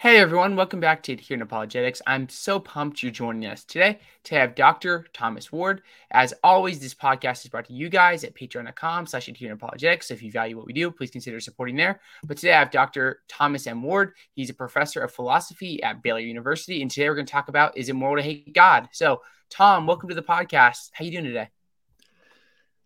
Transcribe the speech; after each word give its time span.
Hey 0.00 0.16
everyone, 0.16 0.56
welcome 0.56 0.80
back 0.80 1.02
to 1.02 1.12
Adherent 1.12 1.42
Apologetics. 1.42 2.00
I'm 2.06 2.26
so 2.30 2.58
pumped 2.58 3.02
you're 3.02 3.12
joining 3.12 3.44
us 3.44 3.64
today 3.64 3.98
to 4.24 4.34
have 4.34 4.54
Dr. 4.54 5.04
Thomas 5.12 5.52
Ward. 5.52 5.82
As 6.10 6.32
always, 6.42 6.80
this 6.80 6.94
podcast 6.94 7.44
is 7.44 7.50
brought 7.50 7.66
to 7.66 7.74
you 7.74 7.90
guys 7.90 8.24
at 8.24 8.34
patreon.com 8.34 9.06
slash 9.06 9.28
adherent 9.28 9.62
apologetics. 9.62 10.08
So 10.08 10.14
if 10.14 10.22
you 10.22 10.32
value 10.32 10.56
what 10.56 10.64
we 10.64 10.72
do, 10.72 10.90
please 10.90 11.10
consider 11.10 11.38
supporting 11.38 11.76
there. 11.76 12.00
But 12.24 12.38
today 12.38 12.54
I 12.54 12.60
have 12.60 12.70
Dr. 12.70 13.20
Thomas 13.28 13.66
M. 13.66 13.82
Ward. 13.82 14.14
He's 14.32 14.48
a 14.48 14.54
professor 14.54 15.02
of 15.02 15.12
philosophy 15.12 15.82
at 15.82 16.02
Baylor 16.02 16.20
University. 16.20 16.80
And 16.80 16.90
today 16.90 17.06
we're 17.06 17.16
going 17.16 17.26
to 17.26 17.32
talk 17.32 17.48
about 17.48 17.76
is 17.76 17.90
it 17.90 17.92
moral 17.92 18.16
to 18.16 18.22
hate 18.22 18.54
God? 18.54 18.88
So 18.92 19.20
Tom, 19.50 19.86
welcome 19.86 20.08
to 20.08 20.14
the 20.14 20.22
podcast. 20.22 20.92
How 20.94 21.04
you 21.04 21.10
doing 21.10 21.24
today? 21.24 21.50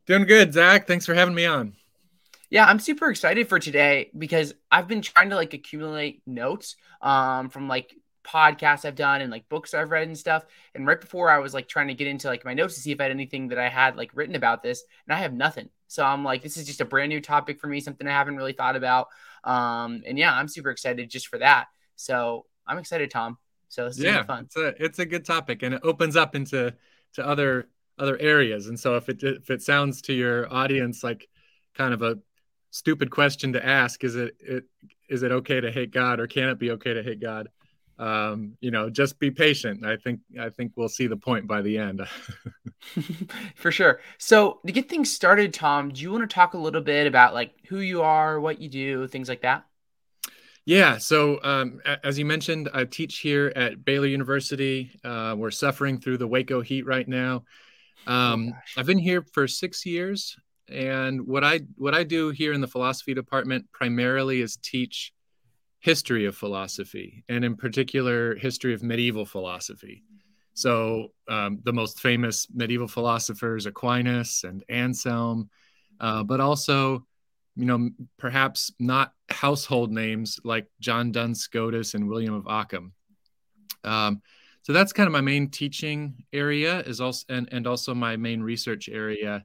Doing 0.07 0.25
good, 0.25 0.53
Zach. 0.53 0.89
Thanks 0.89 1.07
for 1.07 1.15
having 1.15 1.37
me 1.37 1.47
on. 1.47 1.77
Yeah, 2.55 2.67
I'm 2.67 2.79
super 2.79 3.11
excited 3.11 3.49
for 3.49 3.59
today 3.59 4.13
because 4.17 4.55
I've 4.71 4.87
been 4.87 5.03
trying 5.03 5.31
to 5.31 5.35
like 5.35 5.55
accumulate 5.55 6.23
notes 6.25 6.77
um, 7.03 7.49
from 7.49 7.67
like 7.67 7.97
podcasts 8.23 8.85
I've 8.85 8.95
done 8.95 9.23
and 9.23 9.31
like 9.33 9.49
books 9.49 9.75
I've 9.75 9.91
read 9.91 10.07
and 10.07 10.17
stuff. 10.17 10.47
And 10.73 10.87
right 10.87 11.01
before 11.01 11.31
I 11.31 11.39
was 11.39 11.53
like 11.53 11.67
trying 11.67 11.89
to 11.89 11.95
get 11.95 12.07
into 12.07 12.29
like 12.29 12.45
my 12.45 12.55
notes 12.55 12.77
to 12.77 12.81
see 12.81 12.93
if 12.93 13.01
I 13.01 13.05
had 13.05 13.11
anything 13.11 13.49
that 13.49 13.59
I 13.59 13.69
had 13.69 13.97
like 13.97 14.13
written 14.15 14.37
about 14.37 14.63
this, 14.63 14.85
and 15.05 15.17
I 15.17 15.19
have 15.19 15.33
nothing. 15.33 15.69
So 15.89 16.05
I'm 16.05 16.23
like, 16.23 16.43
this 16.43 16.57
is 16.57 16.65
just 16.65 16.81
a 16.81 16.85
brand 16.85 17.09
new 17.09 17.21
topic 17.21 17.59
for 17.59 17.67
me, 17.67 17.81
something 17.81 18.07
I 18.07 18.13
haven't 18.13 18.37
really 18.37 18.53
thought 18.53 18.77
about. 18.77 19.09
Um, 19.43 20.05
and 20.07 20.17
yeah, 20.17 20.33
I'm 20.33 20.47
super 20.47 20.71
excited 20.71 21.11
just 21.11 21.27
for 21.27 21.41
that. 21.41 21.67
So 21.97 22.47
I'm 22.69 22.79
excited, 22.79 23.11
Tom. 23.11 23.37
So 23.69 23.87
this 23.87 23.99
is 23.99 24.05
yeah, 24.05 24.23
fun. 24.23 24.45
It's 24.45 24.57
a 24.57 24.85
it's 24.85 24.99
a 25.01 25.07
good 25.07 25.25
topic, 25.25 25.65
and 25.65 25.75
it 25.75 25.81
opens 25.83 26.15
up 26.15 26.37
into 26.37 26.73
to 27.15 27.27
other 27.27 27.69
other 27.99 28.17
areas. 28.17 28.69
And 28.69 28.79
so 28.79 28.95
if 28.95 29.09
it 29.09 29.25
if 29.25 29.51
it 29.51 29.61
sounds 29.61 30.03
to 30.03 30.13
your 30.13 30.55
audience 30.55 31.03
like 31.03 31.29
kind 31.75 31.93
of 31.93 32.03
a 32.03 32.19
stupid 32.75 33.09
question 33.09 33.53
to 33.53 33.65
ask 33.65 34.03
is 34.03 34.17
it, 34.17 34.35
it 34.41 34.65
is 35.09 35.23
it 35.23 35.31
okay 35.31 35.61
to 35.61 35.71
hate 35.71 35.93
god 35.93 36.19
or 36.19 36.27
can 36.27 36.49
it 36.49 36.59
be 36.59 36.73
okay 36.73 36.93
to 36.93 37.05
hate 37.05 37.21
god? 37.21 37.49
Um, 38.01 38.57
you 38.61 38.73
know 38.73 38.91
just 38.91 39.21
be 39.21 39.31
patient. 39.31 39.87
I 39.87 39.97
think 39.97 40.21
i 40.41 40.51
think 40.51 40.73
we'll 40.75 40.89
see 40.89 41.07
the 41.07 41.17
point 41.17 41.47
by 41.47 41.63
the 41.63 41.79
end. 41.79 42.03
For 43.55 43.71
sure. 43.71 44.01
So 44.19 44.59
to 44.67 44.73
get 44.73 44.89
things 44.89 45.13
started 45.13 45.55
tom 45.55 45.91
do 45.91 46.03
you 46.03 46.11
want 46.11 46.29
to 46.29 46.35
talk 46.35 46.55
a 46.55 46.59
little 46.59 46.81
bit 46.81 47.07
about 47.07 47.33
like 47.33 47.53
who 47.69 47.79
you 47.79 48.03
are 48.03 48.41
what 48.41 48.61
you 48.61 48.69
do 48.69 49.07
things 49.07 49.29
like 49.29 49.43
that? 49.43 49.65
Yeah 50.65 50.99
so 50.99 51.39
um, 51.45 51.81
as 52.03 52.19
you 52.19 52.25
mentioned 52.25 52.71
i 52.75 52.85
teach 52.85 53.21
here 53.21 53.53
at 53.55 53.85
baylor 53.85 54.09
university. 54.09 54.91
Uh, 55.05 55.37
we're 55.39 55.53
suffering 55.53 56.01
through 56.01 56.19
the 56.19 56.27
waco 56.27 56.61
heat 56.61 56.87
right 56.87 57.07
now. 57.07 57.45
Um, 58.09 58.53
oh, 58.53 58.59
i've 58.77 58.87
been 58.87 58.99
here 58.99 59.23
for 59.33 59.47
six 59.47 59.87
years 59.87 60.37
and 60.69 61.27
what 61.27 61.45
I 61.45 61.61
what 61.77 61.95
I 61.95 62.05
do 62.05 62.31
here 62.31 62.53
in 62.53 62.61
the 62.61 62.67
philosophy 62.67 63.15
department 63.15 63.71
primarily 63.73 64.41
is 64.41 64.57
teach 64.57 65.13
history 65.81 66.25
of 66.25 66.37
philosophy, 66.37 67.25
and 67.29 67.45
in 67.45 67.57
particular, 67.57 68.35
history 68.37 68.73
of 68.73 68.83
medieval 68.83 69.27
philosophy. 69.27 70.03
So 70.55 71.09
um, 71.29 71.61
the 71.65 71.73
most 71.73 72.01
famous 72.01 72.47
medieval 72.55 72.89
philosophers, 72.89 73.67
Aquinas 73.67 74.45
and 74.45 74.65
Anselm, 74.69 75.51
uh, 76.01 76.23
but 76.23 76.41
also, 76.41 77.05
you 77.57 77.67
know, 77.67 77.91
perhaps 78.19 78.73
not 78.79 79.13
household 79.29 79.93
names 79.93 80.39
like 80.45 80.67
John 80.81 81.13
Duns 81.13 81.41
Scotus 81.41 81.95
and 81.95 82.09
William 82.09 82.35
of 82.35 82.47
Ockham. 82.47 82.93
Um, 83.83 84.23
so 84.63 84.73
that's 84.73 84.95
kind 84.95 85.07
of 85.07 85.13
my 85.13 85.21
main 85.21 85.51
teaching 85.51 86.25
area 86.33 86.81
is 86.81 87.01
also 87.01 87.27
and, 87.29 87.49
and 87.53 87.67
also 87.67 87.95
my 87.95 88.17
main 88.17 88.41
research 88.41 88.89
area 88.89 89.45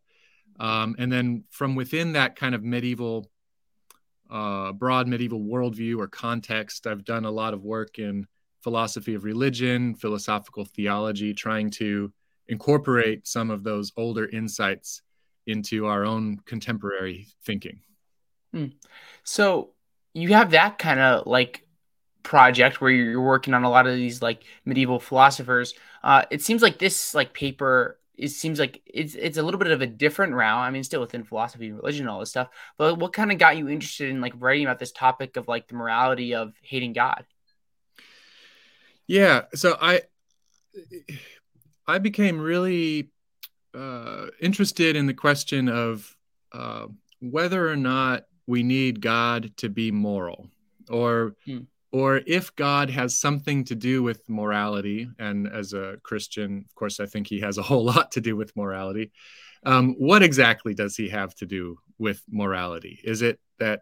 um, 0.60 0.96
and 1.00 1.12
then 1.12 1.44
from 1.50 1.76
within 1.76 2.14
that 2.14 2.36
kind 2.36 2.54
of 2.54 2.64
medieval, 2.64 3.30
uh, 4.30 4.74
broad 4.74 5.08
medieval 5.08 5.40
worldview 5.40 5.98
or 5.98 6.08
context, 6.08 6.86
I've 6.86 7.06
done 7.06 7.26
a 7.26 7.32
lot 7.32 7.54
of 7.54 7.64
work 7.64 7.98
in 7.98 8.28
philosophy 8.62 9.16
of 9.16 9.24
religion, 9.24 9.96
philosophical 9.96 10.66
theology, 10.66 11.34
trying 11.34 11.72
to 11.72 12.12
incorporate 12.48 13.28
some 13.28 13.50
of 13.50 13.64
those 13.64 13.92
older 13.96 14.28
insights 14.28 15.02
into 15.48 15.86
our 15.86 16.03
own 16.03 16.38
contemporary 16.46 17.28
thinking. 17.46 17.80
Hmm. 18.53 18.68
So 19.24 19.72
you 20.14 20.34
have 20.34 20.52
that 20.52 20.78
kind 20.78 21.00
of 21.00 21.25
like 21.25 21.66
project 22.24 22.81
where 22.81 22.92
you're 22.92 23.22
working 23.22 23.53
on 23.53 23.64
a 23.64 23.69
lot 23.69 23.88
of 23.88 23.96
these 23.96 24.22
like 24.22 24.44
medieval 24.66 25.00
philosophers. 25.00 25.74
Uh, 26.03 26.24
it 26.30 26.42
seems 26.42 26.62
like 26.62 26.80
this 26.80 27.16
like 27.16 27.34
paper 27.34 27.99
it 28.19 28.30
seems 28.30 28.59
like 28.59 28.81
it's 28.85 29.16
it's 29.16 29.38
a 29.38 29.44
little 29.44 29.59
bit 29.59 29.72
of 29.72 29.81
a 29.81 29.88
different 29.88 30.34
route. 30.34 30.59
I 30.59 30.72
mean, 30.72 30.84
still 30.84 31.02
within 31.02 31.24
philosophy 31.24 31.68
and 31.68 31.78
religion 31.78 32.02
and 32.02 32.09
all 32.09 32.19
this 32.19 32.30
stuff. 32.30 32.50
But 32.78 33.00
what 33.00 33.13
kind 33.13 33.31
of 33.31 33.38
got 33.38 33.57
you 33.57 33.69
interested 33.69 34.09
in 34.09 34.22
like 34.22 34.34
writing 34.38 34.66
about 34.66 34.80
this 34.80 34.91
topic 34.91 35.38
of 35.38 35.47
like 35.47 35.68
the 35.68 35.75
morality 35.75 36.35
of 36.35 36.53
hating 36.62 36.94
God? 36.94 37.25
Yeah, 39.07 39.46
so 39.56 39.78
I 39.81 40.02
I 41.88 41.97
became 41.97 42.40
really 42.40 43.09
uh, 43.74 44.28
interested 44.41 44.96
in 44.96 45.07
the 45.07 45.13
question 45.13 45.69
of 45.69 46.16
uh, 46.51 46.88
whether 47.22 47.69
or 47.69 47.75
not 47.75 48.25
we 48.46 48.63
need 48.63 49.01
God 49.01 49.51
to 49.57 49.69
be 49.69 49.91
moral, 49.91 50.50
or 50.90 51.36
hmm 51.46 51.59
or 51.91 52.22
if 52.27 52.55
God 52.55 52.89
has 52.89 53.17
something 53.17 53.63
to 53.66 53.75
do 53.75 54.03
with 54.03 54.27
morality, 54.29 55.09
and 55.17 55.47
as 55.47 55.73
a 55.73 55.97
Christian, 56.03 56.66
of 56.67 56.75
course, 56.75 57.00
I 57.00 57.05
think 57.07 57.27
he 57.27 57.39
has 57.39 57.57
a 57.57 57.63
whole 57.63 57.83
lot 57.94 58.11
to 58.11 58.22
do 58.22 58.35
with 58.35 58.55
morality. 58.55 59.11
Um, 59.66 59.95
what 59.97 60.23
exactly 60.23 60.73
does 60.73 60.95
he 60.95 61.09
have 61.09 61.33
to 61.35 61.45
do 61.45 61.77
with 61.97 62.22
morality? 62.29 63.00
Is 63.03 63.22
it 63.22 63.39
that 63.57 63.81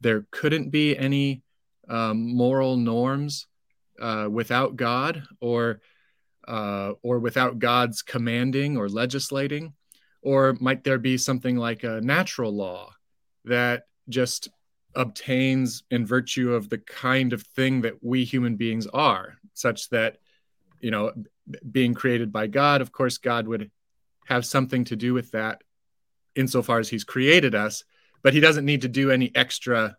there 0.00 0.26
couldn't 0.30 0.70
be 0.70 0.96
any 0.96 1.42
um, 1.88 2.34
moral 2.34 2.76
norms 2.76 3.46
uh, 4.00 4.28
without 4.30 4.76
God, 4.76 5.24
or 5.40 5.80
uh, 6.48 6.92
or 7.02 7.18
without 7.18 7.58
God's 7.58 8.02
commanding 8.02 8.76
or 8.76 8.88
legislating, 8.88 9.74
or 10.22 10.56
might 10.60 10.84
there 10.84 10.98
be 10.98 11.18
something 11.18 11.56
like 11.56 11.84
a 11.84 12.00
natural 12.00 12.52
law 12.52 12.94
that 13.44 13.84
just 14.08 14.48
obtains 14.94 15.82
in 15.90 16.06
virtue 16.06 16.54
of 16.54 16.68
the 16.68 16.78
kind 16.78 17.32
of 17.32 17.42
thing 17.42 17.82
that 17.82 18.02
we 18.02 18.24
human 18.24 18.56
beings 18.56 18.86
are, 18.88 19.34
such 19.54 19.88
that, 19.90 20.18
you 20.80 20.90
know, 20.90 21.12
being 21.70 21.94
created 21.94 22.32
by 22.32 22.46
God, 22.46 22.80
of 22.80 22.92
course, 22.92 23.18
God 23.18 23.46
would 23.46 23.70
have 24.26 24.46
something 24.46 24.84
to 24.84 24.96
do 24.96 25.14
with 25.14 25.32
that 25.32 25.62
insofar 26.36 26.78
as 26.78 26.88
he's 26.88 27.04
created 27.04 27.54
us, 27.54 27.84
but 28.22 28.34
he 28.34 28.40
doesn't 28.40 28.64
need 28.64 28.82
to 28.82 28.88
do 28.88 29.10
any 29.10 29.32
extra 29.34 29.96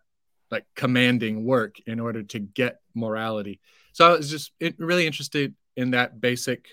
like 0.50 0.66
commanding 0.74 1.44
work 1.44 1.76
in 1.86 1.98
order 1.98 2.22
to 2.22 2.38
get 2.38 2.80
morality. 2.94 3.60
So 3.92 4.06
I 4.06 4.16
was 4.16 4.30
just 4.30 4.52
really 4.78 5.06
interested 5.06 5.54
in 5.76 5.92
that 5.92 6.20
basic 6.20 6.68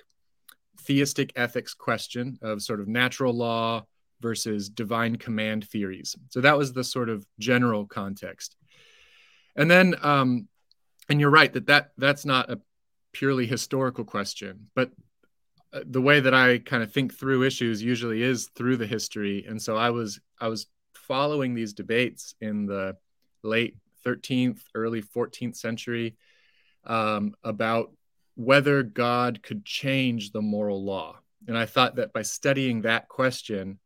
theistic 0.82 1.34
ethics 1.36 1.74
question 1.74 2.40
of 2.42 2.62
sort 2.62 2.82
of 2.82 2.88
natural 2.88 3.34
law 3.34 3.86
versus 4.22 4.70
divine 4.70 5.16
command 5.16 5.68
theories. 5.68 6.16
So 6.30 6.42
that 6.42 6.58
was 6.58 6.74
the 6.74 6.84
sort 6.84 7.10
of 7.10 7.26
general 7.40 7.86
context. 7.86 8.56
And 9.56 9.70
then, 9.70 9.96
um, 10.02 10.48
and 11.10 11.20
you're 11.20 11.30
right 11.30 11.52
that, 11.54 11.68
that 11.68 11.92
that's 11.98 12.26
not 12.26 12.50
a 12.50 12.60
purely 13.14 13.48
historical 13.48 14.06
question, 14.06 14.70
but 14.76 14.92
uh, 15.74 15.82
the 15.86 16.02
way 16.02 16.20
that 16.20 16.34
I 16.34 16.60
kind 16.60 16.84
of 16.84 16.92
think 16.92 17.14
through 17.14 17.44
issues 17.44 17.82
usually 17.82 18.22
is 18.22 18.50
through 18.56 18.78
the 18.78 18.88
history. 18.88 19.46
And 19.48 19.62
so 19.62 19.76
I 19.76 19.90
was 19.90 20.20
I 20.40 20.48
was 20.48 20.68
following 20.94 21.54
these 21.54 21.74
debates 21.74 22.36
in 22.42 22.66
the 22.66 22.96
late 23.44 23.78
13th, 24.06 24.60
early 24.76 25.02
14th 25.02 25.56
century 25.56 26.16
um, 26.86 27.34
about 27.44 27.92
whether 28.36 28.84
God 28.84 29.44
could 29.44 29.66
change 29.66 30.32
the 30.32 30.42
moral 30.42 30.84
law. 30.84 31.20
And 31.48 31.58
I 31.58 31.66
thought 31.66 31.96
that 31.96 32.14
by 32.14 32.22
studying 32.22 32.82
that 32.82 33.08
question, 33.08 33.80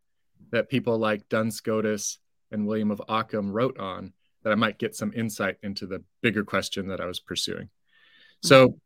that 0.53 0.69
people 0.69 1.00
like 1.00 1.28
Duns 1.30 1.56
Scotus 1.56 2.19
and 2.52 2.68
William 2.68 2.91
of 2.91 3.02
Ockham 3.09 3.52
wrote 3.52 3.80
on 3.80 4.14
that 4.44 4.53
I 4.53 4.56
might 4.56 4.78
get 4.78 4.96
some 4.96 5.12
insight 5.16 5.58
into 5.64 5.88
the 5.88 6.03
bigger 6.22 6.44
question 6.44 6.88
that 6.90 7.02
I 7.02 7.05
was 7.05 7.20
pursuing. 7.20 7.66
Mm-hmm. 7.66 8.47
So 8.47 8.79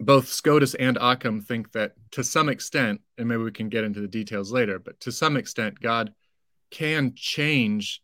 both 0.00 0.26
Scotus 0.26 0.74
and 0.74 0.98
Ockham 0.98 1.42
think 1.42 1.70
that 1.72 1.92
to 2.10 2.24
some 2.24 2.48
extent, 2.48 3.00
and 3.18 3.28
maybe 3.28 3.42
we 3.42 3.52
can 3.52 3.68
get 3.68 3.84
into 3.84 4.00
the 4.00 4.08
details 4.08 4.50
later, 4.50 4.80
but 4.80 4.98
to 5.00 5.12
some 5.12 5.36
extent, 5.36 5.80
God 5.80 6.12
can 6.72 7.12
change 7.14 8.02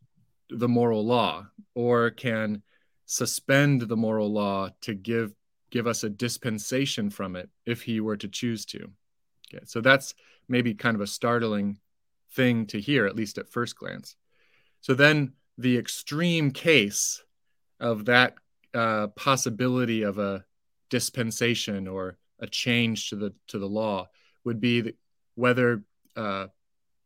the 0.48 0.68
moral 0.68 1.04
law 1.04 1.46
or 1.74 2.10
can 2.10 2.62
suspend 3.04 3.82
the 3.82 3.96
moral 3.96 4.32
law 4.32 4.68
to 4.82 4.94
give 4.94 5.32
give 5.70 5.88
us 5.88 6.04
a 6.04 6.08
dispensation 6.08 7.10
from 7.10 7.34
it 7.34 7.50
if 7.66 7.82
he 7.82 7.98
were 7.98 8.16
to 8.16 8.28
choose 8.28 8.64
to. 8.64 8.88
Okay, 9.48 9.64
so 9.64 9.80
that's 9.80 10.14
maybe 10.48 10.72
kind 10.72 10.94
of 10.94 11.00
a 11.00 11.06
startling 11.06 11.78
thing 12.32 12.66
to 12.66 12.80
hear, 12.80 13.06
at 13.06 13.16
least 13.16 13.38
at 13.38 13.48
first 13.48 13.76
glance. 13.76 14.16
So 14.80 14.94
then 14.94 15.32
the 15.58 15.78
extreme 15.78 16.50
case 16.50 17.22
of 17.80 18.06
that 18.06 18.34
uh, 18.74 19.08
possibility 19.08 20.02
of 20.02 20.18
a 20.18 20.44
dispensation 20.90 21.88
or 21.88 22.18
a 22.38 22.46
change 22.46 23.10
to 23.10 23.16
the 23.16 23.34
to 23.48 23.58
the 23.58 23.68
law 23.68 24.08
would 24.44 24.60
be 24.60 24.92
whether 25.34 25.82
uh, 26.14 26.46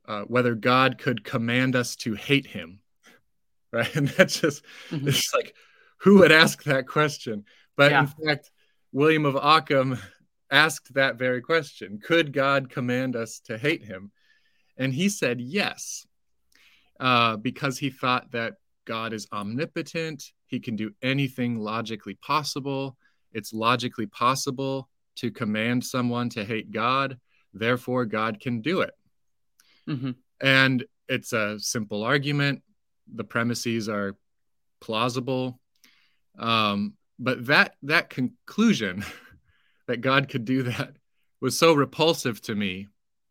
uh, 0.07 0.23
whether 0.23 0.55
God 0.55 0.99
could 0.99 1.25
command 1.25 1.77
us 1.77 1.97
to 1.97 2.15
hate 2.15 2.47
Him, 2.47 2.81
right? 3.73 3.95
And 3.95 4.09
that's 4.09 4.41
just 4.41 4.63
mm-hmm. 4.91 5.09
it's 5.09 5.33
like 5.35 5.55
who 5.99 6.19
would 6.19 6.33
ask 6.33 6.65
that 6.65 6.87
question? 6.87 7.45
But 7.77 7.93
yeah. 7.93 8.01
in 8.01 8.07
fact, 8.07 8.51
William 8.93 9.25
of 9.25 9.37
Ockham 9.37 9.99
asked 10.51 10.95
that 10.95 11.17
very 11.17 11.41
question 11.41 12.01
Could 12.03 12.33
God 12.33 12.71
command 12.71 13.17
us 13.17 13.41
to 13.45 13.59
hate 13.59 13.85
him? 13.85 14.11
And 14.81 14.95
he 14.95 15.11
said 15.11 15.41
yes, 15.43 16.07
uh, 16.99 17.37
because 17.37 17.79
he 17.79 17.91
thought 17.91 18.33
that 18.33 18.55
God 18.87 19.13
is 19.13 19.29
omnipotent, 19.31 20.25
he 20.47 20.59
can 20.59 20.75
do 20.75 20.91
anything 21.03 21.59
logically 21.59 22.15
possible. 22.15 22.97
It's 23.33 23.53
logically 23.53 24.07
possible 24.07 24.89
to 25.17 25.31
command 25.31 25.85
someone 25.85 26.31
to 26.31 26.45
hate 26.45 26.73
God, 26.73 27.19
therefore, 27.53 28.07
God 28.07 28.41
can 28.41 28.63
do 28.63 28.81
it. 28.81 28.95
Mm-hmm. 29.87 30.13
And 30.41 30.85
it's 31.09 31.35
a 31.35 31.61
simple 31.61 32.03
argument. 32.03 32.63
The 33.15 33.25
premises 33.25 33.87
are 33.89 34.17
plausible. 34.81 35.61
Um, 36.39 36.95
but 37.19 37.47
that 37.47 37.75
that 37.83 38.09
conclusion 38.09 39.05
that 39.89 40.01
God 40.01 40.31
could 40.31 40.47
do 40.47 40.63
that 40.63 40.95
was 41.43 41.59
so 41.59 41.75
repulsive 41.75 42.41
to 42.43 42.55
me 42.55 42.89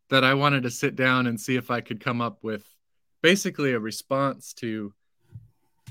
that 0.10 0.24
I 0.24 0.34
wanted 0.34 0.64
to 0.64 0.72
sit 0.72 0.96
down 0.96 1.28
and 1.28 1.40
see 1.40 1.56
if 1.56 1.72
I 1.72 1.82
could 1.82 2.00
come 2.00 2.22
up 2.22 2.44
with 2.44 2.66
basically 3.22 3.74
a 3.74 3.80
response 3.80 4.54
to 4.56 4.94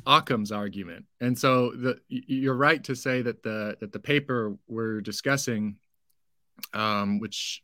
Occam's 0.06 0.52
argument. 0.52 1.06
And 1.20 1.38
so 1.38 1.72
the, 1.72 1.98
you're 2.08 2.54
right 2.54 2.82
to 2.84 2.94
say 2.94 3.22
that 3.22 3.42
the 3.42 3.76
that 3.80 3.92
the 3.92 3.98
paper 3.98 4.56
we're 4.66 5.00
discussing, 5.00 5.76
um, 6.72 7.18
which 7.18 7.62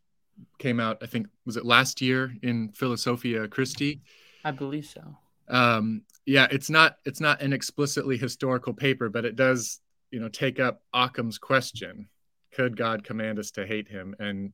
came 0.59 0.81
out, 0.81 0.99
I 1.03 1.07
think 1.07 1.29
was 1.47 1.57
it 1.57 1.65
last 1.65 2.01
year 2.01 2.35
in 2.43 2.71
Philosophia 2.73 3.49
Christi. 3.49 4.03
I 4.45 4.51
believe 4.51 4.87
so. 4.87 5.17
Um, 5.49 6.03
yeah, 6.27 6.47
it's 6.51 6.71
not 6.71 6.97
it's 7.05 7.21
not 7.21 7.41
an 7.41 7.53
explicitly 7.53 8.17
historical 8.17 8.75
paper, 8.75 9.09
but 9.09 9.25
it 9.25 9.37
does 9.37 9.81
you 10.11 10.21
know 10.21 10.29
take 10.29 10.61
up 10.61 10.83
Occam's 10.93 11.39
question: 11.39 12.09
Could 12.53 12.77
God 12.77 13.05
command 13.05 13.39
us 13.39 13.51
to 13.53 13.67
hate 13.67 13.89
Him? 13.89 14.15
And 14.19 14.53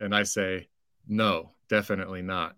and 0.00 0.14
I 0.14 0.22
say 0.22 0.68
no, 1.08 1.50
definitely 1.68 2.22
not. 2.22 2.56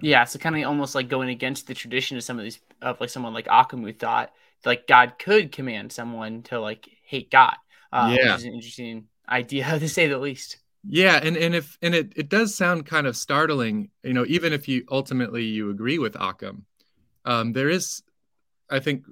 Yeah, 0.00 0.24
so 0.24 0.38
kind 0.38 0.56
of 0.56 0.64
almost 0.64 0.94
like 0.94 1.08
going 1.08 1.28
against 1.28 1.66
the 1.66 1.74
tradition 1.74 2.16
of 2.16 2.24
some 2.24 2.38
of 2.38 2.44
these 2.44 2.58
of 2.82 3.00
like 3.00 3.10
someone 3.10 3.32
like 3.32 3.46
Occam 3.48 3.82
who 3.82 3.92
thought 3.92 4.32
like 4.64 4.86
God 4.86 5.14
could 5.18 5.52
command 5.52 5.92
someone 5.92 6.42
to 6.44 6.60
like 6.60 6.88
hate 7.04 7.30
God. 7.30 7.56
Uh, 7.92 8.16
yeah, 8.18 8.32
which 8.32 8.40
is 8.40 8.44
an 8.44 8.54
interesting 8.54 9.06
idea 9.28 9.64
to 9.78 9.88
say 9.88 10.08
the 10.08 10.18
least. 10.18 10.58
Yeah, 10.86 11.18
and 11.22 11.36
and 11.36 11.54
if 11.54 11.78
and 11.80 11.94
it 11.94 12.12
it 12.16 12.28
does 12.28 12.54
sound 12.54 12.86
kind 12.86 13.06
of 13.06 13.16
startling, 13.16 13.90
you 14.02 14.12
know, 14.12 14.24
even 14.28 14.52
if 14.52 14.68
you 14.68 14.84
ultimately 14.90 15.44
you 15.44 15.70
agree 15.70 15.98
with 15.98 16.16
Occam, 16.16 16.66
um, 17.24 17.52
there 17.52 17.70
is, 17.70 18.02
I 18.68 18.80
think, 18.80 19.04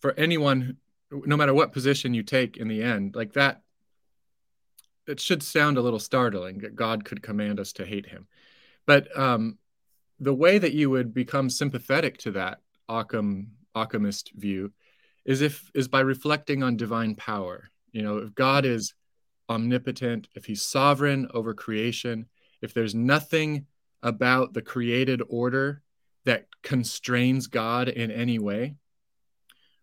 for 0.00 0.12
anyone, 0.18 0.78
no 1.10 1.36
matter 1.36 1.52
what 1.52 1.72
position 1.72 2.14
you 2.14 2.22
take 2.22 2.56
in 2.56 2.68
the 2.68 2.82
end, 2.82 3.14
like 3.14 3.34
that, 3.34 3.60
it 5.10 5.20
should 5.20 5.42
sound 5.42 5.76
a 5.76 5.82
little 5.82 5.98
startling 5.98 6.58
that 6.58 6.76
God 6.76 7.04
could 7.04 7.22
command 7.22 7.60
us 7.60 7.72
to 7.74 7.84
hate 7.84 8.06
Him, 8.06 8.26
but 8.86 9.16
um, 9.18 9.58
the 10.18 10.34
way 10.34 10.58
that 10.58 10.74
you 10.74 10.90
would 10.90 11.12
become 11.14 11.50
sympathetic 11.50 12.18
to 12.18 12.32
that 12.32 12.60
Occam 12.88 13.52
Occamist 13.74 14.32
view 14.34 14.72
is 15.24 15.40
if 15.40 15.70
is 15.74 15.88
by 15.88 16.00
reflecting 16.00 16.62
on 16.62 16.76
divine 16.76 17.14
power. 17.14 17.70
You 17.92 18.02
know, 18.02 18.18
if 18.18 18.34
God 18.34 18.64
is 18.64 18.94
omnipotent, 19.48 20.28
if 20.34 20.44
he's 20.44 20.62
sovereign 20.62 21.28
over 21.34 21.54
creation, 21.54 22.26
if 22.62 22.72
there's 22.74 22.94
nothing 22.94 23.66
about 24.02 24.54
the 24.54 24.62
created 24.62 25.22
order 25.28 25.82
that 26.24 26.46
constrains 26.62 27.46
God 27.46 27.88
in 27.88 28.10
any 28.10 28.38
way, 28.38 28.76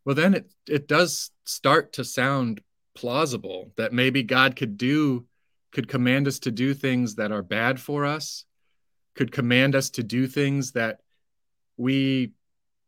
well, 0.06 0.16
then 0.16 0.34
it, 0.34 0.52
it 0.70 0.88
does 0.88 1.32
start 1.44 1.94
to 1.94 2.06
sound 2.06 2.62
plausible 2.98 3.72
that 3.78 3.94
maybe 3.94 4.24
God 4.24 4.56
could 4.56 4.76
do, 4.76 5.28
could 5.72 5.88
command 5.88 6.28
us 6.28 6.40
to 6.40 6.52
do 6.52 6.74
things 6.74 7.14
that 7.16 7.32
are 7.32 7.44
bad 7.44 7.80
for 7.80 8.08
us, 8.08 8.44
could 9.16 9.32
command 9.32 9.76
us 9.76 9.92
to 9.92 10.04
do 10.04 10.26
things 10.26 10.72
that 10.72 11.02
we 11.78 12.32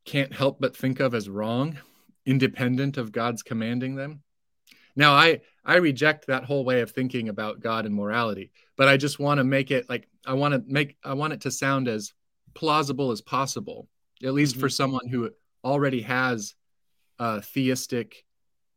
can't 0.05 0.33
help 0.33 0.59
but 0.59 0.75
think 0.75 0.99
of 0.99 1.13
as 1.13 1.29
wrong, 1.29 1.77
independent 2.25 2.97
of 2.97 3.11
God's 3.11 3.43
commanding 3.43 3.93
them. 3.93 4.23
Now, 4.95 5.13
I 5.13 5.41
I 5.63 5.75
reject 5.75 6.25
that 6.25 6.43
whole 6.43 6.65
way 6.65 6.81
of 6.81 6.89
thinking 6.89 7.29
about 7.29 7.59
God 7.59 7.85
and 7.85 7.93
morality, 7.93 8.51
but 8.77 8.87
I 8.87 8.97
just 8.97 9.19
want 9.19 9.37
to 9.37 9.43
make 9.43 9.69
it 9.69 9.87
like 9.89 10.07
I 10.25 10.33
want 10.33 10.55
to 10.55 10.63
make 10.65 10.97
I 11.03 11.13
want 11.13 11.33
it 11.33 11.41
to 11.41 11.51
sound 11.51 11.87
as 11.87 12.13
plausible 12.55 13.11
as 13.11 13.21
possible, 13.21 13.87
at 14.23 14.33
least 14.33 14.53
mm-hmm. 14.53 14.61
for 14.61 14.69
someone 14.69 15.07
who 15.07 15.29
already 15.63 16.01
has 16.01 16.55
a 17.19 17.43
theistic 17.43 18.25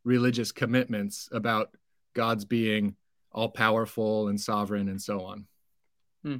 religious 0.03 0.51
commitments 0.51 1.29
about 1.31 1.75
God's 2.13 2.45
being 2.45 2.95
all 3.31 3.49
powerful 3.49 4.27
and 4.27 4.39
sovereign 4.39 4.89
and 4.89 5.01
so 5.01 5.21
on. 5.21 5.47
Hmm. 6.23 6.37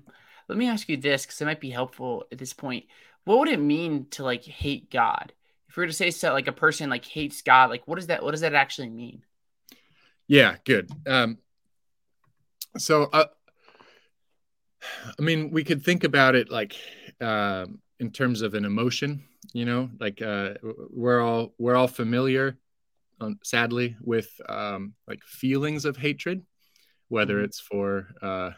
Let 0.47 0.57
me 0.57 0.67
ask 0.67 0.89
you 0.89 0.97
this 0.97 1.25
because 1.25 1.41
it 1.41 1.45
might 1.45 1.61
be 1.61 1.71
helpful 1.71 2.25
at 2.31 2.37
this 2.37 2.53
point. 2.53 2.85
What 3.25 3.39
would 3.39 3.47
it 3.47 3.59
mean 3.59 4.07
to 4.11 4.23
like 4.23 4.43
hate 4.43 4.91
God? 4.91 5.33
If 5.69 5.77
we 5.77 5.81
were 5.81 5.87
to 5.87 5.93
say 5.93 6.11
so, 6.11 6.33
like 6.33 6.47
a 6.47 6.53
person 6.53 6.89
like 6.89 7.05
hates 7.05 7.41
God, 7.41 7.69
like 7.69 7.87
what 7.87 7.95
does 7.95 8.07
that 8.07 8.23
what 8.23 8.31
does 8.31 8.41
that 8.41 8.53
actually 8.53 8.89
mean? 8.89 9.23
Yeah, 10.27 10.57
good. 10.65 10.89
Um, 11.07 11.39
so, 12.77 13.03
uh, 13.03 13.25
I 15.17 15.21
mean, 15.21 15.51
we 15.51 15.63
could 15.63 15.83
think 15.83 16.03
about 16.03 16.35
it 16.35 16.51
like 16.51 16.75
uh, 17.21 17.65
in 17.99 18.11
terms 18.11 18.41
of 18.41 18.53
an 18.53 18.65
emotion. 18.65 19.23
You 19.53 19.65
know, 19.65 19.89
like 19.99 20.21
uh, 20.21 20.55
we're 20.89 21.21
all 21.21 21.53
we're 21.57 21.75
all 21.75 21.87
familiar, 21.87 22.57
um, 23.19 23.39
sadly, 23.43 23.95
with 24.01 24.29
um, 24.47 24.93
like 25.07 25.23
feelings 25.23 25.85
of 25.85 25.97
hatred, 25.97 26.43
whether 27.07 27.35
mm-hmm. 27.35 27.45
it's 27.45 27.59
for 27.59 28.07
uh, 28.21 28.51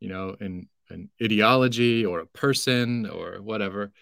you 0.00 0.08
know 0.08 0.36
an 0.40 0.68
an 0.90 1.10
ideology 1.22 2.04
or 2.04 2.20
a 2.20 2.26
person 2.26 3.06
or 3.06 3.42
whatever. 3.42 3.92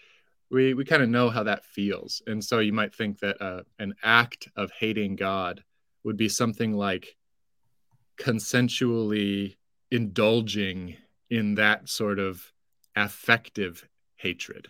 We 0.49 0.73
we 0.73 0.85
kind 0.85 1.01
of 1.01 1.09
know 1.09 1.29
how 1.29 1.43
that 1.43 1.65
feels, 1.65 2.21
and 2.27 2.43
so 2.43 2.59
you 2.59 2.73
might 2.73 2.93
think 2.93 3.19
that 3.19 3.41
uh, 3.41 3.63
an 3.79 3.95
act 4.03 4.49
of 4.55 4.71
hating 4.71 5.15
God 5.15 5.63
would 6.03 6.17
be 6.17 6.29
something 6.29 6.73
like 6.73 7.15
consensually 8.17 9.55
indulging 9.89 10.97
in 11.29 11.55
that 11.55 11.89
sort 11.89 12.19
of 12.19 12.43
affective 12.95 13.87
hatred. 14.15 14.67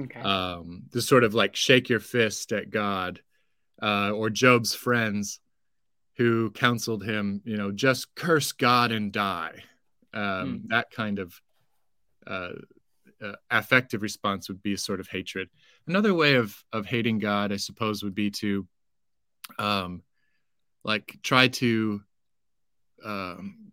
Okay. 0.00 0.20
Um, 0.20 0.84
to 0.92 1.00
sort 1.00 1.24
of 1.24 1.32
like 1.34 1.56
shake 1.56 1.88
your 1.88 2.00
fist 2.00 2.52
at 2.52 2.70
God 2.70 3.20
uh, 3.82 4.10
or 4.10 4.30
Job's 4.30 4.74
friends 4.74 5.40
who 6.16 6.50
counseled 6.50 7.04
him, 7.04 7.42
you 7.44 7.56
know, 7.56 7.70
just 7.70 8.14
curse 8.14 8.52
God 8.52 8.90
and 8.90 9.12
die. 9.12 9.64
Um, 10.14 10.22
mm. 10.22 10.68
That 10.68 10.90
kind 10.90 11.18
of 11.18 11.40
uh, 12.26 12.52
uh, 13.22 13.32
affective 13.50 14.02
response 14.02 14.48
would 14.48 14.62
be 14.62 14.74
a 14.74 14.78
sort 14.78 15.00
of 15.00 15.08
hatred. 15.08 15.48
Another 15.86 16.14
way 16.14 16.34
of 16.34 16.56
of 16.72 16.86
hating 16.86 17.18
God, 17.18 17.52
I 17.52 17.56
suppose, 17.56 18.02
would 18.02 18.14
be 18.14 18.30
to 18.30 18.66
um, 19.58 20.02
like 20.84 21.18
try 21.22 21.48
to 21.48 22.00
um, 23.04 23.72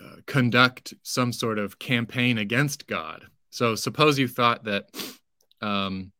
uh, 0.00 0.16
conduct 0.26 0.94
some 1.02 1.32
sort 1.32 1.58
of 1.58 1.78
campaign 1.78 2.38
against 2.38 2.86
God. 2.86 3.26
So 3.50 3.74
suppose 3.74 4.18
you 4.18 4.26
thought 4.26 4.64
that 4.64 4.90
um, 5.60 6.12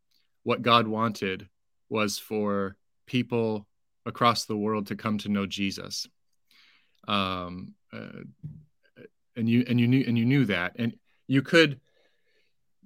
what 0.42 0.62
God 0.62 0.86
wanted 0.86 1.48
was 1.88 2.18
for 2.18 2.76
people 3.06 3.66
across 4.06 4.44
the 4.44 4.56
world 4.56 4.88
to 4.88 4.96
come 4.96 5.18
to 5.18 5.28
know 5.28 5.46
Jesus, 5.46 6.06
um, 7.08 7.74
uh, 7.92 8.22
and 9.36 9.48
you 9.48 9.64
and 9.68 9.80
you 9.80 9.88
knew 9.88 10.04
and 10.06 10.16
you 10.16 10.24
knew 10.24 10.44
that, 10.46 10.72
and 10.76 10.94
you 11.26 11.42
could 11.42 11.80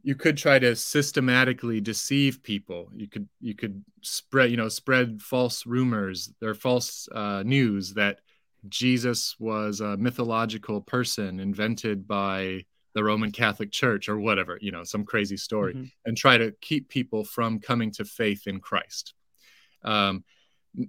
you 0.03 0.15
could 0.15 0.37
try 0.37 0.59
to 0.59 0.77
systematically 0.77 1.81
deceive 1.81 2.43
people. 2.43 2.91
You 2.95 3.09
could 3.09 3.29
you 3.41 3.55
could 3.55 3.85
spread 4.03 4.51
you 4.51 4.57
know 4.57 4.69
spread 4.69 5.21
false 5.21 5.67
rumors 5.67 6.33
or 6.43 6.55
false 6.55 7.09
uh, 7.13 7.43
news 7.45 7.95
that 7.95 8.21
jesus 8.69 9.37
was 9.39 9.81
a 9.81 9.97
mythological 9.97 10.81
person 10.81 11.39
invented 11.41 12.09
by 12.09 12.65
the 12.95 13.05
roman 13.05 13.31
catholic 13.31 13.71
church 13.71 14.09
or 14.09 14.19
whatever 14.19 14.59
you 14.61 14.73
know 14.73 14.83
some 14.83 15.05
crazy 15.05 15.37
story 15.37 15.75
mm-hmm. 15.75 15.85
and 16.05 16.17
try 16.17 16.37
to 16.37 16.53
keep 16.61 16.89
people 16.89 17.25
from 17.25 17.61
coming 17.61 17.91
to 17.93 18.05
faith 18.05 18.47
in 18.47 18.59
christ 18.59 19.15
um, 19.85 20.25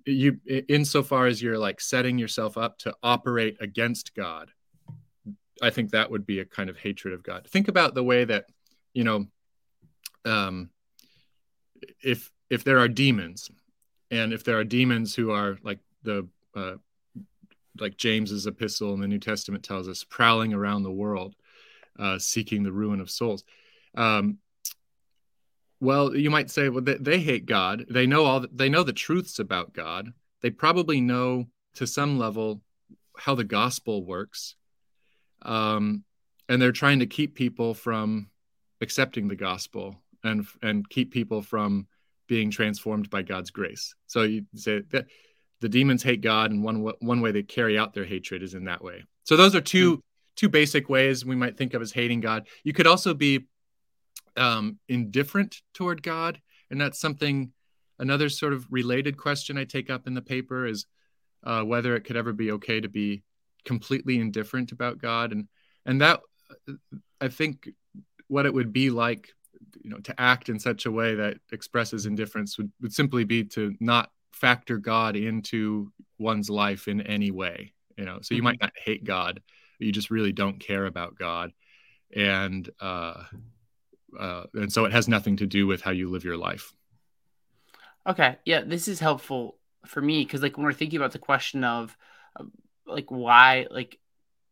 you 0.05 0.39
insofar 0.67 1.25
as 1.25 1.41
you're 1.41 1.57
like 1.57 1.81
setting 1.81 2.17
yourself 2.17 2.57
up 2.57 2.77
to 2.77 2.93
operate 3.01 3.57
against 3.59 4.13
god 4.13 4.51
i 5.61 5.69
think 5.69 5.91
that 5.91 6.11
would 6.11 6.25
be 6.25 6.39
a 6.39 6.45
kind 6.45 6.69
of 6.69 6.77
hatred 6.77 7.13
of 7.13 7.23
god 7.23 7.47
think 7.47 7.67
about 7.67 7.95
the 7.95 8.03
way 8.03 8.25
that 8.25 8.45
you 8.93 9.03
know, 9.03 9.25
um, 10.25 10.69
if 12.03 12.31
if 12.49 12.63
there 12.63 12.79
are 12.79 12.87
demons, 12.87 13.49
and 14.11 14.33
if 14.33 14.43
there 14.43 14.59
are 14.59 14.63
demons 14.63 15.15
who 15.15 15.31
are 15.31 15.57
like 15.63 15.79
the 16.03 16.27
uh, 16.55 16.75
like 17.79 17.97
James's 17.97 18.47
epistle 18.47 18.93
in 18.93 18.99
the 18.99 19.07
New 19.07 19.19
Testament 19.19 19.63
tells 19.63 19.87
us, 19.87 20.03
prowling 20.03 20.53
around 20.53 20.83
the 20.83 20.91
world, 20.91 21.35
uh, 21.97 22.19
seeking 22.19 22.63
the 22.63 22.71
ruin 22.71 22.99
of 22.99 23.09
souls. 23.09 23.43
Um, 23.95 24.39
well, 25.81 26.15
you 26.15 26.29
might 26.29 26.49
say, 26.49 26.69
well, 26.69 26.83
they, 26.83 26.95
they 26.95 27.19
hate 27.19 27.45
God. 27.45 27.85
They 27.89 28.05
know 28.05 28.25
all. 28.25 28.41
The, 28.41 28.49
they 28.51 28.69
know 28.69 28.83
the 28.83 28.93
truths 28.93 29.39
about 29.39 29.73
God. 29.73 30.13
they 30.41 30.49
probably 30.49 31.01
know 31.01 31.47
to 31.75 31.87
some 31.87 32.17
level 32.17 32.61
how 33.17 33.35
the 33.35 33.43
gospel 33.43 34.05
works. 34.05 34.55
Um, 35.41 36.03
and 36.47 36.61
they're 36.61 36.71
trying 36.71 36.99
to 36.99 37.05
keep 37.05 37.35
people 37.35 37.73
from 37.73 38.29
accepting 38.81 39.27
the 39.27 39.35
gospel 39.35 39.95
and 40.23 40.45
and 40.61 40.87
keep 40.89 41.11
people 41.11 41.41
from 41.41 41.87
being 42.27 42.51
transformed 42.51 43.09
by 43.09 43.21
God's 43.21 43.51
grace. 43.51 43.95
So 44.07 44.23
you 44.23 44.45
say 44.55 44.81
that 44.91 45.05
the 45.61 45.69
demons 45.69 46.03
hate 46.03 46.21
God, 46.21 46.51
and 46.51 46.63
one 46.63 46.83
one 46.99 47.21
way 47.21 47.31
they 47.31 47.43
carry 47.43 47.77
out 47.77 47.93
their 47.93 48.05
hatred 48.05 48.43
is 48.43 48.53
in 48.53 48.65
that 48.65 48.83
way. 48.83 49.03
So 49.23 49.37
those 49.37 49.55
are 49.55 49.61
2 49.61 49.91
mm-hmm. 49.91 49.99
two 50.35 50.49
basic 50.49 50.89
ways 50.89 51.25
we 51.25 51.35
might 51.35 51.57
think 51.57 51.73
of 51.73 51.81
as 51.81 51.91
hating 51.91 52.21
God. 52.21 52.47
You 52.63 52.73
could 52.73 52.87
also 52.87 53.13
be 53.13 53.45
um, 54.37 54.79
indifferent 54.87 55.61
toward 55.73 56.03
God, 56.03 56.39
and 56.69 56.79
that's 56.79 56.99
something. 56.99 57.51
Another 58.01 58.29
sort 58.29 58.53
of 58.53 58.65
related 58.69 59.17
question 59.17 59.57
I 59.57 59.65
take 59.65 59.89
up 59.89 60.07
in 60.07 60.13
the 60.13 60.21
paper 60.21 60.65
is 60.65 60.85
uh, 61.43 61.63
whether 61.63 61.97
it 61.97 62.05
could 62.05 62.15
ever 62.15 62.31
be 62.31 62.51
okay 62.53 62.79
to 62.79 62.87
be 62.87 63.23
completely 63.65 64.19
indifferent 64.19 64.71
about 64.71 64.99
God, 64.99 65.33
and 65.33 65.47
and 65.85 66.01
that 66.01 66.21
I 67.19 67.27
think 67.27 67.69
what 68.27 68.45
it 68.45 68.53
would 68.53 68.71
be 68.71 68.89
like, 68.89 69.33
you 69.81 69.89
know, 69.89 69.97
to 69.97 70.19
act 70.19 70.49
in 70.49 70.59
such 70.59 70.85
a 70.85 70.91
way 70.91 71.15
that 71.15 71.37
expresses 71.51 72.05
indifference 72.05 72.57
would, 72.57 72.71
would 72.81 72.93
simply 72.93 73.23
be 73.23 73.43
to 73.43 73.75
not 73.79 74.11
factor 74.31 74.77
God 74.77 75.15
into 75.15 75.91
one's 76.17 76.49
life 76.49 76.87
in 76.87 77.01
any 77.01 77.31
way. 77.31 77.73
You 77.97 78.05
know, 78.05 78.19
so 78.21 78.33
you 78.33 78.39
mm-hmm. 78.39 78.45
might 78.45 78.61
not 78.61 78.71
hate 78.81 79.03
God, 79.03 79.41
you 79.77 79.91
just 79.91 80.09
really 80.09 80.31
don't 80.31 80.59
care 80.59 80.85
about 80.85 81.15
God, 81.15 81.51
and 82.15 82.69
uh, 82.79 83.23
uh, 84.17 84.43
and 84.53 84.71
so 84.71 84.85
it 84.85 84.91
has 84.91 85.07
nothing 85.07 85.37
to 85.37 85.45
do 85.45 85.67
with 85.67 85.81
how 85.81 85.91
you 85.91 86.09
live 86.09 86.23
your 86.23 86.37
life. 86.37 86.73
Okay, 88.07 88.37
yeah, 88.45 88.61
this 88.61 88.87
is 88.87 88.99
helpful 88.99 89.57
for 89.85 90.01
me 90.01 90.23
because 90.23 90.41
like 90.41 90.57
when 90.57 90.65
we're 90.65 90.73
thinking 90.73 90.97
about 90.97 91.11
the 91.11 91.19
question 91.19 91.63
of 91.63 91.95
like 92.85 93.11
why 93.11 93.67
like 93.69 93.99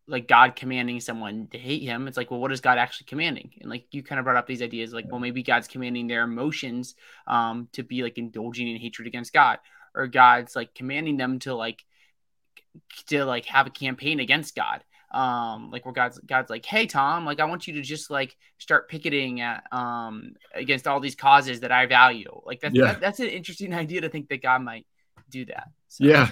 like 0.07 0.27
God 0.27 0.55
commanding 0.55 1.01
someone 1.01 1.47
to 1.51 1.57
hate 1.57 1.83
him. 1.83 2.07
It's 2.07 2.15
like, 2.15 2.31
well, 2.31 2.39
what 2.39 2.51
is 2.53 2.61
God 2.61 2.77
actually 2.77 3.07
commanding? 3.07 3.51
And 3.59 3.69
like 3.69 3.87
you 3.91 4.03
kind 4.03 4.19
of 4.19 4.23
brought 4.23 4.37
up 4.37 4.47
these 4.47 4.61
ideas, 4.61 4.93
like, 4.93 5.05
well, 5.09 5.19
maybe 5.19 5.43
God's 5.43 5.67
commanding 5.67 6.07
their 6.07 6.23
emotions 6.23 6.95
um, 7.27 7.67
to 7.73 7.83
be 7.83 8.03
like 8.03 8.17
indulging 8.17 8.69
in 8.69 8.77
hatred 8.77 9.07
against 9.07 9.33
God, 9.33 9.59
or 9.93 10.07
God's 10.07 10.55
like 10.55 10.73
commanding 10.73 11.17
them 11.17 11.39
to 11.39 11.53
like 11.53 11.83
to 13.07 13.25
like 13.25 13.45
have 13.45 13.67
a 13.67 13.71
campaign 13.71 14.19
against 14.19 14.55
God. 14.55 14.83
Um, 15.11 15.71
like 15.71 15.85
where 15.85 15.93
God's 15.93 16.19
God's 16.19 16.49
like, 16.49 16.65
hey 16.65 16.85
Tom, 16.85 17.25
like 17.25 17.39
I 17.39 17.45
want 17.45 17.67
you 17.67 17.73
to 17.75 17.81
just 17.81 18.09
like 18.09 18.35
start 18.57 18.89
picketing 18.89 19.41
at 19.41 19.63
um 19.71 20.33
against 20.53 20.87
all 20.87 20.99
these 20.99 21.15
causes 21.15 21.61
that 21.61 21.71
I 21.71 21.85
value. 21.85 22.41
Like 22.45 22.59
that's 22.59 22.75
yeah. 22.75 22.85
that, 22.85 22.99
that's 22.99 23.19
an 23.19 23.27
interesting 23.27 23.73
idea 23.83 24.01
to 24.01 24.09
think 24.09 24.29
that 24.29 24.41
God 24.41 24.61
might 24.61 24.85
do 25.29 25.45
that. 25.45 25.69
So. 25.87 26.03
Yeah, 26.03 26.29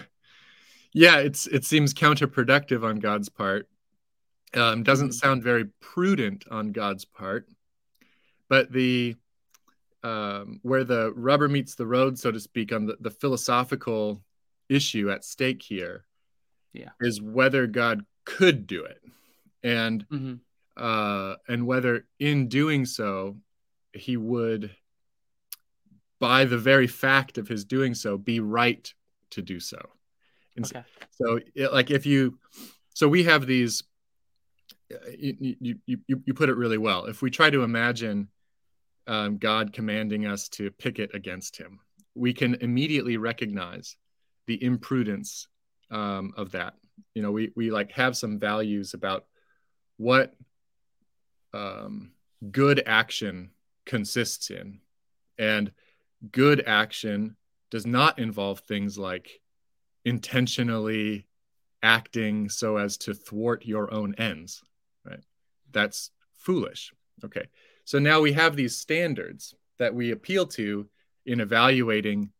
yeah, 0.93 1.17
it's 1.17 1.47
it 1.47 1.65
seems 1.65 1.93
counterproductive 1.93 2.83
on 2.83 2.99
God's 2.99 3.29
part. 3.29 3.67
Um, 4.53 4.83
doesn't 4.83 5.09
mm-hmm. 5.09 5.13
sound 5.13 5.43
very 5.43 5.65
prudent 5.81 6.45
on 6.49 6.71
God's 6.71 7.05
part. 7.05 7.47
But 8.47 8.71
the 8.71 9.15
um, 10.03 10.59
where 10.61 10.83
the 10.83 11.11
rubber 11.15 11.49
meets 11.49 11.75
the 11.75 11.87
road, 11.87 12.19
so 12.19 12.31
to 12.31 12.39
speak, 12.39 12.71
on 12.71 12.85
the, 12.85 12.95
the 12.99 13.09
philosophical 13.09 14.21
issue 14.69 15.09
at 15.09 15.25
stake 15.25 15.63
here, 15.63 16.05
yeah, 16.73 16.89
is 17.01 17.21
whether 17.21 17.65
God 17.67 18.05
could 18.25 18.67
do 18.67 18.83
it, 18.83 19.01
and 19.63 20.07
mm-hmm. 20.09 20.35
uh, 20.77 21.35
and 21.47 21.65
whether 21.65 22.05
in 22.19 22.47
doing 22.47 22.85
so, 22.85 23.37
he 23.93 24.17
would, 24.17 24.71
by 26.19 26.45
the 26.45 26.57
very 26.57 26.87
fact 26.87 27.37
of 27.37 27.47
his 27.47 27.65
doing 27.65 27.93
so, 27.93 28.17
be 28.17 28.39
right 28.39 28.93
to 29.31 29.41
do 29.41 29.59
so. 29.59 29.79
And 30.55 30.65
okay. 30.65 30.83
So, 31.11 31.39
it, 31.53 31.71
like, 31.71 31.91
if 31.91 32.05
you, 32.05 32.39
so 32.93 33.07
we 33.07 33.23
have 33.23 33.47
these. 33.47 33.83
You, 35.17 35.55
you 35.59 35.75
you 35.87 36.21
you 36.25 36.33
put 36.35 36.49
it 36.49 36.57
really 36.57 36.77
well. 36.77 37.05
If 37.05 37.23
we 37.23 37.31
try 37.31 37.49
to 37.49 37.63
imagine 37.63 38.27
um, 39.07 39.37
God 39.37 39.73
commanding 39.73 40.27
us 40.27 40.47
to 40.49 40.69
picket 40.69 41.09
against 41.15 41.57
Him, 41.57 41.79
we 42.13 42.33
can 42.33 42.55
immediately 42.61 43.17
recognize 43.17 43.97
the 44.45 44.63
imprudence 44.63 45.47
um, 45.89 46.33
of 46.37 46.51
that. 46.51 46.75
You 47.13 47.21
know, 47.21 47.31
we 47.31 47.51
we 47.55 47.71
like 47.71 47.91
have 47.93 48.17
some 48.17 48.39
values 48.39 48.93
about 48.93 49.25
what 49.97 50.33
um, 51.53 52.11
good 52.51 52.83
action 52.85 53.51
consists 53.85 54.49
in, 54.49 54.79
and 55.37 55.71
good 56.31 56.63
action 56.65 57.35
does 57.71 57.85
not 57.85 58.19
involve 58.19 58.59
things 58.61 58.97
like 58.97 59.41
intentionally 60.03 61.27
acting 61.81 62.49
so 62.49 62.77
as 62.77 62.97
to 62.97 63.13
thwart 63.13 63.65
your 63.65 63.93
own 63.93 64.15
ends, 64.15 64.63
right? 65.05 65.19
That's 65.71 66.11
foolish. 66.37 66.93
Okay. 67.23 67.45
So 67.85 67.99
now 67.99 68.21
we 68.21 68.33
have 68.33 68.55
these 68.55 68.77
standards 68.77 69.53
that 69.77 69.93
we 69.93 70.11
appeal 70.11 70.47
to 70.47 70.87
in 71.25 71.39
evaluating 71.39 72.31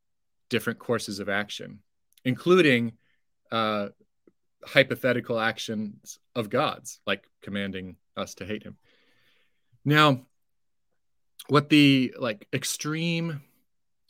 different 0.49 0.79
courses 0.79 1.19
of 1.19 1.29
action, 1.29 1.79
including 2.23 2.93
uh, 3.51 3.89
hypothetical 4.65 5.39
actions 5.39 6.19
of 6.35 6.49
God's, 6.49 6.99
like 7.05 7.23
commanding 7.41 7.97
us 8.17 8.35
to 8.35 8.45
hate 8.45 8.63
Him. 8.63 8.77
Now, 9.83 10.25
what 11.47 11.69
the 11.69 12.13
like 12.19 12.47
extreme 12.53 13.41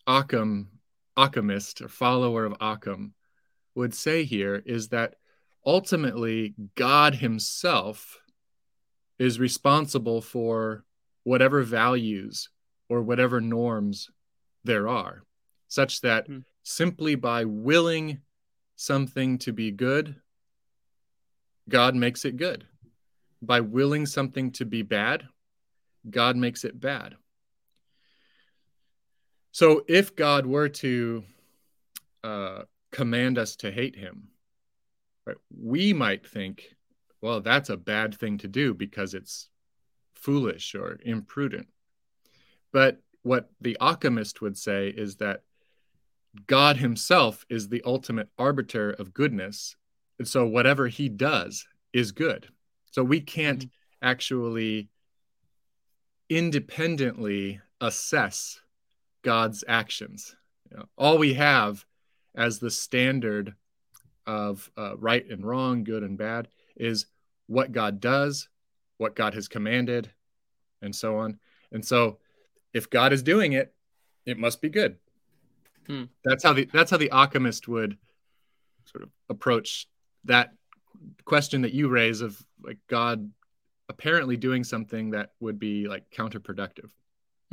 Occam, 0.08 0.70
Occamist 1.18 1.82
or 1.82 1.90
follower 1.90 2.46
of 2.46 2.56
Occam 2.62 3.14
would 3.76 3.94
say 3.94 4.24
here 4.24 4.62
is 4.66 4.90
that 4.90 5.16
ultimately 5.66 6.56
God 6.76 7.16
Himself 7.16 8.20
is 9.20 9.40
responsible 9.40 10.22
for 10.22 10.84
whatever 11.24 11.64
values 11.64 12.50
or 12.90 13.02
whatever 13.02 13.42
norms 13.42 14.10
there 14.64 14.88
are, 14.88 15.24
such 15.68 16.02
that 16.02 16.30
mm. 16.30 16.44
simply 16.64 17.16
by 17.16 17.46
willing 17.46 18.22
something 18.76 19.38
to 19.40 19.54
be 19.54 19.72
good, 19.72 20.16
God 21.70 21.96
makes 21.96 22.26
it 22.26 22.38
good. 22.38 22.66
By 23.42 23.62
willing 23.62 24.06
something 24.06 24.52
to 24.54 24.66
be 24.66 24.82
bad, 24.82 25.24
God 26.10 26.36
makes 26.36 26.64
it 26.64 26.80
bad. 26.80 27.16
So 29.52 29.84
if 29.88 30.16
God 30.16 30.46
were 30.46 30.70
to 30.70 31.24
uh, 32.24 32.64
command 32.96 33.38
us 33.38 33.58
to 33.58 33.70
hate 33.72 33.96
him. 33.96 34.30
Right? 35.26 35.36
We 35.54 35.92
might 35.92 36.26
think, 36.26 36.76
well, 37.22 37.42
that's 37.42 37.70
a 37.70 37.78
bad 37.78 38.16
thing 38.16 38.38
to 38.40 38.48
do 38.48 38.74
because 38.74 39.14
it's 39.14 39.50
foolish 40.16 40.76
or 40.76 40.98
imprudent. 41.04 41.68
But 42.72 43.02
what 43.24 43.50
the 43.60 43.78
Occamist 43.82 44.42
would 44.42 44.58
say 44.58 44.88
is 44.88 45.18
that 45.18 45.42
God 46.48 46.78
himself 46.78 47.46
is 47.50 47.68
the 47.68 47.84
ultimate 47.86 48.30
arbiter 48.38 48.92
of 48.92 49.14
goodness. 49.14 49.76
And 50.20 50.28
so 50.28 50.46
whatever 50.46 50.88
he 50.88 51.10
does 51.10 51.66
is 51.94 52.12
good. 52.12 52.48
So 52.92 53.04
we 53.04 53.22
can't 53.22 53.60
mm-hmm. 53.60 54.08
actually 54.08 54.90
independently 56.30 57.62
assess 57.82 58.60
God's 59.22 59.64
actions. 59.68 60.36
You 60.72 60.78
know, 60.78 60.86
all 60.98 61.18
we 61.18 61.34
have 61.34 61.86
as 62.36 62.60
the 62.60 62.72
standard 62.72 63.56
of 64.26 64.70
uh, 64.78 64.98
right 64.98 65.26
and 65.30 65.46
wrong, 65.46 65.84
good 65.84 66.04
and 66.04 66.18
bad, 66.18 66.48
is 66.76 67.06
what 67.48 67.72
God 67.72 68.00
does, 68.00 68.50
what 68.98 69.16
God 69.16 69.34
has 69.34 69.48
commanded, 69.48 70.10
and 70.82 70.96
so 70.96 71.18
on. 71.18 71.40
And 71.72 71.86
so, 71.86 72.20
if 72.74 72.90
God 72.90 73.14
is 73.14 73.24
doing 73.24 73.54
it, 73.54 73.74
it 74.26 74.38
must 74.38 74.62
be 74.62 74.70
good. 74.70 74.98
Hmm. 75.88 76.06
That's 76.24 76.44
how 76.44 76.54
the 76.54 76.68
that's 76.74 76.92
how 76.92 76.98
the 76.98 77.12
Occamist 77.12 77.68
would 77.68 77.98
sort 78.86 79.04
of 79.04 79.10
approach 79.30 79.88
that 80.26 80.52
question 81.26 81.62
that 81.62 81.74
you 81.74 81.88
raise 81.88 82.22
of 82.22 82.42
like 82.64 82.78
God 82.88 83.32
apparently 83.90 84.38
doing 84.38 84.64
something 84.64 85.12
that 85.12 85.32
would 85.40 85.60
be 85.60 85.88
like 85.88 86.10
counterproductive. 86.12 86.90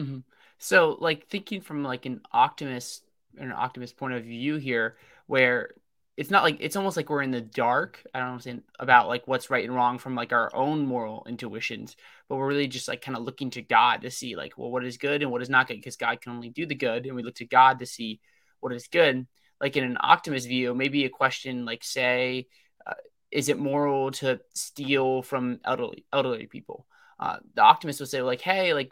Mm-hmm. 0.00 0.19
So, 0.59 0.97
like 1.00 1.29
thinking 1.29 1.61
from 1.61 1.83
like 1.83 2.07
an 2.07 2.21
Occamist 2.33 3.05
an 3.38 3.52
Occamist 3.52 3.97
point 3.97 4.14
of 4.14 4.25
view 4.25 4.57
here 4.57 4.97
where 5.26 5.71
it's 6.17 6.31
not 6.31 6.43
like 6.43 6.59
it's 6.61 6.76
almost 6.76 6.97
like 6.97 7.09
we're 7.09 7.23
in 7.23 7.31
the 7.31 7.41
dark. 7.41 8.02
I 8.12 8.19
don't 8.19 8.29
know 8.29 8.35
I'm 8.35 8.41
saying 8.41 8.62
about 8.79 9.09
like 9.09 9.26
what's 9.26 9.49
right 9.49 9.64
and 9.64 9.75
wrong 9.75 9.99
from 9.99 10.14
like 10.14 10.33
our 10.33 10.55
own 10.55 10.87
moral 10.87 11.25
intuitions, 11.26 11.97
but 12.29 12.37
we're 12.37 12.49
really 12.49 12.69
just 12.69 12.88
like 12.88 13.00
kind 13.00 13.17
of 13.17 13.25
looking 13.25 13.50
to 13.50 13.62
God 13.62 14.02
to 14.02 14.11
see 14.11 14.37
like, 14.37 14.59
well, 14.59 14.71
what 14.71 14.85
is 14.85 14.99
good 14.99 15.23
and 15.23 15.31
what 15.31 15.43
is 15.43 15.49
not 15.49 15.69
good 15.69 15.76
because 15.76 15.97
God 15.97 16.21
can 16.21 16.33
only 16.33 16.50
do 16.50 16.67
the 16.67 16.75
good, 16.75 17.07
and 17.07 17.17
we 17.17 17.23
look 17.23 17.37
to 17.37 17.47
God 17.47 17.79
to 17.79 17.87
see 17.87 18.21
what 18.61 18.75
is 18.75 18.88
good. 18.88 19.26
Like 19.61 19.76
in 19.76 19.85
an 19.85 19.97
Occamist 20.02 20.49
view, 20.49 20.75
maybe 20.75 21.05
a 21.05 21.09
question 21.09 21.64
like 21.64 21.83
say, 21.83 22.47
uh, 22.87 22.95
is 23.31 23.49
it 23.49 23.59
moral 23.59 24.11
to 24.12 24.41
steal 24.55 25.23
from 25.23 25.61
elderly 25.65 26.05
elderly 26.12 26.47
people? 26.47 26.87
Uh, 27.19 27.39
the 27.55 27.69
Occamist 27.69 28.01
would 28.01 28.09
say 28.09 28.23
like, 28.23 28.41
hey, 28.41 28.75
like 28.75 28.91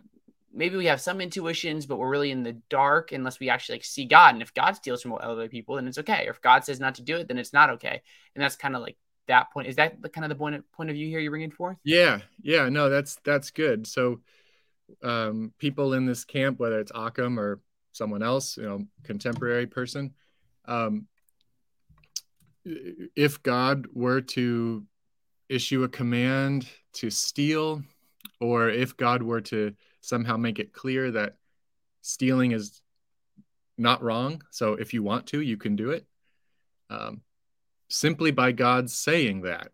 maybe 0.53 0.77
we 0.77 0.87
have 0.87 1.01
some 1.01 1.21
intuitions, 1.21 1.87
but 1.87 1.99
we're 1.99 2.11
really 2.11 2.31
in 2.31 2.43
the 2.43 2.57
dark 2.69 3.13
unless 3.13 3.41
we 3.41 3.49
actually 3.49 3.77
like 3.77 3.85
see 3.85 4.05
God. 4.05 4.35
And 4.35 4.43
if 4.43 4.55
God 4.55 4.77
steals 4.77 5.03
from 5.03 5.13
other 5.13 5.49
people, 5.49 5.77
then 5.77 5.87
it's 5.87 5.99
okay. 5.99 6.27
Or 6.27 6.31
if 6.31 6.41
God 6.41 6.65
says 6.65 6.81
not 6.81 6.97
to 6.97 7.03
do 7.03 7.17
it, 7.17 7.29
then 7.29 7.39
it's 7.39 7.53
not 7.53 7.71
okay. 7.71 8.03
And 8.35 8.43
that's 8.43 8.57
kind 8.57 8.75
of 8.75 8.83
like 8.83 8.97
that 9.27 9.53
point. 9.53 9.69
Is 9.69 9.77
that 9.77 10.01
the 10.03 10.09
kind 10.09 10.25
of 10.25 10.29
the 10.29 10.35
point 10.35 10.57
of, 10.57 10.73
point 10.73 10.91
of 10.91 10.97
view 10.97 11.09
here 11.09 11.21
you're 11.21 11.31
bringing 11.31 11.51
forth? 11.51 11.77
Yeah, 11.85 12.21
yeah, 12.43 12.69
no, 12.69 12.89
that's 12.89 13.17
that's 13.25 13.51
good. 13.51 13.87
So, 13.87 14.21
um, 15.03 15.53
people 15.59 15.95
in 15.95 16.07
this 16.07 16.25
camp, 16.25 16.59
whether 16.59 16.81
it's 16.81 16.93
Occam 16.95 17.39
or 17.39 17.61
someone 17.93 18.23
else, 18.23 18.57
you 18.57 18.65
know, 18.65 18.85
contemporary 19.05 19.67
person, 19.67 20.15
um, 20.67 21.07
if 22.65 23.43
God 23.43 23.87
were 23.93 24.21
to 24.21 24.85
issue 25.49 25.83
a 25.83 25.89
command 25.89 26.69
to 26.95 27.11
steal, 27.11 27.83
or 28.41 28.69
if 28.69 28.97
God 28.97 29.23
were 29.23 29.41
to 29.43 29.75
somehow 30.01 30.37
make 30.37 30.59
it 30.59 30.73
clear 30.73 31.11
that 31.11 31.37
stealing 32.03 32.53
is 32.53 32.81
not 33.77 34.03
wrong. 34.03 34.43
So 34.51 34.75
if 34.75 34.95
you 34.95 35.03
want 35.03 35.27
to, 35.29 35.41
you 35.41 35.57
can 35.57 35.77
do 35.77 35.91
it. 35.91 36.07
Um, 36.89 37.23
simply 37.89 38.31
by 38.31 38.53
God 38.53 38.91
saying 38.91 39.43
that, 39.43 39.69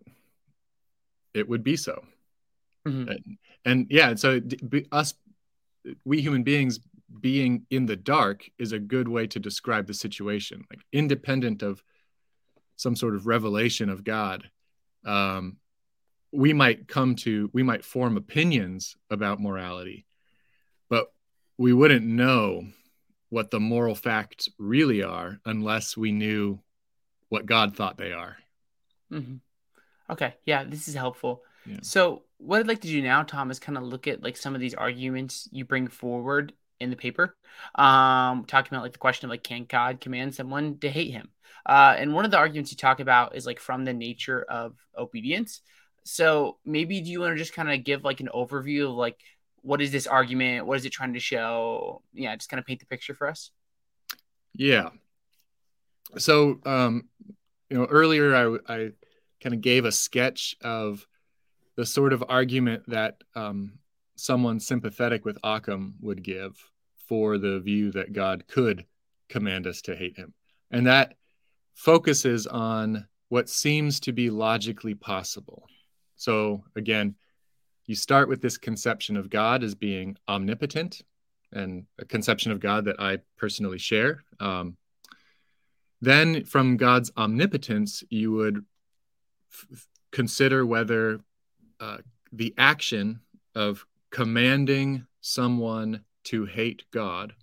it 1.34 1.48
would 1.48 1.62
be 1.62 1.76
so. 1.76 2.04
Mm-hmm. 2.86 3.08
And, 3.08 3.38
and, 3.64 3.86
yeah, 3.90 4.14
so 4.14 4.40
us, 4.92 5.14
we 6.04 6.20
human 6.20 6.42
beings 6.42 6.80
being 7.20 7.66
in 7.70 7.86
the 7.86 7.96
dark 7.96 8.48
is 8.58 8.72
a 8.72 8.78
good 8.78 9.08
way 9.08 9.26
to 9.28 9.38
describe 9.38 9.86
the 9.86 9.94
situation, 9.94 10.64
like 10.70 10.80
independent 10.92 11.62
of 11.62 11.82
some 12.76 12.96
sort 12.96 13.14
of 13.14 13.26
revelation 13.26 13.88
of 13.88 14.04
God. 14.04 14.48
Um, 15.04 15.56
we 16.32 16.52
might 16.52 16.88
come 16.88 17.16
to, 17.16 17.50
we 17.52 17.62
might 17.62 17.84
form 17.84 18.16
opinions 18.16 18.96
about 19.10 19.40
morality, 19.40 20.06
but 20.88 21.12
we 21.58 21.72
wouldn't 21.72 22.04
know 22.04 22.66
what 23.30 23.50
the 23.50 23.60
moral 23.60 23.94
facts 23.94 24.48
really 24.58 25.02
are 25.02 25.40
unless 25.44 25.96
we 25.96 26.12
knew 26.12 26.60
what 27.28 27.46
God 27.46 27.76
thought 27.76 27.98
they 27.98 28.12
are. 28.12 28.36
Mm-hmm. 29.12 29.36
Okay, 30.10 30.34
yeah, 30.44 30.64
this 30.64 30.88
is 30.88 30.94
helpful. 30.94 31.42
Yeah. 31.64 31.78
So, 31.82 32.22
what 32.38 32.60
I'd 32.60 32.68
like 32.68 32.82
to 32.82 32.88
do 32.88 33.02
now, 33.02 33.22
Tom, 33.22 33.50
is 33.50 33.58
kind 33.58 33.78
of 33.78 33.84
look 33.84 34.06
at 34.06 34.22
like 34.22 34.36
some 34.36 34.54
of 34.54 34.60
these 34.60 34.74
arguments 34.74 35.48
you 35.50 35.64
bring 35.64 35.88
forward 35.88 36.52
in 36.80 36.90
the 36.90 36.96
paper, 36.96 37.36
um, 37.74 38.44
talking 38.44 38.74
about 38.74 38.82
like 38.82 38.92
the 38.92 38.98
question 38.98 39.26
of 39.26 39.30
like, 39.30 39.42
can 39.42 39.64
God 39.64 40.00
command 40.00 40.34
someone 40.34 40.78
to 40.78 40.90
hate 40.90 41.10
him? 41.10 41.28
Uh, 41.64 41.94
and 41.98 42.14
one 42.14 42.24
of 42.24 42.30
the 42.30 42.38
arguments 42.38 42.70
you 42.70 42.76
talk 42.76 43.00
about 43.00 43.34
is 43.34 43.46
like 43.46 43.58
from 43.58 43.84
the 43.84 43.92
nature 43.92 44.42
of 44.48 44.74
obedience. 44.96 45.62
So 46.04 46.58
maybe 46.64 47.00
do 47.00 47.10
you 47.10 47.20
want 47.20 47.34
to 47.34 47.38
just 47.38 47.54
kind 47.54 47.72
of 47.72 47.82
give 47.82 48.04
like 48.04 48.20
an 48.20 48.28
overview 48.32 48.88
of 48.88 48.94
like 48.94 49.18
what 49.62 49.82
is 49.82 49.90
this 49.90 50.06
argument? 50.06 50.64
What 50.64 50.76
is 50.78 50.84
it 50.84 50.90
trying 50.90 51.14
to 51.14 51.20
show? 51.20 52.02
Yeah, 52.14 52.36
just 52.36 52.48
kind 52.48 52.60
of 52.60 52.66
paint 52.66 52.78
the 52.78 52.86
picture 52.86 53.14
for 53.14 53.26
us. 53.26 53.50
Yeah. 54.54 54.90
So, 56.18 56.60
um, 56.64 57.08
you 57.68 57.76
know, 57.76 57.86
earlier 57.86 58.34
I, 58.68 58.72
I 58.72 58.90
kind 59.42 59.54
of 59.54 59.60
gave 59.60 59.84
a 59.84 59.90
sketch 59.90 60.54
of 60.62 61.04
the 61.74 61.84
sort 61.84 62.12
of 62.12 62.22
argument 62.28 62.84
that 62.88 63.22
um, 63.34 63.80
someone 64.16 64.58
sympathetic 64.60 65.24
with 65.24 65.38
Occam 65.44 65.94
would 66.00 66.22
give 66.22 66.58
for 67.06 67.38
the 67.38 67.60
view 67.60 67.92
that 67.92 68.12
God 68.12 68.44
could 68.48 68.84
command 69.28 69.66
us 69.66 69.82
to 69.82 69.96
hate 69.96 70.16
him. 70.16 70.34
And 70.70 70.86
that 70.86 71.14
focuses 71.74 72.46
on 72.46 73.06
what 73.28 73.48
seems 73.48 74.00
to 74.00 74.12
be 74.12 74.30
logically 74.30 74.94
possible. 74.94 75.66
So, 76.16 76.64
again, 76.74 77.14
you 77.86 77.94
start 77.94 78.28
with 78.28 78.40
this 78.40 78.58
conception 78.58 79.16
of 79.16 79.30
God 79.30 79.62
as 79.62 79.74
being 79.74 80.16
omnipotent 80.28 81.02
and 81.52 81.86
a 81.98 82.04
conception 82.04 82.50
of 82.50 82.60
God 82.60 82.86
that 82.86 83.00
I 83.00 83.18
personally 83.36 83.78
share. 83.78 84.24
Um, 84.40 84.76
then, 86.00 86.44
from 86.44 86.76
God's 86.76 87.10
omnipotence, 87.16 88.02
you 88.10 88.32
would 88.32 88.64
f- 89.52 89.86
consider 90.12 90.66
whether 90.66 91.20
uh, 91.80 91.98
the 92.32 92.54
action 92.58 93.20
of 93.54 93.86
commanding 94.10 95.06
someone 95.20 96.02
to 96.24 96.44
hate 96.44 96.84
God 96.92 97.34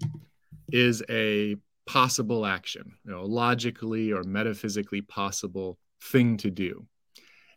is 0.72 1.04
a 1.10 1.56
possible 1.86 2.46
action, 2.46 2.94
you 3.06 3.12
know, 3.12 3.26
logically 3.26 4.12
or 4.12 4.24
metaphysically 4.24 5.02
possible 5.02 5.78
thing 6.02 6.38
to 6.38 6.50
do. 6.50 6.86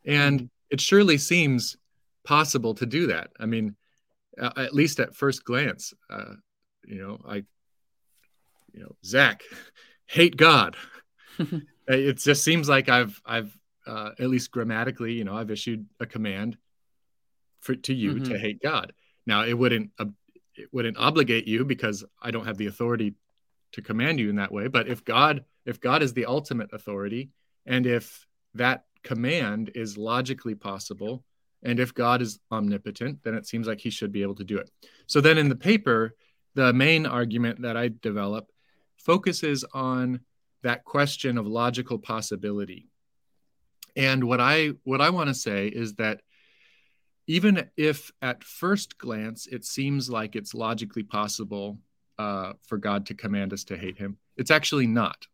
And 0.05 0.51
it 0.71 0.81
surely 0.81 1.19
seems 1.19 1.77
possible 2.25 2.75
to 2.75 2.87
do 2.87 3.09
that. 3.09 3.31
I 3.39 3.47
mean, 3.47 3.77
at 4.39 4.75
least 4.75 5.01
at 5.01 5.15
first 5.15 5.45
glance, 5.45 5.95
uh, 6.11 6.35
you 6.85 7.01
know, 7.01 7.21
I, 7.27 7.37
you 8.73 8.81
know, 8.81 8.95
Zach, 9.05 9.43
hate 10.07 10.37
God. 10.37 10.77
it 11.89 12.19
just 12.19 12.45
seems 12.45 12.69
like 12.69 12.89
I've, 12.89 13.21
I've, 13.25 13.57
uh, 13.87 14.11
at 14.19 14.29
least 14.29 14.51
grammatically, 14.51 15.13
you 15.13 15.25
know, 15.25 15.37
I've 15.37 15.51
issued 15.51 15.87
a 16.01 16.07
command 16.07 16.57
for 17.67 17.75
to 17.75 17.95
you 17.95 18.15
mm-hmm. 18.15 18.33
to 18.33 18.39
hate 18.39 18.63
God. 18.63 18.93
Now, 19.27 19.45
it 19.45 19.55
wouldn't, 19.55 19.91
it 20.55 20.69
wouldn't 20.73 20.97
obligate 20.97 21.47
you 21.47 21.65
because 21.65 22.05
I 22.23 22.31
don't 22.31 22.47
have 22.47 22.57
the 22.57 22.67
authority 22.67 23.15
to 23.73 23.83
command 23.83 24.21
you 24.21 24.31
in 24.31 24.37
that 24.37 24.53
way. 24.53 24.69
But 24.69 24.89
if 24.89 25.05
God, 25.05 25.45
if 25.67 25.81
God 25.81 26.03
is 26.03 26.13
the 26.15 26.27
ultimate 26.27 26.71
authority, 26.73 27.31
and 27.67 27.87
if 27.87 28.27
that 28.55 28.85
command 29.03 29.73
is 29.75 29.99
logically 29.99 30.55
possible 30.55 31.25
and 31.63 31.81
if 31.81 31.95
God 31.95 32.23
is 32.23 32.39
omnipotent, 32.53 33.23
then 33.25 33.35
it 33.35 33.47
seems 33.47 33.67
like 33.67 33.81
he 33.81 33.91
should 33.91 34.13
be 34.13 34.23
able 34.23 34.37
to 34.37 34.45
do 34.45 34.59
it. 34.59 34.71
So 35.07 35.21
then 35.21 35.37
in 35.37 35.49
the 35.49 35.57
paper, 35.57 36.15
the 36.55 36.73
main 36.73 37.07
argument 37.07 37.63
that 37.63 37.77
I 37.77 37.91
develop 38.01 38.51
focuses 38.97 39.65
on 39.75 40.21
that 40.63 40.85
question 40.85 41.39
of 41.39 41.47
logical 41.47 41.99
possibility. 41.99 42.89
And 43.95 44.25
what 44.25 44.41
I 44.41 44.73
what 44.85 45.01
I 45.01 45.11
want 45.11 45.29
to 45.29 45.35
say 45.35 45.69
is 45.69 45.95
that 45.95 46.21
even 47.27 47.69
if 47.77 48.13
at 48.23 48.45
first 48.45 48.99
glance 48.99 49.47
it 49.47 49.65
seems 49.65 50.09
like 50.09 50.37
it's 50.37 50.55
logically 50.55 51.03
possible 51.03 51.79
uh, 52.19 52.53
for 52.63 52.79
God 52.79 53.07
to 53.07 53.15
command 53.15 53.53
us 53.53 53.65
to 53.65 53.77
hate 53.77 53.99
him, 53.99 54.17
it's 54.37 54.51
actually 54.51 54.87
not. 54.87 55.27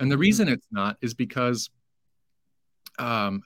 And 0.00 0.10
the 0.10 0.18
reason 0.18 0.48
it's 0.48 0.66
not 0.70 0.96
is 1.00 1.14
because 1.14 1.70
um, 2.98 3.42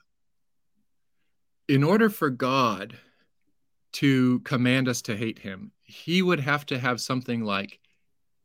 in 1.67 1.83
order 1.83 2.09
for 2.09 2.29
God 2.29 2.97
to 3.93 4.39
command 4.41 4.87
us 4.87 5.01
to 5.03 5.15
hate 5.15 5.39
him, 5.39 5.71
he 5.83 6.21
would 6.21 6.39
have 6.39 6.65
to 6.67 6.79
have 6.79 6.99
something 7.01 7.43
like 7.43 7.79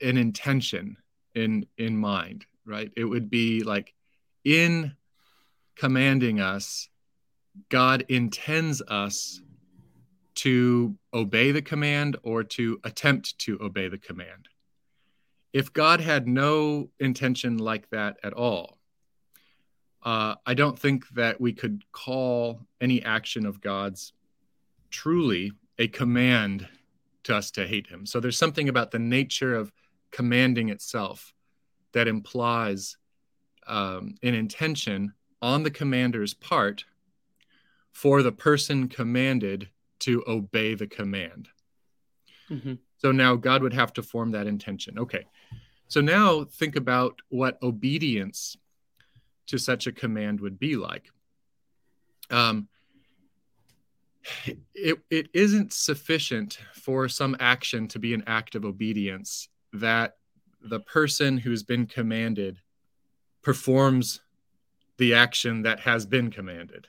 an 0.01 0.17
intention 0.17 0.97
in 1.35 1.67
in 1.79 1.97
mind, 1.97 2.45
right? 2.65 2.91
It 2.97 3.05
would 3.05 3.31
be 3.31 3.63
like 3.63 3.95
in 4.45 4.95
commanding 5.77 6.41
us, 6.41 6.89
God 7.69 8.05
intends 8.09 8.83
us 8.83 9.41
to 10.37 10.97
obey 11.13 11.53
the 11.53 11.63
command 11.63 12.17
or 12.23 12.43
to 12.43 12.81
attempt 12.85 13.39
to 13.39 13.59
obey 13.61 13.89
the 13.89 13.99
command. 13.99 14.49
If 15.53 15.73
God 15.73 16.01
had 16.01 16.27
no 16.27 16.91
intention 16.99 17.59
like 17.59 17.89
that 17.91 18.17
at 18.25 18.33
all, 18.33 18.79
uh, 20.03 20.35
I 20.45 20.55
don't 20.55 20.79
think 20.79 21.09
that 21.11 21.41
we 21.41 21.53
could 21.53 21.85
call 21.93 22.61
any 22.81 23.03
action 23.03 23.47
of 23.47 23.61
God's 23.61 24.13
truly 24.91 25.53
a 25.79 25.89
command 25.89 26.69
to 27.25 27.37
us 27.37 27.51
to 27.53 27.67
hate 27.67 27.87
him. 27.87 28.05
So 28.05 28.21
there's 28.21 28.39
something 28.39 28.69
about 28.69 28.91
the 28.91 28.99
nature 28.99 29.55
of 29.55 29.73
commanding 30.11 30.69
itself 30.69 31.33
that 31.93 32.07
implies 32.07 32.97
um, 33.67 34.17
an 34.23 34.35
intention 34.35 35.15
on 35.41 35.63
the 35.63 35.71
commander's 35.71 36.35
part 36.35 36.85
for 37.95 38.23
the 38.23 38.33
person 38.33 38.89
commanded 38.89 39.69
to 40.01 40.23
obey 40.27 40.75
the 40.75 40.87
command. 40.87 41.49
Mm-hmm. 42.51 42.75
So 42.99 43.13
now 43.13 43.37
God 43.37 43.63
would 43.63 43.73
have 43.73 43.93
to 43.95 44.03
form 44.03 44.33
that 44.33 44.47
intention. 44.47 44.99
Okay. 44.99 45.25
So 45.89 46.01
now 46.01 46.45
think 46.45 46.77
about 46.77 47.21
what 47.29 47.57
obedience 47.63 48.57
to 49.47 49.59
such 49.59 49.87
a 49.87 49.93
command 49.93 50.41
would 50.41 50.59
be 50.59 50.77
like. 50.77 51.11
Um, 52.31 52.69
it, 54.75 54.99
it 55.11 55.29
isn't 55.33 55.73
sufficient 55.73 56.59
for 56.73 57.09
some 57.09 57.37
action 57.39 57.87
to 57.89 57.99
be 57.99 58.13
an 58.13 58.25
act 58.27 58.57
of 58.57 58.65
obedience 58.65 59.49
that 59.73 60.17
the 60.61 60.81
person 60.81 61.39
who's 61.39 61.63
been 61.63 61.87
commanded 61.87 62.59
performs 63.43 64.21
the 64.97 65.15
action 65.15 65.63
that 65.63 65.81
has 65.81 66.07
been 66.07 66.31
commanded 66.31 66.89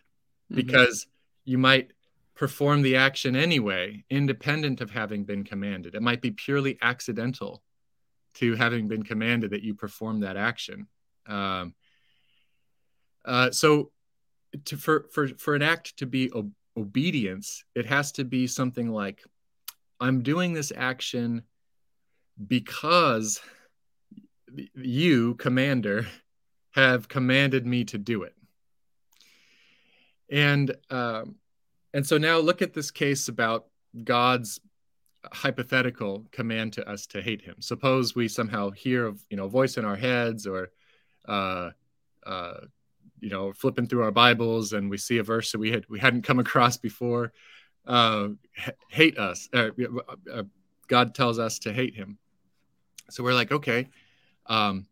mm-hmm. 0.51 0.55
because 0.55 1.07
you 1.43 1.57
might 1.57 1.91
perform 2.35 2.81
the 2.81 2.95
action 2.95 3.35
anyway 3.35 4.03
independent 4.09 4.81
of 4.81 4.91
having 4.91 5.23
been 5.23 5.43
commanded 5.43 5.95
it 5.95 6.01
might 6.01 6.21
be 6.21 6.31
purely 6.31 6.77
accidental 6.81 7.63
to 8.33 8.55
having 8.55 8.87
been 8.87 9.03
commanded 9.03 9.51
that 9.51 9.63
you 9.63 9.73
perform 9.73 10.19
that 10.19 10.35
action 10.35 10.87
um, 11.27 11.73
uh, 13.25 13.51
so, 13.51 13.91
to, 14.65 14.77
for 14.77 15.07
for 15.11 15.27
for 15.29 15.55
an 15.55 15.61
act 15.61 15.97
to 15.97 16.05
be 16.05 16.31
ob- 16.31 16.51
obedience, 16.77 17.63
it 17.73 17.85
has 17.85 18.11
to 18.13 18.23
be 18.23 18.47
something 18.47 18.89
like 18.89 19.23
I'm 19.99 20.21
doing 20.21 20.53
this 20.53 20.71
action 20.75 21.43
because 22.47 23.41
you, 24.75 25.35
commander, 25.35 26.07
have 26.71 27.07
commanded 27.07 27.65
me 27.65 27.85
to 27.85 27.97
do 27.97 28.23
it. 28.23 28.34
And 30.29 30.75
um, 30.89 31.35
and 31.93 32.05
so 32.05 32.17
now 32.17 32.39
look 32.39 32.61
at 32.61 32.73
this 32.73 32.91
case 32.91 33.27
about 33.27 33.67
God's 34.03 34.59
hypothetical 35.31 36.25
command 36.31 36.73
to 36.73 36.87
us 36.87 37.07
to 37.07 37.21
hate 37.21 37.41
him. 37.41 37.55
Suppose 37.59 38.15
we 38.15 38.27
somehow 38.27 38.71
hear 38.71 39.05
of 39.05 39.23
you 39.29 39.37
know 39.37 39.45
a 39.45 39.49
voice 39.49 39.77
in 39.77 39.85
our 39.85 39.95
heads 39.95 40.47
or 40.47 40.71
uh, 41.27 41.71
uh, 42.25 42.57
you 43.19 43.29
know 43.29 43.53
flipping 43.53 43.87
through 43.87 44.03
our 44.03 44.11
Bibles 44.11 44.73
and 44.73 44.89
we 44.89 44.97
see 44.97 45.17
a 45.17 45.23
verse 45.23 45.51
that 45.51 45.59
we 45.59 45.71
had 45.71 45.85
we 45.89 45.99
hadn't 45.99 46.23
come 46.23 46.39
across 46.39 46.77
before. 46.77 47.31
Uh, 47.85 48.29
hate 48.89 49.17
us. 49.17 49.47
Uh, 49.53 49.69
uh, 50.33 50.43
God 50.87 51.13
tells 51.13 51.39
us 51.39 51.59
to 51.59 51.73
hate 51.73 51.95
him. 51.95 52.17
So 53.09 53.23
we're 53.23 53.33
like, 53.33 53.51
okay, 53.51 53.87
um, 54.47 54.87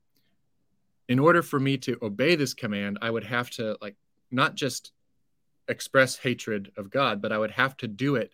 in 1.09 1.19
order 1.19 1.41
for 1.41 1.59
me 1.59 1.77
to 1.79 1.97
obey 2.01 2.35
this 2.35 2.53
command, 2.53 2.99
I 3.01 3.09
would 3.09 3.23
have 3.23 3.49
to 3.51 3.77
like 3.81 3.95
not 4.31 4.55
just 4.55 4.91
express 5.67 6.17
hatred 6.17 6.71
of 6.77 6.89
God, 6.89 7.21
but 7.21 7.31
I 7.31 7.37
would 7.37 7.51
have 7.51 7.77
to 7.77 7.87
do 7.87 8.15
it 8.15 8.33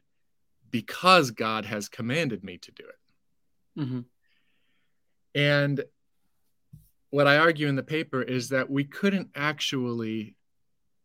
because 0.72 1.32
God 1.32 1.66
has 1.66 1.90
commanded 1.90 2.44
me 2.44 2.58
to 2.58 2.72
do 2.72 2.84
it. 2.84 3.82
Mm-hmm. 3.82 4.00
And 5.36 5.84
what 7.12 7.28
I 7.28 7.38
argue 7.38 7.68
in 7.68 7.76
the 7.76 7.84
paper 7.84 8.22
is 8.22 8.50
that 8.50 8.70
we 8.70 8.84
couldn't 8.84 9.30
actually 9.36 10.36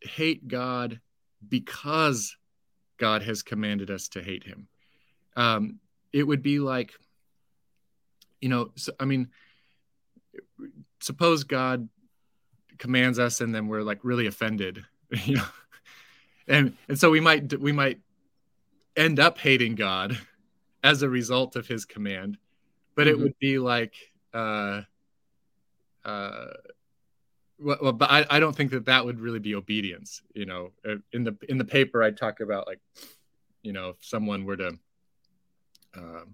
hate 0.01 0.49
God 0.49 1.01
because 1.49 2.37
God 2.99 3.23
has 3.23 3.43
commanded 3.43 3.91
us 3.91 4.09
to 4.09 4.23
hate 4.23 4.45
him. 4.45 4.69
Um, 5.37 5.79
it 6.13 6.23
would 6.23 6.43
be 6.43 6.59
like, 6.59 6.93
you 8.41 8.49
know, 8.49 8.71
so, 8.77 8.93
I 9.01 9.05
mean, 9.05 9.29
suppose 11.01 11.45
God 11.45 11.89
commands 12.79 13.19
us 13.19 13.41
and 13.41 13.55
then 13.55 13.67
we're 13.67 13.83
like 13.83 14.01
really 14.03 14.27
offended, 14.27 14.85
you 15.25 15.37
know, 15.37 15.45
and 16.49 16.77
and 16.89 16.99
so 16.99 17.11
we 17.11 17.21
might 17.21 17.59
we 17.59 17.73
might 17.73 18.01
end 18.97 19.19
up 19.19 19.39
hating 19.39 19.75
God 19.75 20.19
as 20.83 21.03
a 21.03 21.09
result 21.09 21.57
of 21.57 21.67
His 21.67 21.85
command, 21.85 22.39
but 22.95 23.07
mm-hmm. 23.07 23.21
it 23.21 23.23
would 23.23 23.39
be 23.39 23.59
like, 23.59 23.95
uh, 24.33 24.83
uh, 26.05 26.47
well, 27.59 27.93
but 27.93 28.11
I, 28.11 28.27
I 28.29 28.41
don't 28.41 28.55
think 28.55 28.73
that 28.73 28.87
that 28.87 29.05
would 29.05 29.21
really 29.21 29.39
be 29.39 29.55
obedience. 29.55 30.23
You 30.35 30.47
know, 30.47 30.73
uh, 30.89 30.97
in 31.13 31.25
the 31.25 31.37
in 31.49 31.59
the 31.59 31.65
paper 31.65 32.03
I 32.03 32.11
talk 32.11 32.41
about 32.41 32.67
like, 32.67 32.81
you 33.63 33.73
know, 33.73 33.91
if 33.91 33.97
someone 34.01 34.45
were 34.45 34.57
to 34.57 34.79
uh, 35.97 36.25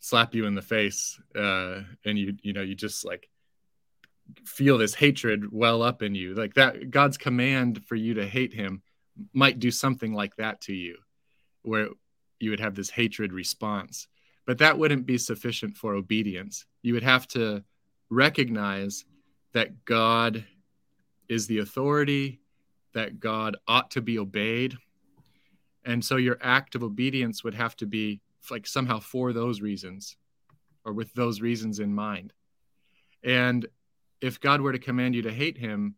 slap 0.00 0.34
you 0.34 0.46
in 0.46 0.54
the 0.54 0.62
face 0.62 1.20
uh, 1.36 1.80
and 2.04 2.18
you 2.18 2.36
you 2.42 2.52
know 2.52 2.62
you 2.62 2.74
just 2.74 3.04
like 3.04 3.28
feel 4.44 4.78
this 4.78 4.94
hatred 4.94 5.52
well 5.52 5.82
up 5.82 6.02
in 6.02 6.14
you 6.14 6.34
like 6.34 6.54
that 6.54 6.90
god's 6.90 7.16
command 7.16 7.84
for 7.84 7.96
you 7.96 8.14
to 8.14 8.26
hate 8.26 8.54
him 8.54 8.80
might 9.32 9.58
do 9.58 9.70
something 9.70 10.12
like 10.12 10.36
that 10.36 10.60
to 10.62 10.72
you 10.72 10.98
where 11.62 11.88
you 12.38 12.50
would 12.50 12.60
have 12.60 12.74
this 12.74 12.90
hatred 12.90 13.32
response. 13.32 14.08
But 14.46 14.58
that 14.58 14.78
wouldn't 14.78 15.06
be 15.06 15.18
sufficient 15.18 15.76
for 15.76 15.94
obedience. 15.94 16.66
You 16.82 16.94
would 16.94 17.02
have 17.02 17.28
to 17.28 17.62
recognize 18.08 19.04
that 19.52 19.84
god 19.84 20.44
is 21.28 21.46
the 21.46 21.58
authority 21.58 22.40
that 22.94 23.20
god 23.20 23.56
ought 23.68 23.90
to 23.92 24.00
be 24.00 24.18
obeyed. 24.18 24.76
And 25.84 26.04
so 26.04 26.16
your 26.16 26.38
act 26.40 26.74
of 26.74 26.82
obedience 26.82 27.44
would 27.44 27.54
have 27.54 27.76
to 27.76 27.86
be 27.86 28.20
like 28.50 28.66
somehow 28.66 29.00
for 29.00 29.32
those 29.32 29.60
reasons 29.60 30.16
or 30.84 30.92
with 30.92 31.12
those 31.14 31.40
reasons 31.40 31.78
in 31.78 31.94
mind. 31.94 32.32
And 33.22 33.66
if 34.20 34.40
God 34.40 34.60
were 34.60 34.72
to 34.72 34.78
command 34.78 35.14
you 35.14 35.22
to 35.22 35.32
hate 35.32 35.58
him, 35.58 35.94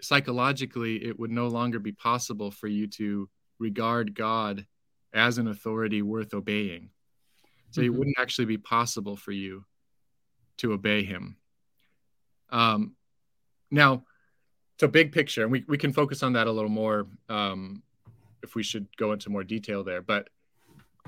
psychologically, 0.00 1.04
it 1.04 1.18
would 1.18 1.30
no 1.30 1.48
longer 1.48 1.78
be 1.78 1.92
possible 1.92 2.50
for 2.50 2.66
you 2.66 2.86
to 2.86 3.28
regard 3.58 4.14
God 4.14 4.66
as 5.12 5.38
an 5.38 5.48
authority 5.48 6.02
worth 6.02 6.34
obeying. 6.34 6.90
So 7.70 7.80
mm-hmm. 7.80 7.86
it 7.86 7.98
wouldn't 7.98 8.18
actually 8.18 8.44
be 8.46 8.58
possible 8.58 9.16
for 9.16 9.32
you 9.32 9.64
to 10.58 10.72
obey 10.72 11.04
him. 11.04 11.36
Um, 12.50 12.94
now, 13.70 14.04
so 14.78 14.86
big 14.88 15.12
picture, 15.12 15.42
and 15.42 15.50
we, 15.50 15.64
we 15.66 15.78
can 15.78 15.92
focus 15.92 16.22
on 16.22 16.34
that 16.34 16.46
a 16.46 16.52
little 16.52 16.70
more 16.70 17.06
um, 17.28 17.82
if 18.42 18.54
we 18.54 18.62
should 18.62 18.86
go 18.96 19.12
into 19.12 19.30
more 19.30 19.44
detail 19.44 19.82
there. 19.82 20.02
But 20.02 20.28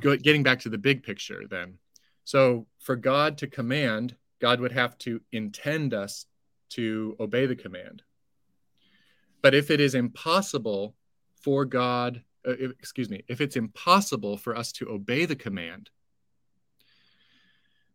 go, 0.01 0.16
getting 0.16 0.42
back 0.42 0.61
to 0.61 0.68
the 0.68 0.79
big 0.79 1.03
picture, 1.03 1.44
then. 1.48 1.79
So 2.24 2.66
for 2.81 2.96
God 2.96 3.38
to 3.38 3.46
command, 3.46 4.16
God 4.40 4.61
would 4.61 4.72
have 4.72 4.96
to 4.98 5.20
intend 5.33 5.94
us 5.94 6.27
to 6.70 7.16
obey 7.20 7.46
the 7.46 7.57
command. 7.57 8.03
But 9.48 9.54
if 9.54 9.70
it 9.70 9.80
is 9.80 9.94
impossible 9.94 10.94
for 11.40 11.64
God, 11.64 12.22
uh, 12.46 12.52
if, 12.58 12.72
excuse 12.72 13.08
me, 13.08 13.24
if 13.28 13.40
it's 13.40 13.56
impossible 13.56 14.37
for 14.37 14.54
us 14.54 14.72
to 14.72 14.90
obey 14.90 15.24
the 15.24 15.37
command, 15.37 15.88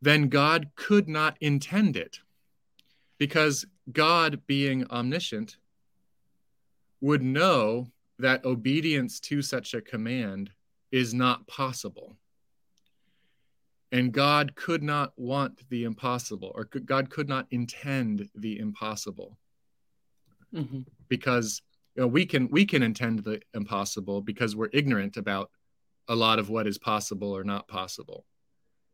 then 0.01 0.29
God 0.29 0.71
could 0.73 1.07
not 1.07 1.37
intend 1.41 1.95
it 1.95 2.21
because 3.19 3.67
God, 3.91 4.41
being 4.47 4.89
omniscient, 4.89 5.57
would 7.01 7.21
know 7.21 7.91
that 8.17 8.43
obedience 8.45 9.19
to 9.19 9.43
such 9.43 9.75
a 9.75 9.81
command 9.81 10.49
is 10.91 11.13
not 11.13 11.45
possible. 11.45 12.17
And 13.91 14.11
God 14.11 14.55
could 14.55 14.81
not 14.81 15.13
want 15.17 15.69
the 15.69 15.83
impossible, 15.83 16.51
or 16.55 16.63
God 16.63 17.11
could 17.11 17.29
not 17.29 17.45
intend 17.51 18.27
the 18.33 18.57
impossible. 18.57 19.37
Mm-hmm. 20.51 20.81
Because 21.07 21.61
you 21.95 22.01
know, 22.01 22.07
we 22.07 22.25
can 22.25 22.49
we 22.49 22.65
can 22.65 22.83
intend 22.83 23.19
the 23.19 23.41
impossible 23.53 24.21
because 24.21 24.55
we're 24.55 24.69
ignorant 24.73 25.17
about 25.17 25.51
a 26.07 26.15
lot 26.15 26.39
of 26.39 26.49
what 26.49 26.67
is 26.67 26.77
possible 26.77 27.35
or 27.35 27.43
not 27.43 27.67
possible. 27.67 28.25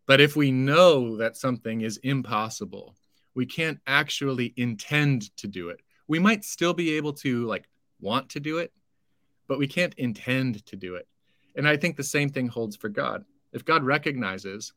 But 0.05 0.21
if 0.21 0.35
we 0.35 0.51
know 0.51 1.17
that 1.17 1.37
something 1.37 1.81
is 1.81 1.97
impossible, 1.97 2.95
we 3.35 3.45
can't 3.45 3.79
actually 3.87 4.53
intend 4.57 5.35
to 5.37 5.47
do 5.47 5.69
it. 5.69 5.81
We 6.07 6.19
might 6.19 6.43
still 6.43 6.73
be 6.73 6.93
able 6.93 7.13
to 7.13 7.45
like 7.45 7.67
want 8.01 8.29
to 8.29 8.39
do 8.39 8.57
it, 8.57 8.73
but 9.47 9.59
we 9.59 9.67
can't 9.67 9.93
intend 9.95 10.65
to 10.65 10.75
do 10.75 10.95
it. 10.95 11.07
And 11.55 11.67
I 11.67 11.77
think 11.77 11.95
the 11.95 12.03
same 12.03 12.29
thing 12.29 12.47
holds 12.47 12.75
for 12.75 12.89
God. 12.89 13.25
If 13.53 13.65
God 13.65 13.83
recognizes 13.83 14.73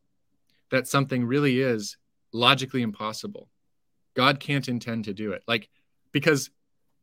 that 0.73 0.89
something 0.89 1.25
really 1.25 1.61
is 1.61 1.97
logically 2.33 2.83
impossible. 2.83 3.49
God 4.15 4.41
can't 4.41 4.69
intend 4.69 5.05
to 5.05 5.15
do 5.15 5.33
it. 5.33 5.45
Like 5.47 5.69
because 6.13 6.51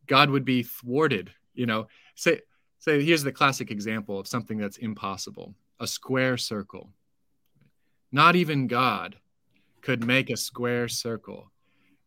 God 0.09 0.31
would 0.31 0.43
be 0.43 0.63
thwarted, 0.63 1.31
you 1.53 1.67
know. 1.67 1.87
Say 2.15 2.41
say 2.79 3.01
here's 3.01 3.23
the 3.23 3.31
classic 3.31 3.71
example 3.71 4.19
of 4.19 4.27
something 4.27 4.57
that's 4.57 4.77
impossible. 4.77 5.53
A 5.79 5.87
square 5.87 6.35
circle. 6.35 6.89
Not 8.11 8.35
even 8.35 8.67
God 8.67 9.15
could 9.81 10.03
make 10.03 10.29
a 10.29 10.35
square 10.35 10.87
circle. 10.87 11.51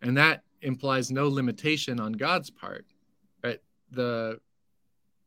And 0.02 0.16
that 0.18 0.42
implies 0.60 1.10
no 1.10 1.28
limitation 1.28 2.00
on 2.00 2.12
God's 2.12 2.50
part. 2.50 2.84
Right? 3.42 3.60
The 3.92 4.40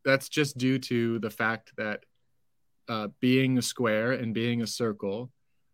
that's 0.03 0.29
just 0.29 0.57
due 0.57 0.77
to 0.77 1.17
the 1.19 1.31
fact 1.31 1.71
that 1.77 2.03
uh, 2.89 3.07
being 3.19 3.57
a 3.57 3.63
square 3.63 4.11
and 4.11 4.33
being 4.33 4.61
a 4.61 4.67
circle 4.67 5.31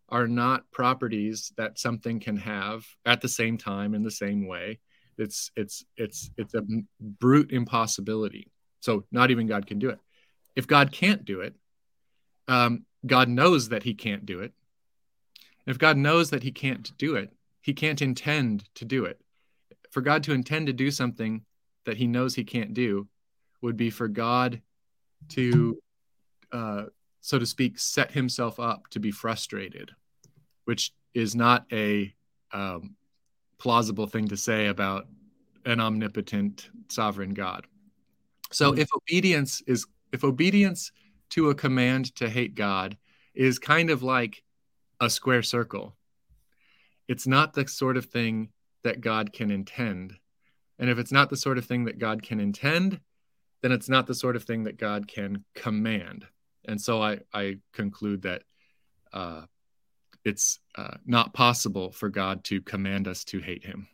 are 0.08 0.28
not 0.28 0.70
properties 0.72 1.52
that 1.58 1.80
something 1.80 2.20
can 2.20 2.38
have 2.38 2.86
at 3.06 3.22
the 3.22 3.28
same 3.28 3.58
time 3.58 3.96
in 3.96 4.04
the 4.04 4.12
same 4.12 4.48
way 4.48 4.80
it's 5.18 5.52
it's 5.56 5.86
it's 5.98 6.32
it's 6.38 6.54
a 6.54 6.64
brute 7.00 7.52
impossibility. 7.52 8.52
So 8.80 9.06
not 9.12 9.32
even 9.32 9.48
god 9.48 9.68
can 9.68 9.80
do 9.80 9.90
it. 9.90 10.00
If 10.56 10.68
god 10.68 10.92
can't 10.92 11.26
do 11.26 11.42
it 11.42 11.56
um, 12.48 12.86
god 13.06 13.30
knows 13.30 13.70
that 13.70 13.84
he 13.84 13.94
can't 13.94 14.26
do 14.26 14.40
it. 14.42 14.54
If 15.68 15.78
god 15.78 15.98
knows 15.98 16.30
that 16.32 16.44
he 16.44 16.52
can't 16.52 16.92
do 16.98 17.16
it 17.16 17.32
he 17.62 17.74
can't 17.74 18.02
intend 18.02 18.68
to 18.76 18.86
do 18.86 19.06
it. 19.06 19.20
For 19.92 20.02
god 20.02 20.24
to 20.24 20.34
intend 20.34 20.68
to 20.68 20.74
do 20.74 20.92
something 20.92 21.44
that 21.86 21.98
he 21.98 22.08
knows 22.08 22.36
he 22.36 22.44
can't 22.44 22.74
do 22.74 23.08
would 23.62 23.78
be 23.78 23.90
for 23.90 24.08
god 24.08 24.62
to 25.30 25.78
uh, 26.52 26.86
so 27.22 27.40
to 27.40 27.46
speak 27.46 27.80
set 27.80 28.12
himself 28.12 28.60
up 28.60 28.88
to 28.90 29.00
be 29.00 29.12
frustrated 29.12 29.92
which 30.66 30.92
is 31.14 31.36
not 31.36 31.66
a 31.72 32.14
um, 32.52 32.96
plausible 33.62 34.08
thing 34.08 34.28
to 34.28 34.36
say 34.36 34.66
about 34.68 35.06
an 35.66 35.80
omnipotent 35.80 36.68
sovereign 36.90 37.36
God. 37.36 37.68
So 38.52 38.72
mm-hmm. 38.72 38.82
if 38.82 38.90
obedience 38.96 39.62
is 39.68 39.86
if 40.12 40.24
obedience 40.24 40.92
to 41.30 41.52
a 41.52 41.56
command 41.56 42.16
to 42.16 42.28
hate 42.28 42.56
God 42.56 42.98
is 43.36 43.60
kind 43.60 43.92
of 43.92 44.02
like 44.02 44.44
a 45.00 45.12
square 45.12 45.44
circle, 45.44 45.96
it's 47.08 47.28
not 47.28 47.54
the 47.54 47.68
sort 47.68 47.98
of 47.98 48.06
thing 48.06 48.50
that 48.84 49.00
God 49.00 49.32
can 49.32 49.52
intend. 49.52 50.16
And 50.80 50.90
if 50.90 50.98
it's 50.98 51.12
not 51.12 51.30
the 51.30 51.38
sort 51.38 51.60
of 51.60 51.66
thing 51.66 51.86
that 51.86 52.00
God 52.00 52.24
can 52.24 52.40
intend, 52.40 53.00
then 53.62 53.72
it's 53.72 53.90
not 53.90 54.08
the 54.08 54.16
sort 54.16 54.36
of 54.36 54.44
thing 54.44 54.64
that 54.64 54.78
God 54.78 55.08
can 55.08 55.46
command. 55.54 56.26
And 56.68 56.82
so 56.82 57.00
I, 57.00 57.20
I 57.32 57.60
conclude 57.74 58.24
that 58.24 58.42
uh, 59.14 59.44
it's 60.24 60.60
uh, 60.76 60.98
not 61.06 61.34
possible 61.34 61.92
for 61.92 62.10
God 62.10 62.44
to 62.46 62.62
command 62.62 63.08
us 63.08 63.24
to 63.26 63.40
hate 63.40 63.66
Him. 63.66 63.88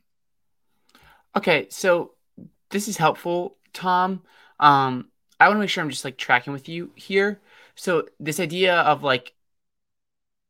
Okay, 1.35 1.67
so 1.69 2.13
this 2.69 2.87
is 2.87 2.97
helpful, 2.97 3.57
Tom. 3.73 4.23
Um, 4.59 5.09
I 5.39 5.47
want 5.47 5.57
to 5.57 5.59
make 5.61 5.69
sure 5.69 5.83
I'm 5.83 5.89
just 5.89 6.05
like 6.05 6.17
tracking 6.17 6.53
with 6.53 6.67
you 6.67 6.91
here. 6.95 7.39
So 7.75 8.07
this 8.19 8.39
idea 8.39 8.75
of 8.75 9.03
like 9.03 9.33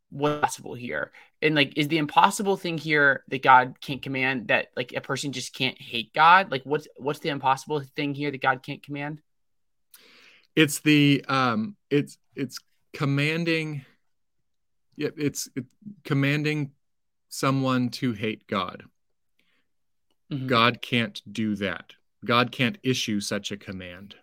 what's 0.09 0.41
possible 0.41 0.73
here, 0.73 1.11
and 1.41 1.55
like 1.55 1.77
is 1.77 1.89
the 1.89 1.97
impossible 1.97 2.57
thing 2.57 2.77
here 2.77 3.23
that 3.27 3.43
God 3.43 3.75
can't 3.81 4.01
command 4.01 4.47
that 4.47 4.67
like 4.75 4.93
a 4.93 5.01
person 5.01 5.33
just 5.33 5.53
can't 5.53 5.79
hate 5.79 6.13
God? 6.13 6.51
Like 6.51 6.63
what's 6.63 6.87
what's 6.97 7.19
the 7.19 7.29
impossible 7.29 7.81
thing 7.95 8.13
here 8.13 8.31
that 8.31 8.41
God 8.41 8.63
can't 8.63 8.81
command? 8.81 9.21
It's 10.55 10.79
the 10.79 11.23
um, 11.27 11.75
it's 11.89 12.17
it's 12.35 12.59
commanding. 12.93 13.85
Yeah, 14.97 15.09
it's, 15.15 15.47
it's 15.55 15.67
commanding 16.03 16.71
someone 17.29 17.89
to 17.89 18.13
hate 18.13 18.47
God. 18.47 18.83
Mm-hmm. 20.31 20.47
God 20.47 20.81
can't 20.81 21.21
do 21.31 21.55
that. 21.55 21.93
God 22.25 22.51
can't 22.51 22.77
issue 22.83 23.19
such 23.19 23.51
a 23.51 23.57
command. 23.57 24.15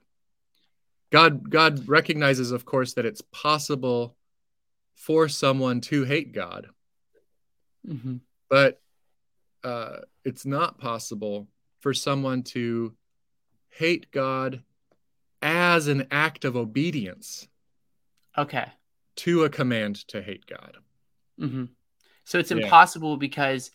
God 1.11 1.49
God 1.49 1.89
recognizes 1.89 2.51
of 2.51 2.65
course 2.65 2.95
that 2.95 3.07
it's 3.07 3.23
possible 3.33 4.17
for 4.97 5.29
someone 5.29 5.81
to 5.83 6.05
hate 6.05 6.33
God. 6.33 6.69
Mm-hmm. 7.89 8.17
But 8.49 8.81
uh, 9.63 9.99
it's 10.25 10.45
not 10.45 10.79
possible 10.79 11.47
for 11.81 11.95
someone 11.95 12.43
to 12.43 12.95
hate 13.71 14.11
God 14.11 14.63
as 15.41 15.89
an 15.89 16.07
act 16.11 16.45
of 16.45 16.57
obedience. 16.57 17.49
Okay. 18.37 18.67
To 19.17 19.45
a 19.45 19.51
command 19.51 20.07
to 20.09 20.23
hate 20.23 20.47
God. 20.47 20.77
Mm-hmm. 21.41 21.65
So 22.25 22.39
it's 22.39 22.51
impossible 22.51 23.13
yeah. 23.13 23.19
because 23.19 23.71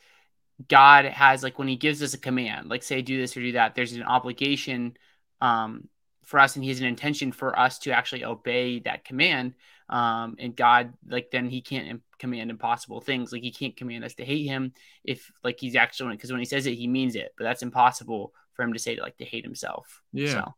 God 0.67 1.05
has 1.05 1.43
like 1.43 1.57
when 1.57 1.67
He 1.67 1.75
gives 1.75 2.03
us 2.03 2.13
a 2.13 2.17
command, 2.17 2.69
like 2.69 2.83
say 2.83 3.01
do 3.01 3.17
this 3.17 3.35
or 3.37 3.41
do 3.41 3.53
that. 3.53 3.75
There's 3.75 3.93
an 3.93 4.03
obligation 4.03 4.97
um, 5.41 5.87
for 6.25 6.39
us, 6.39 6.55
and 6.55 6.63
He 6.63 6.69
has 6.69 6.79
an 6.79 6.87
intention 6.87 7.31
for 7.31 7.57
us 7.57 7.79
to 7.79 7.91
actually 7.91 8.25
obey 8.25 8.79
that 8.79 9.05
command. 9.05 9.53
Um, 9.87 10.35
and 10.37 10.55
God, 10.55 10.93
like 11.07 11.31
then 11.31 11.49
He 11.49 11.61
can't 11.61 12.01
command 12.17 12.49
impossible 12.49 13.01
things. 13.01 13.31
Like 13.31 13.43
He 13.43 13.51
can't 13.51 13.77
command 13.77 14.03
us 14.03 14.15
to 14.15 14.25
hate 14.25 14.45
Him 14.45 14.73
if 15.03 15.31
like 15.43 15.59
He's 15.59 15.75
actually 15.75 16.15
because 16.15 16.31
when 16.31 16.41
He 16.41 16.45
says 16.45 16.65
it, 16.65 16.75
He 16.75 16.87
means 16.87 17.15
it. 17.15 17.33
But 17.37 17.45
that's 17.45 17.63
impossible 17.63 18.33
for 18.53 18.63
Him 18.63 18.73
to 18.73 18.79
say 18.79 18.95
to 18.95 19.01
like 19.01 19.17
to 19.17 19.25
hate 19.25 19.45
Himself. 19.45 20.01
Yeah. 20.11 20.33
So. 20.33 20.55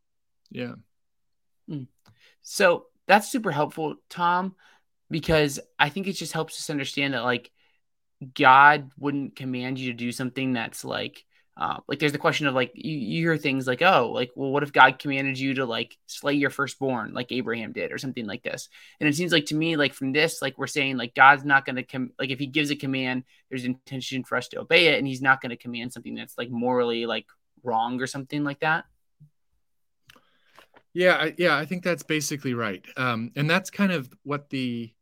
Yeah. 0.50 0.74
Mm. 1.70 1.88
So 2.42 2.88
that's 3.12 3.30
super 3.30 3.52
helpful, 3.52 3.96
Tom, 4.10 4.56
because 5.10 5.60
I 5.78 5.90
think 5.90 6.08
it 6.08 6.14
just 6.14 6.32
helps 6.32 6.58
us 6.58 6.70
understand 6.70 7.14
that 7.14 7.26
like 7.26 7.52
God 8.34 8.90
wouldn't 8.98 9.36
command 9.36 9.80
you 9.80 9.92
to 9.92 9.98
do 9.98 10.14
something 10.14 10.54
that's 10.54 10.86
like 10.86 11.26
uh, 11.58 11.80
like 11.90 12.00
there's 12.00 12.14
the 12.14 12.18
question 12.18 12.48
of 12.48 12.56
like 12.56 12.72
you, 12.74 12.98
you 12.98 13.24
hear 13.24 13.36
things 13.36 13.68
like 13.68 13.82
oh 13.82 14.12
like 14.14 14.32
well 14.38 14.50
what 14.50 14.64
if 14.64 14.72
God 14.72 14.98
commanded 14.98 15.38
you 15.38 15.56
to 15.56 15.66
like 15.66 15.98
slay 16.08 16.36
your 16.36 16.50
firstborn 16.50 17.14
like 17.14 17.34
Abraham 17.34 17.74
did 17.74 17.92
or 17.92 17.98
something 17.98 18.26
like 18.26 18.44
this. 18.44 18.70
And 19.02 19.10
it 19.10 19.16
seems 19.16 19.34
like 19.34 19.48
to 19.48 19.56
me 19.56 19.76
like 19.76 19.94
from 19.94 20.14
this 20.14 20.42
like 20.42 20.58
we're 20.58 20.68
saying 20.68 20.96
like 20.96 21.14
God's 21.14 21.44
not 21.44 21.66
going 21.66 21.76
to 21.76 21.84
come 21.84 22.12
like 22.18 22.30
if 22.30 22.40
he 22.40 22.48
gives 22.48 22.72
a 22.72 22.78
command 22.78 23.26
there's 23.50 23.66
intention 23.66 24.24
for 24.24 24.38
us 24.38 24.48
to 24.50 24.62
obey 24.62 24.88
it 24.88 25.00
and 25.00 25.06
he's 25.06 25.22
not 25.22 25.42
going 25.42 25.50
to 25.50 25.58
command 25.58 25.92
something 25.92 26.16
that's 26.16 26.38
like 26.38 26.50
morally 26.50 27.06
like 27.06 27.26
wrong 27.62 28.02
or 28.02 28.08
something 28.08 28.46
like 28.46 28.62
that 28.62 28.86
yeah 30.94 31.30
yeah 31.38 31.58
I 31.58 31.66
think 31.66 31.84
that's 31.84 32.04
basically 32.04 32.54
right 32.54 32.86
um 32.98 33.32
and 33.36 33.50
that's 33.50 33.70
kind 33.70 33.92
of 33.92 34.12
what 34.24 34.50
the 34.50 34.94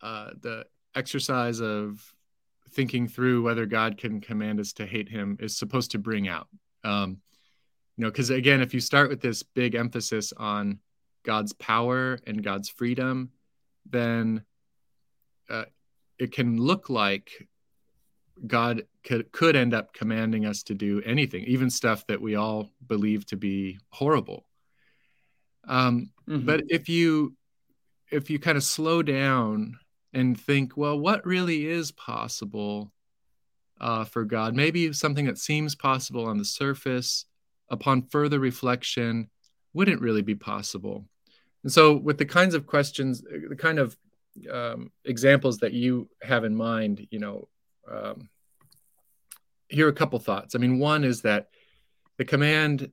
uh 0.00 0.30
the 0.40 0.66
exercise 0.94 1.60
of 1.60 2.14
thinking 2.74 3.06
through 3.06 3.42
whether 3.42 3.66
God 3.66 3.96
can 3.96 4.20
command 4.20 4.60
us 4.60 4.72
to 4.74 4.86
hate 4.86 5.08
him 5.08 5.36
is 5.40 5.56
supposed 5.56 5.92
to 5.92 5.98
bring 5.98 6.28
out. 6.28 6.48
Um, 6.82 7.20
you 7.96 8.04
know, 8.04 8.10
because 8.10 8.30
again, 8.30 8.60
if 8.60 8.74
you 8.74 8.80
start 8.80 9.08
with 9.08 9.20
this 9.20 9.42
big 9.42 9.74
emphasis 9.74 10.32
on 10.36 10.80
God's 11.24 11.52
power 11.52 12.18
and 12.26 12.42
God's 12.42 12.68
freedom, 12.68 13.30
then 13.88 14.44
uh, 15.48 15.64
it 16.18 16.32
can 16.32 16.56
look 16.60 16.90
like 16.90 17.48
God 18.46 18.82
could, 19.04 19.30
could 19.30 19.54
end 19.54 19.72
up 19.72 19.92
commanding 19.92 20.44
us 20.44 20.64
to 20.64 20.74
do 20.74 21.00
anything, 21.06 21.44
even 21.44 21.70
stuff 21.70 22.04
that 22.08 22.20
we 22.20 22.34
all 22.34 22.70
believe 22.86 23.24
to 23.26 23.36
be 23.36 23.78
horrible. 23.90 24.44
Um, 25.66 26.10
mm-hmm. 26.28 26.46
But 26.46 26.64
if 26.68 26.88
you 26.88 27.34
if 28.10 28.30
you 28.30 28.38
kind 28.38 28.56
of 28.56 28.62
slow 28.62 29.02
down 29.02 29.78
and 30.12 30.38
think, 30.38 30.76
well, 30.76 30.98
what 30.98 31.26
really 31.26 31.66
is 31.66 31.90
possible 31.90 32.92
uh, 33.80 34.04
for 34.04 34.24
God? 34.24 34.54
Maybe 34.54 34.92
something 34.92 35.24
that 35.26 35.38
seems 35.38 35.74
possible 35.74 36.26
on 36.26 36.38
the 36.38 36.44
surface, 36.44 37.26
upon 37.68 38.02
further 38.02 38.38
reflection, 38.38 39.30
wouldn't 39.72 40.00
really 40.00 40.22
be 40.22 40.34
possible. 40.34 41.04
And 41.62 41.72
so, 41.72 41.94
with 41.96 42.18
the 42.18 42.26
kinds 42.26 42.54
of 42.54 42.66
questions, 42.66 43.22
the 43.22 43.56
kind 43.56 43.78
of 43.78 43.96
um, 44.50 44.92
examples 45.04 45.58
that 45.58 45.72
you 45.72 46.08
have 46.22 46.44
in 46.44 46.54
mind, 46.54 47.06
you 47.10 47.18
know, 47.18 47.48
um, 47.90 48.28
here 49.68 49.86
are 49.86 49.90
a 49.90 49.94
couple 49.94 50.18
thoughts. 50.18 50.54
I 50.54 50.58
mean, 50.58 50.78
one 50.78 51.04
is 51.04 51.22
that 51.22 51.48
the 52.18 52.24
command 52.24 52.90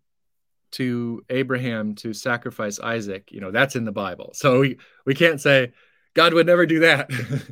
to 0.72 1.24
Abraham 1.30 1.96
to 1.96 2.14
sacrifice 2.14 2.80
Isaac, 2.80 3.32
you 3.32 3.42
know, 3.42 3.52
that's 3.52 3.76
in 3.76 3.86
the 3.86 3.92
Bible. 3.92 4.32
So 4.34 4.60
we, 4.62 4.78
we 5.06 5.14
can't 5.14 5.42
say, 5.42 5.74
God 6.14 6.34
would 6.34 6.46
never 6.46 6.66
do 6.66 6.80
that 6.82 7.10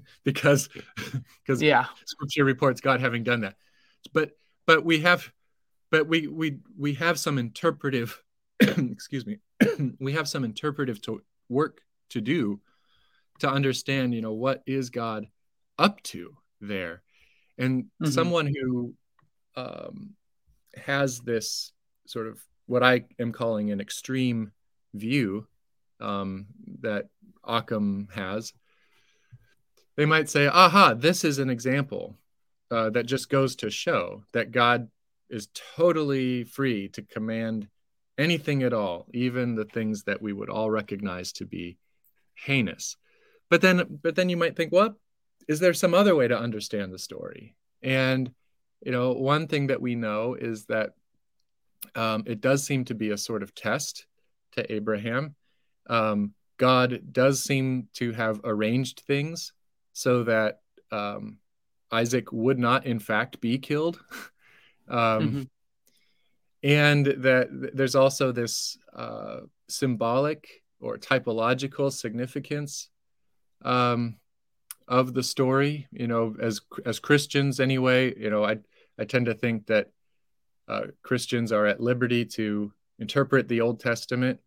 because 0.23 0.69
because 1.45 1.61
yeah, 1.61 1.85
scripture 2.05 2.43
reports 2.43 2.81
God 2.81 2.99
having 2.99 3.23
done 3.23 3.41
that. 3.41 3.55
But 4.13 4.31
but 4.65 4.83
we 4.83 4.99
have 5.01 5.31
but 5.91 6.07
we 6.07 6.27
we 6.27 6.59
we 6.77 6.93
have 6.95 7.19
some 7.19 7.37
interpretive 7.37 8.21
excuse 8.59 9.25
me 9.25 9.37
we 9.99 10.13
have 10.13 10.27
some 10.27 10.43
interpretive 10.43 11.01
to 11.03 11.21
work 11.47 11.81
to 12.09 12.21
do 12.21 12.59
to 13.39 13.49
understand 13.49 14.13
you 14.13 14.21
know 14.21 14.33
what 14.33 14.61
is 14.67 14.89
God 14.89 15.25
up 15.77 16.01
to 16.03 16.35
there 16.59 17.01
and 17.57 17.83
mm-hmm. 17.83 18.11
someone 18.11 18.47
who 18.47 18.93
um, 19.55 20.11
has 20.75 21.19
this 21.19 21.71
sort 22.05 22.27
of 22.27 22.41
what 22.69 22.83
I 22.83 23.05
am 23.17 23.31
calling 23.31 23.71
an 23.71 23.81
extreme 23.81 24.51
view 24.93 25.47
um, 25.99 26.45
that 26.81 27.07
Occam 27.43 28.09
has, 28.13 28.53
they 29.97 30.05
might 30.05 30.29
say, 30.29 30.47
aha, 30.47 30.93
this 30.93 31.23
is 31.23 31.39
an 31.39 31.49
example 31.49 32.15
uh, 32.69 32.91
that 32.91 33.07
just 33.07 33.27
goes 33.29 33.55
to 33.57 33.71
show 33.71 34.23
that 34.33 34.51
God 34.51 34.87
is 35.31 35.49
totally 35.75 36.43
free 36.43 36.87
to 36.89 37.01
command 37.01 37.67
anything 38.19 38.61
at 38.61 38.73
all, 38.73 39.07
even 39.13 39.55
the 39.55 39.65
things 39.65 40.03
that 40.03 40.21
we 40.21 40.31
would 40.31 40.49
all 40.49 40.69
recognize 40.69 41.31
to 41.33 41.45
be 41.45 41.77
heinous. 42.35 42.97
But 43.49 43.61
then, 43.61 43.99
but 44.03 44.15
then 44.15 44.29
you 44.29 44.37
might 44.37 44.55
think, 44.55 44.71
"Well, 44.71 44.95
is 45.47 45.59
there 45.59 45.73
some 45.73 45.95
other 45.95 46.15
way 46.15 46.27
to 46.27 46.37
understand 46.37 46.93
the 46.93 46.99
story? 46.99 47.55
And 47.81 48.31
you 48.85 48.91
know, 48.91 49.13
one 49.13 49.47
thing 49.47 49.67
that 49.67 49.81
we 49.81 49.95
know 49.95 50.35
is 50.35 50.65
that 50.65 50.93
um, 51.95 52.23
it 52.25 52.41
does 52.41 52.65
seem 52.65 52.85
to 52.85 52.95
be 52.95 53.11
a 53.11 53.17
sort 53.17 53.43
of 53.43 53.55
test 53.55 54.05
to 54.53 54.71
Abraham. 54.71 55.35
Um, 55.87 56.33
God 56.57 57.01
does 57.11 57.41
seem 57.41 57.87
to 57.95 58.11
have 58.11 58.41
arranged 58.43 59.03
things 59.07 59.53
so 59.93 60.23
that 60.23 60.59
um, 60.91 61.37
Isaac 61.91 62.31
would 62.31 62.59
not, 62.59 62.85
in 62.85 62.99
fact, 62.99 63.39
be 63.41 63.57
killed. 63.57 63.99
um, 64.87 64.97
mm-hmm. 64.97 65.41
And 66.61 67.05
that 67.05 67.47
there's 67.73 67.95
also 67.95 68.33
this 68.33 68.77
uh, 68.93 69.41
symbolic 69.69 70.61
or 70.81 70.97
typological 70.97 71.91
significance 71.91 72.89
um, 73.63 74.17
of 74.87 75.13
the 75.13 75.23
story. 75.23 75.87
You 75.91 76.07
know, 76.07 76.35
as 76.41 76.59
as 76.85 76.99
Christians, 76.99 77.61
anyway. 77.61 78.13
You 78.19 78.29
know, 78.29 78.43
I 78.43 78.57
I 78.97 79.05
tend 79.05 79.27
to 79.27 79.33
think 79.33 79.67
that 79.67 79.91
uh, 80.69 80.83
Christians 81.03 81.51
are 81.51 81.65
at 81.65 81.81
liberty 81.81 82.23
to 82.25 82.71
interpret 82.99 83.47
the 83.47 83.61
Old 83.61 83.79
Testament 83.79 84.39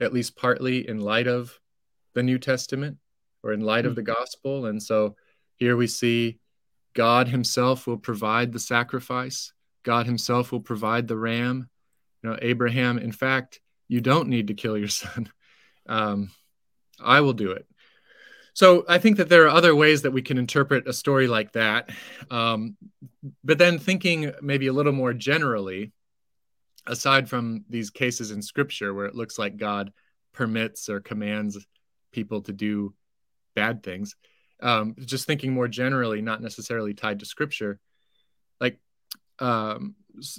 at 0.00 0.12
least 0.12 0.36
partly 0.36 0.88
in 0.88 1.00
light 1.00 1.26
of 1.26 1.58
the 2.14 2.22
New 2.22 2.38
Testament 2.38 2.98
or 3.42 3.52
in 3.52 3.60
light 3.60 3.80
mm-hmm. 3.80 3.88
of 3.90 3.96
the 3.96 4.02
hmm. 4.02 4.12
gospel. 4.12 4.66
And 4.66 4.82
so 4.82 5.16
here 5.56 5.76
we 5.76 5.86
see 5.86 6.38
God 6.94 7.28
himself 7.28 7.86
will 7.86 7.98
provide 7.98 8.52
the 8.52 8.58
sacrifice. 8.58 9.52
God 9.82 10.06
himself 10.06 10.52
will 10.52 10.60
provide 10.60 11.08
the 11.08 11.16
ram. 11.16 11.68
You 12.22 12.30
know, 12.30 12.38
Abraham, 12.40 12.98
in 12.98 13.12
fact, 13.12 13.60
you 13.88 14.00
don't 14.00 14.28
need 14.28 14.48
to 14.48 14.54
kill 14.54 14.78
your 14.78 14.88
son. 15.02 15.30
Um, 15.86 16.30
I 17.00 17.20
will 17.20 17.32
do 17.32 17.50
it. 17.52 17.66
So 18.54 18.84
I 18.88 18.98
think 18.98 19.16
that 19.16 19.28
there 19.28 19.44
are 19.44 19.48
other 19.48 19.74
ways 19.74 20.02
that 20.02 20.12
we 20.12 20.22
can 20.22 20.38
interpret 20.38 20.88
a 20.88 20.92
story 20.92 21.26
like 21.26 21.52
that. 21.52 21.90
Um, 22.30 22.76
but 23.42 23.58
then 23.58 23.78
thinking 23.78 24.32
maybe 24.40 24.68
a 24.68 24.72
little 24.72 24.92
more 24.92 25.12
generally, 25.12 25.92
aside 26.86 27.28
from 27.28 27.64
these 27.68 27.90
cases 27.90 28.30
in 28.30 28.42
scripture 28.42 28.94
where 28.94 29.06
it 29.06 29.14
looks 29.14 29.38
like 29.38 29.56
God 29.56 29.92
permits 30.32 30.88
or 30.88 31.00
commands 31.00 31.58
people 32.12 32.42
to 32.42 32.52
do 32.52 32.94
bad 33.56 33.82
things, 33.82 34.14
um, 34.62 34.94
just 35.04 35.26
thinking 35.26 35.52
more 35.52 35.68
generally, 35.68 36.22
not 36.22 36.40
necessarily 36.40 36.94
tied 36.94 37.18
to 37.18 37.26
scripture, 37.26 37.80
like, 38.60 38.78
um, 39.40 39.96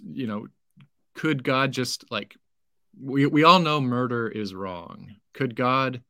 you 0.09 0.27
know, 0.27 0.47
could 1.15 1.43
God 1.43 1.73
just 1.73 2.09
like, 2.09 2.35
we, 2.97 3.25
we 3.25 3.43
all 3.43 3.59
know 3.59 3.81
murder 3.81 4.27
is 4.27 4.53
wrong. 4.53 5.15
Could 5.33 5.55
God 5.55 6.01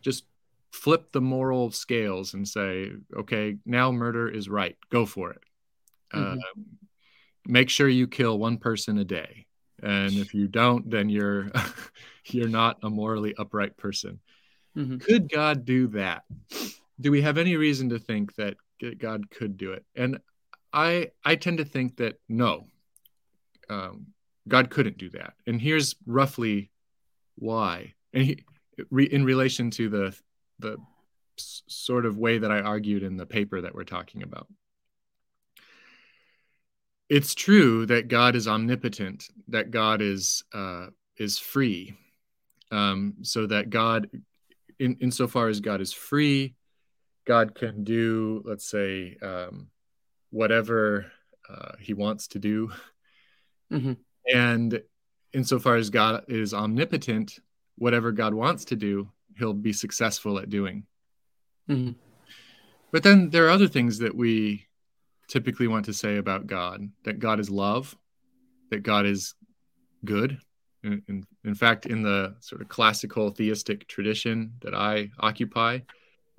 just 0.00 0.24
flip 0.70 1.12
the 1.12 1.20
moral 1.20 1.70
scales 1.70 2.34
and 2.34 2.46
say, 2.46 2.92
okay, 3.16 3.56
now 3.66 3.90
murder 3.90 4.28
is 4.28 4.48
right. 4.48 4.76
Go 4.90 5.06
for 5.06 5.32
it. 5.32 5.42
Mm-hmm. 6.14 6.38
Uh, 6.38 6.62
make 7.46 7.70
sure 7.70 7.88
you 7.88 8.06
kill 8.06 8.38
one 8.38 8.58
person 8.58 8.98
a 8.98 9.04
day. 9.04 9.46
And 9.82 10.12
if 10.12 10.34
you 10.34 10.46
don't, 10.46 10.90
then 10.90 11.08
you're 11.08 11.50
you're 12.26 12.48
not 12.48 12.78
a 12.82 12.90
morally 12.90 13.34
upright 13.38 13.76
person. 13.76 14.20
Mm-hmm. 14.76 14.98
Could 14.98 15.32
God 15.32 15.64
do 15.64 15.88
that? 15.88 16.24
Do 17.00 17.10
we 17.10 17.22
have 17.22 17.38
any 17.38 17.56
reason 17.56 17.88
to 17.90 17.98
think 17.98 18.34
that 18.36 18.56
God 18.98 19.30
could 19.30 19.56
do 19.56 19.72
it? 19.72 19.84
And 19.96 20.20
I 20.72 21.10
I 21.24 21.36
tend 21.36 21.58
to 21.58 21.64
think 21.64 21.96
that 21.96 22.20
no, 22.28 22.66
um, 23.68 24.08
God 24.46 24.70
couldn't 24.70 24.98
do 24.98 25.10
that. 25.10 25.32
And 25.46 25.60
here's 25.60 25.96
roughly 26.06 26.70
why. 27.36 27.94
And 28.12 28.24
he, 28.24 28.44
re, 28.90 29.04
in 29.04 29.24
relation 29.24 29.70
to 29.72 29.88
the 29.88 30.16
the 30.60 30.76
sort 31.36 32.06
of 32.06 32.18
way 32.18 32.38
that 32.38 32.50
I 32.50 32.60
argued 32.60 33.02
in 33.02 33.16
the 33.16 33.26
paper 33.26 33.60
that 33.60 33.74
we're 33.74 33.84
talking 33.84 34.22
about. 34.22 34.46
It's 37.08 37.34
true 37.34 37.86
that 37.86 38.08
God 38.08 38.36
is 38.36 38.46
omnipotent, 38.46 39.28
that 39.48 39.70
God 39.70 40.00
is 40.00 40.44
uh, 40.54 40.86
is 41.16 41.38
free, 41.38 41.96
um, 42.70 43.14
so 43.22 43.46
that 43.46 43.70
God, 43.70 44.08
in 44.78 44.96
insofar 45.00 45.48
as 45.48 45.60
God 45.60 45.80
is 45.80 45.92
free, 45.92 46.54
God 47.26 47.54
can 47.54 47.82
do, 47.82 48.42
let's 48.44 48.64
say, 48.64 49.16
um, 49.22 49.68
whatever 50.30 51.10
uh, 51.48 51.72
He 51.80 51.94
wants 51.94 52.28
to 52.28 52.38
do, 52.38 52.70
mm-hmm. 53.72 53.94
and 54.32 54.80
insofar 55.32 55.76
as 55.76 55.90
God 55.90 56.24
is 56.28 56.54
omnipotent, 56.54 57.40
whatever 57.76 58.12
God 58.12 58.34
wants 58.34 58.66
to 58.66 58.76
do, 58.76 59.10
he'll 59.40 59.52
be 59.52 59.72
successful 59.72 60.38
at 60.38 60.48
doing. 60.48 60.84
Mm-hmm. 61.68 61.92
But 62.92 63.02
then 63.02 63.30
there 63.30 63.46
are 63.46 63.50
other 63.50 63.68
things 63.68 63.98
that 63.98 64.14
we 64.14 64.66
typically 65.26 65.66
want 65.66 65.86
to 65.86 65.92
say 65.92 66.16
about 66.16 66.46
God 66.46 66.88
that 67.04 67.18
God 67.18 67.40
is 67.40 67.50
love, 67.50 67.96
that 68.70 68.82
God 68.82 69.06
is 69.06 69.34
good. 70.04 70.38
In, 70.82 71.02
in, 71.08 71.26
in 71.44 71.54
fact, 71.54 71.86
in 71.86 72.02
the 72.02 72.36
sort 72.40 72.62
of 72.62 72.68
classical 72.68 73.30
theistic 73.30 73.86
tradition 73.88 74.52
that 74.62 74.74
I 74.74 75.10
occupy, 75.18 75.80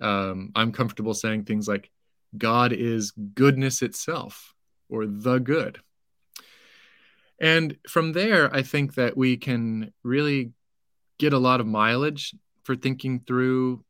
um, 0.01 0.51
I'm 0.55 0.71
comfortable 0.71 1.13
saying 1.13 1.43
things 1.43 1.67
like 1.67 1.91
God 2.37 2.73
is 2.73 3.11
goodness 3.11 3.81
itself 3.81 4.53
or 4.89 5.05
the 5.05 5.39
good. 5.39 5.79
And 7.39 7.77
from 7.87 8.13
there, 8.13 8.53
I 8.53 8.61
think 8.61 8.95
that 8.95 9.17
we 9.17 9.37
can 9.37 9.93
really 10.03 10.51
get 11.17 11.33
a 11.33 11.39
lot 11.39 11.59
of 11.59 11.67
mileage 11.67 12.35
for 12.63 12.75
thinking 12.75 13.19
through 13.19 13.83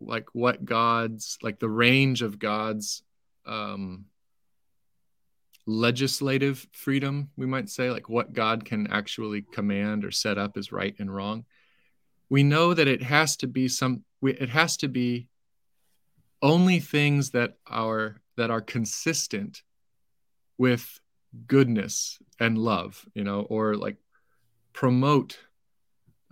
like 0.00 0.26
what 0.32 0.64
God's 0.64 1.38
like 1.42 1.58
the 1.58 1.68
range 1.68 2.22
of 2.22 2.38
God's 2.38 3.02
um 3.46 4.06
legislative 5.66 6.66
freedom, 6.72 7.30
we 7.36 7.46
might 7.46 7.68
say, 7.68 7.90
like 7.90 8.08
what 8.08 8.32
God 8.32 8.64
can 8.64 8.88
actually 8.88 9.42
command 9.42 10.04
or 10.04 10.10
set 10.10 10.38
up 10.38 10.56
as 10.56 10.72
right 10.72 10.94
and 10.98 11.14
wrong. 11.14 11.44
We 12.28 12.42
know 12.42 12.74
that 12.74 12.88
it 12.88 13.02
has 13.02 13.36
to 13.38 13.46
be 13.46 13.68
some 13.68 14.04
it 14.22 14.48
has 14.48 14.76
to 14.78 14.88
be 14.88 15.28
only 16.40 16.80
things 16.80 17.30
that 17.30 17.56
are 17.66 18.20
that 18.36 18.50
are 18.50 18.60
consistent 18.60 19.62
with 20.58 21.00
goodness 21.46 22.18
and 22.40 22.58
love, 22.58 23.04
you 23.14 23.24
know, 23.24 23.40
or 23.40 23.76
like 23.76 23.96
promote 24.72 25.38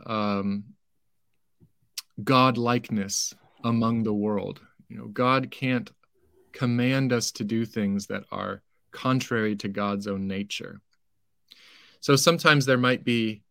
um, 0.07 0.65
God 2.25 2.59
likeness 2.59 3.35
among 3.65 4.03
the 4.03 4.13
world. 4.13 4.61
You 4.89 4.99
know, 4.99 5.07
God 5.07 5.51
can't 5.51 5.91
command 6.53 7.13
us 7.13 7.31
to 7.33 7.45
do 7.45 7.65
things 7.65 8.07
that 8.09 8.25
are 8.33 8.63
contrary 8.91 9.57
to 9.57 9.69
God's 9.69 10.07
own 10.07 10.27
nature. 10.27 10.81
So 12.01 12.17
sometimes 12.17 12.67
there 12.67 12.79
might 12.79 13.05
be 13.05 13.43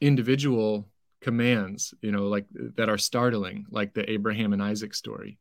individual 0.00 0.88
commands, 1.20 1.94
you 2.00 2.12
know, 2.12 2.28
like 2.28 2.46
that 2.76 2.88
are 2.88 2.98
startling, 2.98 3.66
like 3.70 3.94
the 3.94 4.08
Abraham 4.10 4.52
and 4.52 4.62
Isaac 4.62 4.94
story. 4.94 5.38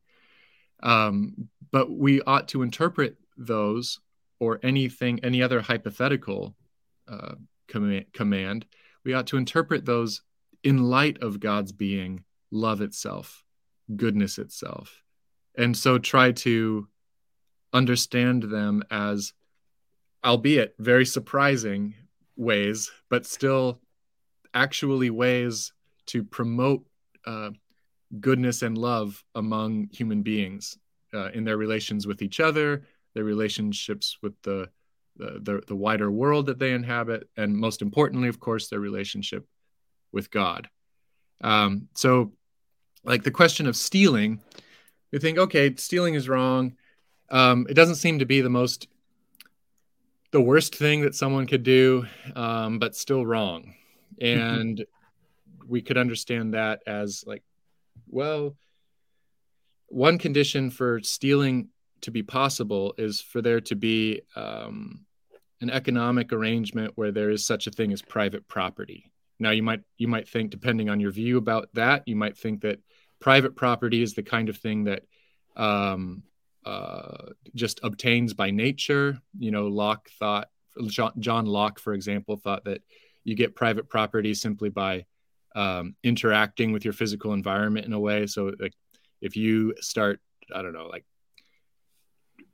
Um, 0.82 1.50
but 1.72 1.92
we 1.92 2.22
ought 2.22 2.48
to 2.50 2.64
interpret 2.64 3.18
those 3.38 4.00
or 4.40 4.60
anything, 4.64 5.20
any 5.24 5.44
other 5.44 5.62
hypothetical 5.62 6.56
uh, 7.08 7.36
command, 7.68 8.06
command, 8.14 8.66
we 9.04 9.14
ought 9.14 9.28
to 9.28 9.38
interpret 9.38 9.86
those 9.86 10.22
in 10.64 10.84
light 10.84 11.22
of 11.22 11.40
God's 11.40 11.72
being, 11.72 12.24
love 12.52 12.82
itself, 12.82 13.44
goodness 13.96 14.38
itself. 14.38 15.04
And 15.58 15.76
so 15.76 15.98
try 15.98 16.32
to 16.34 16.88
understand 17.74 18.44
them 18.44 18.84
as, 18.92 19.34
albeit 20.24 20.76
very 20.80 21.06
surprising 21.06 21.96
ways, 22.36 22.92
but 23.10 23.26
still 23.26 23.80
actually 24.54 25.10
ways 25.10 25.74
to 26.08 26.24
promote 26.24 26.86
uh, 27.26 27.52
goodness 28.20 28.62
and 28.62 28.78
love 28.78 29.24
among 29.36 29.90
human 29.92 30.22
beings 30.22 30.78
uh, 31.14 31.30
in 31.32 31.44
their 31.44 31.58
relations 31.58 32.08
with 32.08 32.22
each 32.22 32.40
other, 32.40 32.84
their 33.14 33.24
relationships 33.24 34.18
with 34.22 34.34
the, 34.44 34.70
the, 35.18 35.40
the 35.42 35.64
the 35.68 35.76
wider 35.76 36.12
world 36.12 36.46
that 36.46 36.60
they 36.60 36.72
inhabit, 36.72 37.28
and 37.38 37.56
most 37.56 37.82
importantly, 37.82 38.30
of 38.30 38.40
course, 38.40 38.70
their 38.70 38.80
relationship 38.80 39.46
with 40.18 40.32
God. 40.32 40.68
Um, 41.42 41.90
so, 41.94 42.34
like 43.04 43.22
the 43.22 43.32
question 43.32 43.68
of 43.68 43.76
stealing, 43.76 44.42
you 45.12 45.20
think, 45.20 45.38
okay, 45.38 45.76
stealing 45.76 46.16
is 46.16 46.28
wrong. 46.28 46.76
Um, 47.30 47.68
it 47.70 47.76
doesn't 47.76 47.96
seem 47.96 48.18
to 48.18 48.26
be 48.26 48.42
the 48.42 48.50
most, 48.50 48.88
the 50.32 50.42
worst 50.42 50.74
thing 50.74 51.02
that 51.02 51.14
someone 51.14 51.46
could 51.46 51.62
do, 51.62 52.08
um, 52.36 52.80
but 52.80 52.96
still 52.96 53.24
wrong. 53.24 53.76
And 54.20 54.84
we 55.68 55.84
could 55.84 55.98
understand 55.98 56.56
that 56.56 56.82
as 56.88 57.24
like, 57.28 57.44
well, 58.10 58.58
one 59.90 60.18
condition 60.18 60.72
for 60.72 61.00
stealing 61.04 61.70
to 62.02 62.10
be 62.10 62.24
possible 62.24 62.96
is 62.98 63.22
for 63.22 63.44
there 63.44 63.62
to 63.62 63.76
be 63.76 64.22
um, 64.36 65.06
an 65.62 65.70
economic 65.70 66.34
arrangement 66.34 66.94
where 66.96 67.12
there 67.12 67.30
is 67.30 67.46
such 67.46 67.68
a 67.68 67.72
thing 67.72 67.94
as 67.94 68.02
private 68.02 68.48
property. 68.48 69.12
Now 69.40 69.52
you 69.52 69.64
might 69.64 69.82
you 69.98 70.08
might 70.08 70.28
think, 70.28 70.52
depending 70.52 70.90
on 70.90 71.00
your 71.00 71.12
view 71.12 71.38
about 71.38 71.70
that, 71.74 72.08
you 72.08 72.16
might 72.16 72.38
think 72.38 72.62
that 72.62 72.80
private 73.20 73.56
property 73.56 74.02
is 74.02 74.14
the 74.14 74.24
kind 74.24 74.50
of 74.50 74.58
thing 74.58 74.86
that 74.86 75.04
um, 75.56 76.24
uh, 76.66 77.30
just 77.56 77.80
obtains 77.84 78.34
by 78.34 78.52
nature. 78.52 79.20
You 79.38 79.52
know, 79.52 79.68
Locke 79.68 80.10
thought 80.20 80.50
John 81.20 81.46
Locke, 81.46 81.80
for 81.80 81.94
example, 81.94 82.38
thought 82.38 82.66
that 82.66 82.82
you 83.24 83.36
get 83.36 83.56
private 83.56 83.90
property 83.90 84.34
simply 84.34 84.70
by 84.70 85.06
um, 85.56 85.96
interacting 86.04 86.72
with 86.72 86.86
your 86.86 86.94
physical 86.94 87.34
environment 87.34 87.86
in 87.86 87.94
a 87.94 88.00
way. 88.00 88.28
So, 88.28 88.52
like, 88.60 88.74
if 89.22 89.36
you 89.36 89.74
start, 89.82 90.20
I 90.54 90.62
don't 90.62 90.74
know, 90.74 90.88
like 90.88 91.06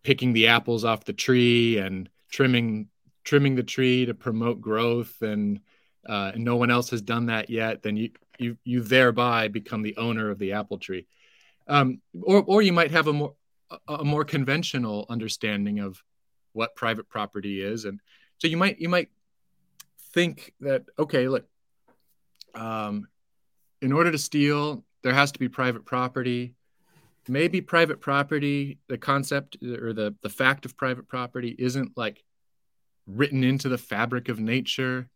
picking 0.03 0.33
the 0.33 0.47
apples 0.47 0.85
off 0.85 1.05
the 1.05 1.13
tree 1.13 1.77
and 1.77 2.09
trimming 2.29 2.89
trimming 3.23 3.55
the 3.55 3.63
tree 3.63 4.05
to 4.05 4.13
promote 4.13 4.59
growth 4.59 5.21
and 5.21 5.61
uh, 6.07 6.31
and 6.33 6.43
no 6.43 6.55
one 6.55 6.71
else 6.71 6.89
has 6.89 7.01
done 7.01 7.27
that 7.27 7.49
yet, 7.49 7.81
then 7.81 7.97
you 7.97 8.11
you 8.37 8.57
you 8.63 8.81
thereby 8.81 9.47
become 9.47 9.81
the 9.81 9.95
owner 9.97 10.29
of 10.29 10.39
the 10.39 10.53
apple 10.53 10.77
tree. 10.77 11.07
Um, 11.67 12.01
or 12.21 12.43
or 12.43 12.61
you 12.61 12.73
might 12.73 12.91
have 12.91 13.07
a 13.07 13.13
more 13.13 13.35
a 13.87 14.03
more 14.03 14.25
conventional 14.25 15.05
understanding 15.09 15.79
of 15.79 16.01
what 16.51 16.75
private 16.75 17.09
property 17.09 17.61
is, 17.61 17.85
and 17.85 17.99
so 18.37 18.47
you 18.47 18.57
might 18.57 18.79
you 18.79 18.89
might 18.89 19.09
think 20.13 20.53
that 20.59 20.83
okay, 20.99 21.27
look, 21.27 21.45
um, 22.53 23.07
in 23.81 23.91
order 23.91 24.11
to 24.11 24.17
steal, 24.17 24.83
there 25.03 25.13
has 25.13 25.31
to 25.31 25.39
be 25.39 25.49
private 25.49 25.85
property. 25.85 26.55
Maybe 27.29 27.61
private 27.61 28.01
property, 28.01 28.79
the 28.89 28.97
concept 28.97 29.55
or 29.63 29.93
the 29.93 30.13
the 30.21 30.29
fact 30.29 30.65
of 30.65 30.75
private 30.75 31.07
property 31.07 31.55
isn't 31.57 31.95
like 31.95 32.21
written 33.07 33.43
into 33.45 33.69
the 33.69 33.77
fabric 33.77 34.27
of 34.27 34.39
nature 34.39 35.09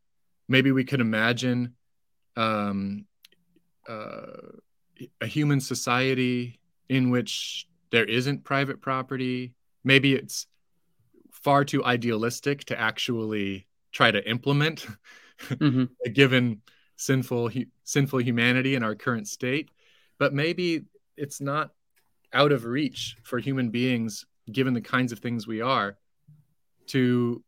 maybe 0.48 0.72
we 0.72 0.84
could 0.84 1.02
imagine 1.02 1.74
um, 2.36 3.06
uh, 3.88 4.52
a 5.22 5.26
human 5.26 5.60
society 5.60 6.60
in 6.90 7.10
which 7.10 7.68
there 7.92 8.06
isn't 8.06 8.44
private 8.44 8.82
property. 8.82 9.54
Maybe 9.84 10.14
it's 10.14 10.48
far 11.32 11.64
too 11.64 11.84
idealistic 11.86 12.66
to 12.66 12.80
actually 12.80 13.68
try 13.92 14.12
to 14.12 14.28
implement 14.30 14.88
mm-hmm. 15.42 15.86
given 16.14 16.62
sinful 16.96 17.52
sinful 17.84 18.20
humanity 18.22 18.74
in 18.76 18.84
our 18.84 18.96
current 18.96 19.28
state 19.28 19.70
but 20.18 20.34
maybe 20.34 20.86
it's 21.16 21.42
not 21.42 21.72
out 22.34 22.52
of 22.52 22.66
reach 22.66 23.18
for 23.24 23.40
human 23.40 23.70
beings, 23.70 24.26
given 24.52 24.74
the 24.74 24.82
kinds 24.82 25.12
of 25.12 25.20
things 25.20 25.48
we 25.48 25.62
are, 25.62 25.98
to 26.88 27.44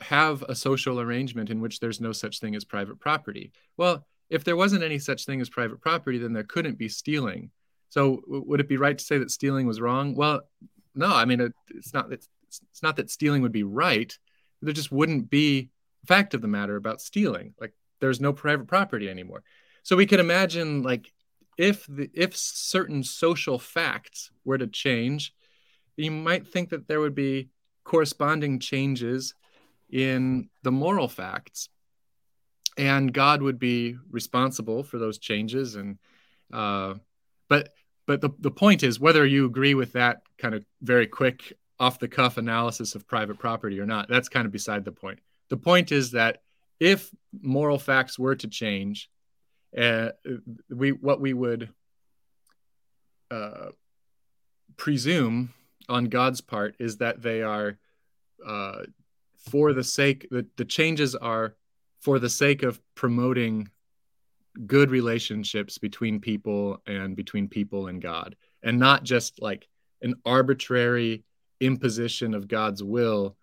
have 0.00 0.42
a 0.42 0.54
social 0.54 1.00
arrangement 1.00 1.50
in 1.50 1.60
which 1.60 1.80
there's 1.80 2.00
no 2.00 2.12
such 2.12 2.40
thing 2.40 2.54
as 2.54 2.64
private 2.64 2.98
property. 2.98 3.52
Well, 3.76 4.06
if 4.30 4.44
there 4.44 4.56
wasn't 4.56 4.82
any 4.82 4.98
such 4.98 5.24
thing 5.24 5.40
as 5.40 5.48
private 5.48 5.80
property, 5.80 6.18
then 6.18 6.32
there 6.32 6.44
couldn't 6.44 6.78
be 6.78 6.88
stealing. 6.88 7.50
So, 7.90 8.22
would 8.26 8.60
it 8.60 8.68
be 8.68 8.76
right 8.76 8.96
to 8.98 9.04
say 9.04 9.18
that 9.18 9.30
stealing 9.30 9.66
was 9.66 9.80
wrong? 9.80 10.14
Well, 10.14 10.40
no. 10.94 11.14
I 11.14 11.24
mean, 11.24 11.40
it, 11.40 11.52
it's 11.70 11.92
not. 11.92 12.12
It's, 12.12 12.28
it's 12.48 12.82
not 12.82 12.96
that 12.96 13.10
stealing 13.10 13.42
would 13.42 13.52
be 13.52 13.62
right. 13.62 14.16
There 14.62 14.72
just 14.72 14.92
wouldn't 14.92 15.30
be 15.30 15.70
fact 16.06 16.34
of 16.34 16.42
the 16.42 16.48
matter 16.48 16.76
about 16.76 17.00
stealing. 17.00 17.54
Like, 17.60 17.72
there's 18.00 18.20
no 18.20 18.32
private 18.32 18.66
property 18.66 19.08
anymore. 19.08 19.42
So 19.82 19.96
we 19.96 20.06
can 20.06 20.20
imagine, 20.20 20.82
like, 20.82 21.12
if 21.56 21.86
the 21.86 22.10
if 22.14 22.36
certain 22.36 23.02
social 23.04 23.58
facts 23.58 24.30
were 24.44 24.58
to 24.58 24.66
change, 24.66 25.32
you 25.96 26.10
might 26.10 26.48
think 26.48 26.70
that 26.70 26.88
there 26.88 27.00
would 27.00 27.14
be 27.14 27.48
corresponding 27.84 28.58
changes 28.58 29.34
in 29.94 30.50
the 30.64 30.72
moral 30.72 31.06
facts 31.06 31.68
and 32.76 33.14
god 33.14 33.40
would 33.40 33.60
be 33.60 33.96
responsible 34.10 34.82
for 34.82 34.98
those 34.98 35.18
changes. 35.18 35.76
And 35.76 35.98
uh, 36.52 36.94
but 37.48 37.70
but 38.06 38.20
the, 38.20 38.30
the 38.40 38.50
point 38.50 38.82
is 38.82 38.98
whether 38.98 39.24
you 39.24 39.46
agree 39.46 39.74
with 39.74 39.92
that 39.92 40.22
kind 40.36 40.54
of 40.54 40.64
very 40.82 41.06
quick 41.06 41.52
off 41.78 42.00
the 42.00 42.08
cuff 42.08 42.36
analysis 42.38 42.96
of 42.96 43.06
private 43.06 43.38
property 43.38 43.78
or 43.78 43.86
not 43.86 44.08
that's 44.08 44.28
kind 44.28 44.46
of 44.46 44.52
beside 44.52 44.84
the 44.84 44.92
point. 44.92 45.20
The 45.48 45.56
point 45.56 45.92
is 45.92 46.10
that 46.10 46.42
if 46.80 47.10
moral 47.40 47.78
facts 47.78 48.18
were 48.18 48.34
to 48.34 48.48
change 48.48 49.08
uh, 49.78 50.08
we 50.68 50.90
what 50.90 51.20
we 51.20 51.32
would 51.32 51.68
uh, 53.30 53.68
presume 54.76 55.54
on 55.88 56.06
god's 56.06 56.40
part 56.40 56.74
is 56.80 56.96
that 56.96 57.22
they 57.22 57.42
are 57.42 57.78
uh, 58.44 58.82
for 59.50 59.72
the 59.72 59.84
sake 59.84 60.28
that 60.30 60.56
the 60.56 60.64
changes 60.64 61.14
are 61.14 61.56
for 62.00 62.18
the 62.18 62.28
sake 62.28 62.62
of 62.62 62.80
promoting 62.94 63.68
good 64.66 64.90
relationships 64.90 65.78
between 65.78 66.20
people 66.20 66.80
and 66.86 67.16
between 67.16 67.48
people 67.48 67.88
and 67.88 68.00
God, 68.00 68.36
and 68.62 68.78
not 68.78 69.02
just 69.02 69.40
like 69.40 69.68
an 70.02 70.14
arbitrary 70.24 71.24
imposition 71.60 72.34
of 72.34 72.48
God's 72.48 72.82
will, 72.82 73.36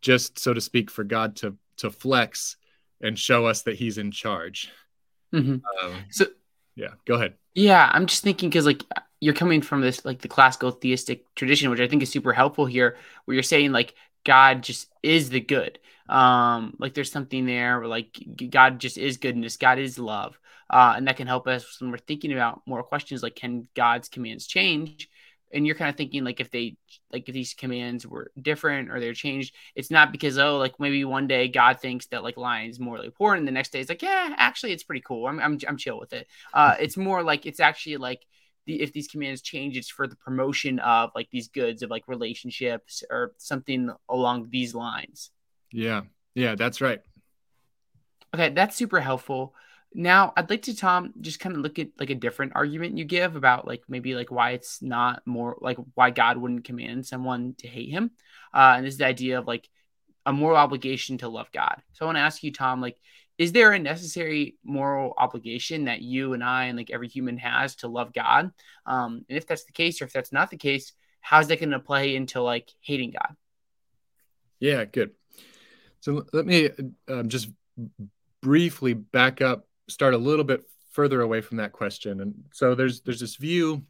just 0.00 0.38
so 0.38 0.52
to 0.52 0.60
speak, 0.60 0.90
for 0.90 1.04
God 1.04 1.36
to 1.36 1.56
to 1.78 1.90
flex 1.90 2.56
and 3.00 3.18
show 3.18 3.46
us 3.46 3.62
that 3.62 3.76
He's 3.76 3.98
in 3.98 4.10
charge. 4.10 4.70
Mm-hmm. 5.34 5.86
Um, 5.86 5.94
so, 6.10 6.26
yeah, 6.76 6.92
go 7.06 7.14
ahead. 7.14 7.34
Yeah, 7.54 7.90
I'm 7.92 8.06
just 8.06 8.22
thinking 8.22 8.48
because 8.48 8.66
like 8.66 8.84
you're 9.20 9.34
coming 9.34 9.62
from 9.62 9.80
this 9.80 10.04
like 10.04 10.20
the 10.20 10.28
classical 10.28 10.70
theistic 10.70 11.32
tradition, 11.34 11.70
which 11.70 11.80
I 11.80 11.88
think 11.88 12.02
is 12.02 12.10
super 12.10 12.32
helpful 12.32 12.66
here, 12.66 12.96
where 13.24 13.34
you're 13.34 13.42
saying 13.42 13.72
like 13.72 13.94
God 14.24 14.62
just 14.62 14.88
is 15.02 15.30
the 15.30 15.40
good. 15.40 15.78
Um, 16.08 16.76
like 16.78 16.94
there's 16.94 17.12
something 17.12 17.46
there 17.46 17.78
where 17.78 17.88
like 17.88 18.18
God 18.50 18.78
just 18.78 18.98
is 18.98 19.16
goodness, 19.16 19.56
God 19.56 19.78
is 19.78 19.98
love. 19.98 20.38
Uh, 20.68 20.94
and 20.96 21.06
that 21.06 21.16
can 21.16 21.26
help 21.26 21.46
us 21.46 21.80
when 21.80 21.90
we're 21.90 21.98
thinking 21.98 22.32
about 22.32 22.62
more 22.66 22.82
questions 22.82 23.22
like 23.22 23.36
can 23.36 23.68
God's 23.74 24.08
commands 24.08 24.46
change? 24.46 25.08
And 25.54 25.66
you're 25.66 25.76
kind 25.76 25.90
of 25.90 25.96
thinking 25.96 26.24
like 26.24 26.40
if 26.40 26.50
they 26.50 26.76
like 27.12 27.28
if 27.28 27.34
these 27.34 27.52
commands 27.52 28.06
were 28.06 28.30
different 28.40 28.90
or 28.90 29.00
they're 29.00 29.12
changed, 29.12 29.54
it's 29.74 29.90
not 29.90 30.10
because 30.10 30.38
oh 30.38 30.56
like 30.56 30.80
maybe 30.80 31.04
one 31.04 31.26
day 31.26 31.48
God 31.48 31.78
thinks 31.78 32.06
that 32.06 32.22
like 32.22 32.38
lying 32.38 32.70
is 32.70 32.80
morally 32.80 33.06
important, 33.06 33.40
and 33.40 33.48
the 33.48 33.52
next 33.52 33.70
day 33.70 33.80
it's 33.80 33.90
like 33.90 34.00
yeah 34.00 34.34
actually 34.38 34.72
it's 34.72 34.82
pretty 34.82 35.02
cool. 35.02 35.26
I'm 35.26 35.38
I'm 35.40 35.58
I'm 35.68 35.76
chill 35.76 35.98
with 35.98 36.14
it. 36.14 36.26
Uh, 36.54 36.76
it's 36.80 36.96
more 36.96 37.22
like 37.22 37.44
it's 37.44 37.60
actually 37.60 37.98
like 37.98 38.24
the, 38.66 38.80
if 38.80 38.92
these 38.92 39.08
commands 39.08 39.42
change, 39.42 39.76
it's 39.76 39.88
for 39.88 40.06
the 40.06 40.16
promotion 40.16 40.78
of 40.78 41.10
like 41.14 41.28
these 41.30 41.48
goods 41.48 41.82
of 41.82 41.90
like 41.90 42.04
relationships 42.06 43.02
or 43.10 43.32
something 43.38 43.90
along 44.08 44.48
these 44.50 44.74
lines. 44.74 45.30
Yeah. 45.70 46.02
Yeah, 46.34 46.54
that's 46.54 46.80
right. 46.80 47.00
Okay, 48.34 48.50
that's 48.50 48.76
super 48.76 49.00
helpful. 49.00 49.54
Now, 49.94 50.32
I'd 50.36 50.48
like 50.48 50.62
to 50.62 50.76
Tom 50.76 51.12
just 51.20 51.38
kind 51.38 51.54
of 51.54 51.60
look 51.60 51.78
at 51.78 51.88
like 52.00 52.08
a 52.08 52.14
different 52.14 52.52
argument 52.54 52.96
you 52.96 53.04
give 53.04 53.36
about 53.36 53.66
like 53.66 53.82
maybe 53.88 54.14
like 54.14 54.30
why 54.30 54.52
it's 54.52 54.80
not 54.80 55.22
more 55.26 55.58
like 55.60 55.76
why 55.94 56.10
God 56.10 56.38
wouldn't 56.38 56.64
command 56.64 57.06
someone 57.06 57.54
to 57.58 57.68
hate 57.68 57.90
him. 57.90 58.10
Uh, 58.54 58.74
and 58.76 58.86
this 58.86 58.94
is 58.94 58.98
the 58.98 59.06
idea 59.06 59.38
of 59.38 59.46
like 59.46 59.68
a 60.24 60.32
moral 60.32 60.56
obligation 60.56 61.18
to 61.18 61.28
love 61.28 61.50
God. 61.52 61.82
So 61.92 62.04
I 62.04 62.06
want 62.06 62.16
to 62.16 62.22
ask 62.22 62.42
you, 62.42 62.52
Tom, 62.52 62.80
like 62.80 62.96
is 63.42 63.52
there 63.52 63.72
a 63.72 63.78
necessary 63.78 64.56
moral 64.64 65.14
obligation 65.18 65.86
that 65.86 66.00
you 66.00 66.32
and 66.32 66.44
I 66.44 66.64
and 66.64 66.78
like 66.78 66.90
every 66.90 67.08
human 67.08 67.36
has 67.38 67.74
to 67.76 67.88
love 67.88 68.12
God? 68.12 68.52
Um, 68.86 69.24
and 69.28 69.36
if 69.36 69.46
that's 69.46 69.64
the 69.64 69.72
case, 69.72 70.00
or 70.00 70.04
if 70.04 70.12
that's 70.12 70.32
not 70.32 70.50
the 70.50 70.56
case, 70.56 70.92
how's 71.20 71.48
that 71.48 71.58
going 71.58 71.70
to 71.70 71.80
play 71.80 72.14
into 72.14 72.40
like 72.40 72.70
hating 72.80 73.10
God? 73.10 73.34
Yeah, 74.60 74.84
good. 74.84 75.10
So 76.00 76.24
let 76.32 76.46
me 76.46 76.70
um, 77.08 77.28
just 77.28 77.48
briefly 78.42 78.94
back 78.94 79.40
up, 79.40 79.66
start 79.88 80.14
a 80.14 80.18
little 80.18 80.44
bit 80.44 80.62
further 80.92 81.20
away 81.20 81.40
from 81.40 81.56
that 81.56 81.72
question. 81.72 82.20
And 82.20 82.44
so 82.52 82.76
there's 82.76 83.00
there's 83.00 83.20
this 83.20 83.36
view. 83.36 83.82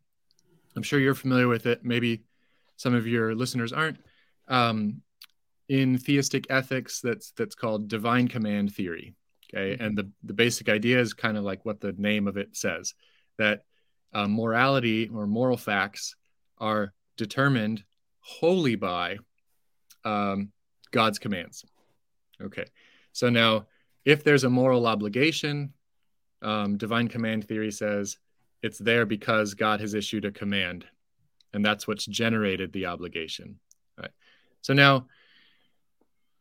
I'm 0.75 0.83
sure 0.83 0.99
you're 0.99 1.15
familiar 1.15 1.49
with 1.49 1.67
it. 1.67 1.85
Maybe 1.85 2.23
some 2.77 2.95
of 2.95 3.07
your 3.07 3.35
listeners 3.35 3.73
aren't. 3.73 3.99
Um, 4.49 5.03
in 5.69 5.99
theistic 5.99 6.47
ethics, 6.49 7.01
that's 7.01 7.33
that's 7.33 7.55
called 7.55 7.89
divine 7.89 8.29
command 8.29 8.75
theory. 8.75 9.15
Okay, 9.55 9.75
mm-hmm. 9.75 9.83
and 9.83 9.99
the 9.99 10.11
the 10.23 10.35
basic 10.35 10.69
idea 10.69 11.01
is 11.01 11.15
kind 11.15 11.37
of 11.37 11.45
like 11.45 11.65
what 11.65 11.81
the 11.81 11.93
name 11.93 12.27
of 12.29 12.37
it 12.37 12.57
says, 12.57 12.95
that 13.39 13.65
uh, 14.13 14.29
morality 14.29 15.09
or 15.13 15.27
moral 15.27 15.57
facts 15.57 16.17
are 16.59 16.93
determined 17.17 17.85
wholly 18.21 18.77
by 18.77 19.19
um, 20.05 20.53
God's 20.91 21.19
commands. 21.19 21.65
Okay, 22.41 22.65
so 23.13 23.29
now 23.29 23.67
if 24.05 24.25
there's 24.25 24.45
a 24.45 24.51
moral 24.51 24.87
obligation, 24.87 25.73
um, 26.41 26.77
divine 26.77 27.09
command 27.09 27.47
theory 27.47 27.71
says 27.71 28.19
it's 28.63 28.79
there 28.79 29.07
because 29.07 29.55
God 29.55 29.81
has 29.81 29.95
issued 29.95 30.25
a 30.25 30.33
command, 30.33 30.87
and 31.53 31.65
that's 31.65 31.87
what's 31.87 32.07
generated 32.07 32.73
the 32.73 32.87
obligation. 32.87 33.59
All 33.99 34.03
right. 34.03 34.13
So 34.63 34.73
now 34.73 35.07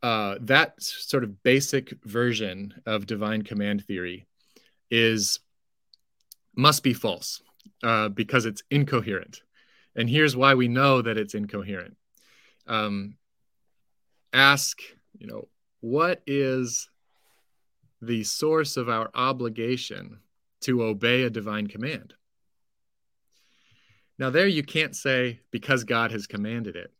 uh, 0.04 0.36
that 0.42 0.82
sort 0.82 1.24
of 1.24 1.44
basic 1.44 1.94
version 2.04 2.74
of 2.86 3.06
divine 3.06 3.44
command 3.44 3.86
theory 3.86 4.26
is 4.90 5.40
must 6.56 6.84
be 6.84 6.94
false 6.94 7.42
uh, 7.84 8.10
because 8.10 8.46
it's 8.46 8.64
incoherent. 8.72 9.42
And 9.96 10.10
here's 10.10 10.36
why 10.36 10.56
we 10.56 10.68
know 10.68 11.02
that 11.02 11.18
it's 11.18 11.36
incoherent. 11.36 11.98
Um, 12.68 13.16
ask, 14.34 14.80
you 15.18 15.28
know, 15.28 15.48
what 15.82 16.22
is 16.26 16.90
the 18.02 18.24
source 18.24 18.78
of 18.78 18.90
our 18.90 19.10
obligation 19.14 20.20
to 20.62 20.84
obey 20.84 21.24
a 21.24 21.30
divine 21.30 21.68
command? 21.68 22.14
Now, 24.18 24.30
there 24.30 24.48
you 24.48 24.64
can't 24.64 24.96
say 24.96 25.40
because 25.52 25.84
God 25.84 26.12
has 26.12 26.28
commanded 26.28 26.76
it, 26.76 26.92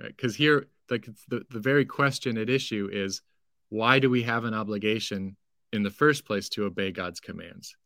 right? 0.00 0.14
Because 0.14 0.36
here 0.36 0.66
like 0.90 1.08
the, 1.28 1.42
the 1.50 1.60
very 1.60 1.84
question 1.84 2.38
at 2.38 2.50
issue 2.50 2.88
is 2.92 3.22
why 3.68 3.98
do 3.98 4.08
we 4.08 4.22
have 4.22 4.44
an 4.44 4.54
obligation 4.54 5.36
in 5.72 5.82
the 5.82 5.90
first 5.90 6.24
place 6.24 6.48
to 6.50 6.64
obey 6.64 6.90
God's 6.90 7.20
commands? 7.20 7.76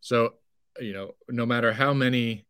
So, 0.00 0.34
you 0.80 0.92
know, 0.92 1.12
no 1.28 1.46
matter 1.46 1.72
how 1.72 1.92
many 1.92 2.46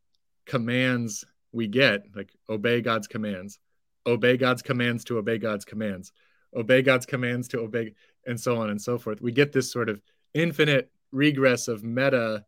commands 0.46 1.24
we 1.52 1.66
get, 1.66 2.04
like 2.14 2.30
obey 2.48 2.80
God's 2.80 3.06
commands, 3.06 3.58
obey 4.06 4.36
God's 4.36 4.62
commands 4.62 5.04
to 5.04 5.18
obey 5.18 5.38
God's 5.38 5.64
commands, 5.64 6.12
obey 6.54 6.82
God's 6.82 7.06
commands 7.06 7.48
to 7.48 7.60
obey, 7.60 7.94
and 8.26 8.38
so 8.38 8.58
on 8.58 8.70
and 8.70 8.80
so 8.80 8.98
forth. 8.98 9.20
We 9.20 9.32
get 9.32 9.52
this 9.52 9.70
sort 9.70 9.88
of 9.88 10.00
infinite 10.34 10.90
regress 11.12 11.68
of 11.68 11.82
meta 11.82 12.44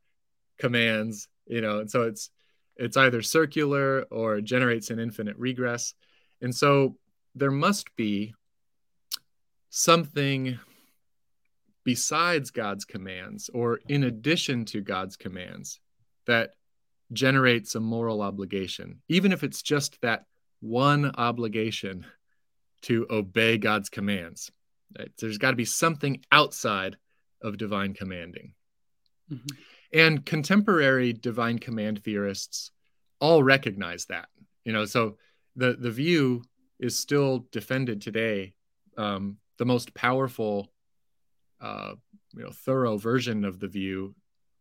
commands, 0.58 1.28
you 1.46 1.60
know, 1.60 1.80
and 1.80 1.90
so 1.90 2.02
it's 2.02 2.30
it's 2.76 2.96
either 2.96 3.22
circular 3.22 4.02
or 4.10 4.40
generates 4.40 4.90
an 4.90 5.00
infinite 5.00 5.36
regress. 5.36 5.94
And 6.40 6.54
so 6.54 6.96
there 7.34 7.50
must 7.50 7.94
be 7.96 8.34
something 9.70 10.58
besides 11.84 12.50
God's 12.50 12.84
commands 12.84 13.48
or 13.54 13.80
in 13.88 14.04
addition 14.04 14.64
to 14.66 14.80
God's 14.80 15.16
commands 15.16 15.80
that 16.26 16.50
generates 17.12 17.74
a 17.74 17.80
moral 17.80 18.20
obligation, 18.20 19.00
even 19.08 19.32
if 19.32 19.42
it's 19.42 19.62
just 19.62 20.00
that 20.02 20.24
one 20.60 21.12
obligation 21.16 22.04
to 22.82 23.06
obey 23.10 23.58
God's 23.58 23.88
commands. 23.88 24.50
Right? 24.98 25.10
There's 25.18 25.38
got 25.38 25.50
to 25.50 25.56
be 25.56 25.64
something 25.64 26.20
outside 26.30 26.96
of 27.42 27.56
divine 27.56 27.94
commanding. 27.94 28.54
Mm-hmm. 29.32 29.56
And 29.92 30.26
contemporary 30.26 31.12
divine 31.12 31.58
command 31.58 32.02
theorists 32.04 32.70
all 33.20 33.42
recognize 33.42 34.06
that. 34.06 34.28
You 34.64 34.72
know, 34.72 34.84
so 34.84 35.16
the 35.56 35.74
the 35.74 35.90
view 35.90 36.42
is 36.78 36.98
still 36.98 37.46
defended 37.52 38.00
today. 38.00 38.54
Um, 38.96 39.38
the 39.58 39.64
most 39.64 39.94
powerful, 39.94 40.70
uh, 41.60 41.94
you 42.34 42.42
know, 42.42 42.50
thorough 42.50 42.96
version 42.96 43.44
of 43.44 43.58
the 43.58 43.68
view 43.68 44.14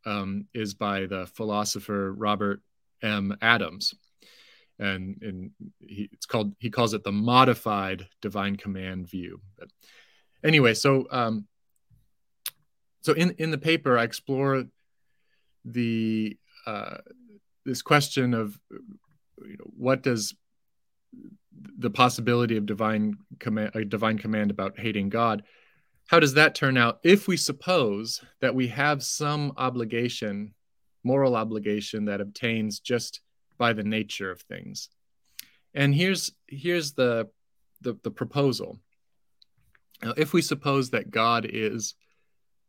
um, 0.06 0.46
is 0.54 0.74
by 0.74 1.06
the 1.06 1.28
philosopher 1.28 2.14
Robert 2.14 2.62
M. 3.02 3.38
Adams, 3.42 3.94
and 4.80 5.18
and 5.22 5.52
he, 5.80 6.10
it's 6.12 6.26
called 6.26 6.54
he 6.60 6.70
calls 6.70 6.94
it 6.94 7.04
the 7.04 7.12
modified 7.12 8.08
divine 8.22 8.56
command 8.56 9.10
view. 9.10 9.42
But 9.58 9.70
anyway, 10.44 10.74
so 10.74 11.08
um, 11.12 11.48
so 13.02 13.14
in 13.14 13.32
in 13.38 13.52
the 13.52 13.58
paper, 13.58 13.98
I 13.98 14.04
explore 14.04 14.66
the 15.66 16.38
uh, 16.66 16.98
this 17.66 17.82
question 17.82 18.34
of 18.34 18.58
you 18.72 19.58
know, 19.58 19.72
what 19.78 20.02
does 20.02 20.34
the 21.78 21.90
possibility 21.90 22.58
of 22.58 22.66
divine 22.66 23.18
command 23.40 23.72
a 23.76 23.86
divine 23.86 24.18
command 24.18 24.52
about 24.52 24.80
hating 24.80 25.10
God. 25.10 25.44
How 26.08 26.20
does 26.20 26.36
that 26.36 26.56
turn 26.56 26.78
out 26.78 27.00
if 27.04 27.28
we 27.28 27.38
suppose 27.38 28.22
that 28.40 28.56
we 28.56 28.68
have 28.68 29.04
some 29.04 29.54
obligation 29.58 30.54
moral 31.04 31.36
obligation 31.36 32.06
that 32.06 32.22
obtains 32.22 32.80
just 32.80 33.22
by 33.58 33.74
the 33.74 33.84
nature 33.84 34.32
of 34.32 34.42
things? 34.42 34.90
And 35.74 35.94
here's 35.94 36.32
here's 36.48 36.94
the 36.94 37.30
the, 37.82 37.98
the 38.04 38.12
proposal. 38.12 38.80
Now, 40.02 40.14
if 40.18 40.34
we 40.34 40.42
suppose 40.42 40.92
that 40.92 41.12
god 41.12 41.48
is 41.50 41.96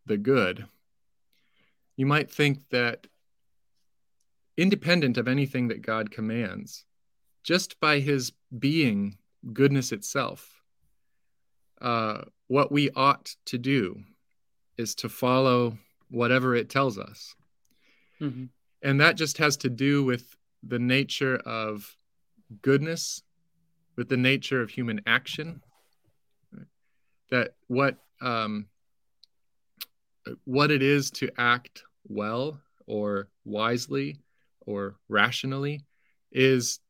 the 0.06 0.16
good 0.16 0.66
you 1.96 2.06
might 2.06 2.30
think 2.30 2.60
that 2.70 3.06
independent 4.56 5.18
of 5.18 5.28
anything 5.28 5.68
that 5.68 5.82
god 5.82 6.10
commands 6.10 6.84
just 7.48 7.80
by 7.80 7.98
his 7.98 8.34
being 8.58 9.16
goodness 9.54 9.90
itself 9.90 10.60
uh, 11.80 12.20
what 12.48 12.70
we 12.70 12.90
ought 12.90 13.34
to 13.46 13.56
do 13.56 13.98
is 14.76 14.94
to 14.94 15.08
follow 15.08 15.78
whatever 16.10 16.54
it 16.54 16.68
tells 16.68 16.98
us 16.98 17.34
mm-hmm. 18.20 18.44
and 18.82 19.00
that 19.00 19.16
just 19.16 19.38
has 19.38 19.56
to 19.56 19.70
do 19.70 20.04
with 20.04 20.36
the 20.62 20.78
nature 20.78 21.36
of 21.46 21.96
goodness 22.60 23.22
with 23.96 24.10
the 24.10 24.16
nature 24.18 24.60
of 24.60 24.68
human 24.68 25.00
action 25.06 25.62
that 27.30 27.54
what 27.68 27.96
um, 28.20 28.66
what 30.44 30.70
it 30.70 30.82
is 30.82 31.10
to 31.10 31.30
act 31.38 31.82
well 32.08 32.60
or 32.86 33.28
wisely 33.46 34.18
or 34.66 34.96
rationally 35.08 35.80
is 36.30 36.80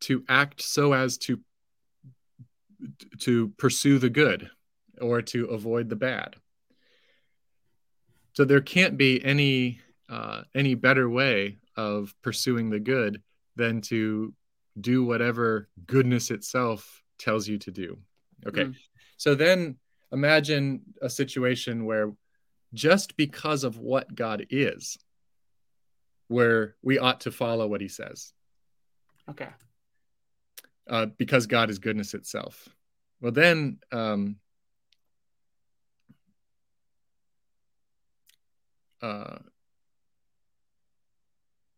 to 0.00 0.24
act 0.28 0.62
so 0.62 0.92
as 0.92 1.18
to 1.18 1.40
to 3.18 3.48
pursue 3.56 3.98
the 3.98 4.10
good 4.10 4.50
or 5.00 5.22
to 5.22 5.46
avoid 5.46 5.88
the 5.88 5.96
bad 5.96 6.36
so 8.34 8.44
there 8.44 8.60
can't 8.60 8.98
be 8.98 9.24
any 9.24 9.80
uh, 10.08 10.42
any 10.54 10.74
better 10.74 11.08
way 11.08 11.58
of 11.76 12.14
pursuing 12.22 12.68
the 12.68 12.80
good 12.80 13.22
than 13.56 13.80
to 13.80 14.34
do 14.80 15.04
whatever 15.04 15.68
goodness 15.86 16.30
itself 16.30 17.02
tells 17.18 17.48
you 17.48 17.58
to 17.58 17.70
do. 17.70 17.98
Okay. 18.46 18.64
Mm. 18.64 18.74
So 19.16 19.34
then 19.34 19.76
imagine 20.12 20.82
a 21.00 21.08
situation 21.08 21.84
where 21.84 22.12
just 22.74 23.16
because 23.16 23.64
of 23.64 23.78
what 23.78 24.14
God 24.14 24.46
is, 24.50 24.98
where 26.28 26.74
we 26.82 26.98
ought 26.98 27.20
to 27.20 27.30
follow 27.30 27.66
what 27.68 27.80
he 27.80 27.88
says. 27.88 28.32
Okay. 29.30 29.48
Uh, 30.88 31.06
because 31.06 31.46
God 31.46 31.70
is 31.70 31.78
goodness 31.78 32.12
itself. 32.12 32.68
Well, 33.20 33.32
then 33.32 33.78
um, 33.90 34.36
uh, 39.04 39.38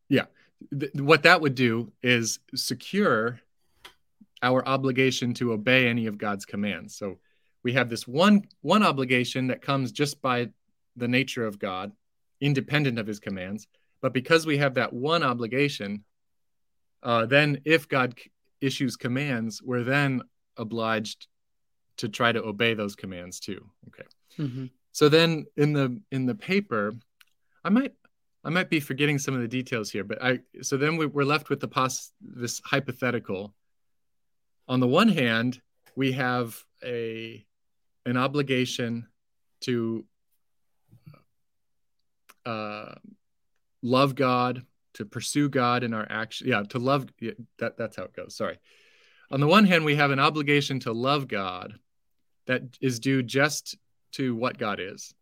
yeah 0.09 0.27
th- 0.79 0.93
what 0.95 1.25
that 1.25 1.41
would 1.41 1.55
do 1.55 1.93
is 2.03 2.39
secure 2.55 3.41
our 4.43 4.67
obligation 4.67 5.35
to 5.35 5.53
obey 5.53 5.89
any 5.89 6.07
of 6.07 6.19
god's 6.19 6.45
commands 6.45 6.97
so 6.97 7.19
we 7.65 7.73
have 7.73 7.89
this 7.89 8.07
one 8.07 8.45
one 8.61 8.85
obligation 8.85 9.49
that 9.49 9.61
comes 9.61 9.91
just 9.91 10.23
by 10.23 10.49
the 10.95 11.09
nature 11.09 11.45
of 11.45 11.59
god 11.59 11.91
independent 12.41 12.99
of 12.99 13.07
his 13.07 13.19
commands 13.19 13.67
but 14.01 14.13
because 14.13 14.47
we 14.47 14.59
have 14.59 14.75
that 14.75 14.93
one 14.93 15.25
obligation 15.25 16.05
uh, 17.03 17.27
then 17.27 17.61
if 17.65 17.89
god 17.89 18.15
issues 18.61 18.97
commands 18.97 19.63
we're 19.63 19.85
then 19.85 20.23
obliged 20.57 21.27
to 21.97 22.09
try 22.09 22.33
to 22.33 22.43
obey 22.43 22.75
those 22.75 22.97
commands 22.97 23.41
too 23.41 23.65
okay 23.89 24.09
mm-hmm. 24.39 24.67
so 24.93 25.09
then 25.09 25.45
in 25.57 25.73
the 25.73 26.01
in 26.11 26.27
the 26.27 26.35
paper 26.35 26.95
i 27.65 27.69
might 27.69 27.93
I 28.47 28.49
might 28.49 28.71
be 28.71 28.79
forgetting 28.79 29.19
some 29.19 29.35
of 29.35 29.41
the 29.41 29.49
details 29.49 29.91
here, 29.91 30.05
but 30.05 30.23
I 30.23 30.39
so 30.63 30.77
then 30.77 30.97
we, 30.97 31.07
are 31.07 31.25
left 31.25 31.51
with 31.51 31.59
the 31.59 31.67
pos 31.67 32.13
this 32.21 32.63
hypothetical. 32.65 33.53
On 34.69 34.79
the 34.79 34.87
one 34.87 35.09
hand, 35.09 35.61
we 35.97 36.13
have 36.13 36.57
a 36.85 37.45
an 38.05 38.17
obligation 38.17 39.09
to 39.63 40.05
uh, 42.45 42.95
love 43.83 44.15
God, 44.15 44.65
to 44.97 45.05
pursue 45.05 45.49
God 45.49 45.85
in 45.85 45.95
our 45.95 46.07
action. 46.09 46.49
Yeah, 46.49 46.63
to 46.71 46.79
love 46.79 47.07
yeah, 47.21 47.33
that 47.59 47.77
that's 47.77 47.97
how 47.97 48.05
it 48.05 48.17
goes. 48.17 48.35
Sorry. 48.35 48.59
On 49.31 49.41
the 49.41 49.47
one 49.47 49.67
hand, 49.67 49.85
we 49.85 49.97
have 49.97 50.11
an 50.11 50.21
obligation 50.21 50.81
to 50.81 50.93
love 50.93 51.29
God 51.29 51.75
that 52.47 52.63
is 52.81 53.01
due 53.01 53.23
just 53.23 53.77
to 54.13 54.35
what 54.35 54.59
God 54.59 54.81
is. 54.81 55.15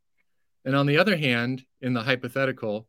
And 0.64 0.76
on 0.76 0.86
the 0.86 0.98
other 0.98 1.16
hand, 1.16 1.64
in 1.80 1.92
the 1.92 2.02
hypothetical, 2.02 2.86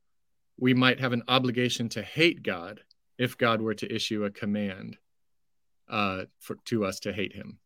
we 0.57 0.73
might 0.73 0.99
have 0.99 1.13
an 1.13 1.23
obligation 1.27 1.89
to 1.89 2.01
hate 2.01 2.43
God 2.43 2.81
if 3.17 3.37
God 3.37 3.61
were 3.61 3.73
to 3.75 3.93
issue 3.93 4.25
a 4.25 4.29
command 4.31 4.97
uh, 5.89 6.25
for, 6.39 6.57
to 6.65 6.85
us 6.85 6.99
to 7.01 7.13
hate 7.13 7.33
Him. 7.33 7.59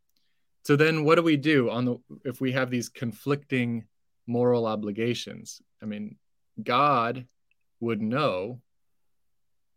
So 0.63 0.75
then, 0.75 1.03
what 1.03 1.15
do 1.15 1.23
we 1.23 1.37
do 1.37 1.69
on 1.69 1.85
the 1.85 1.97
if 2.23 2.39
we 2.39 2.51
have 2.53 2.69
these 2.69 2.89
conflicting 2.89 3.85
moral 4.27 4.65
obligations? 4.65 5.61
I 5.81 5.85
mean, 5.85 6.17
God 6.61 7.25
would 7.79 8.01
know 8.01 8.61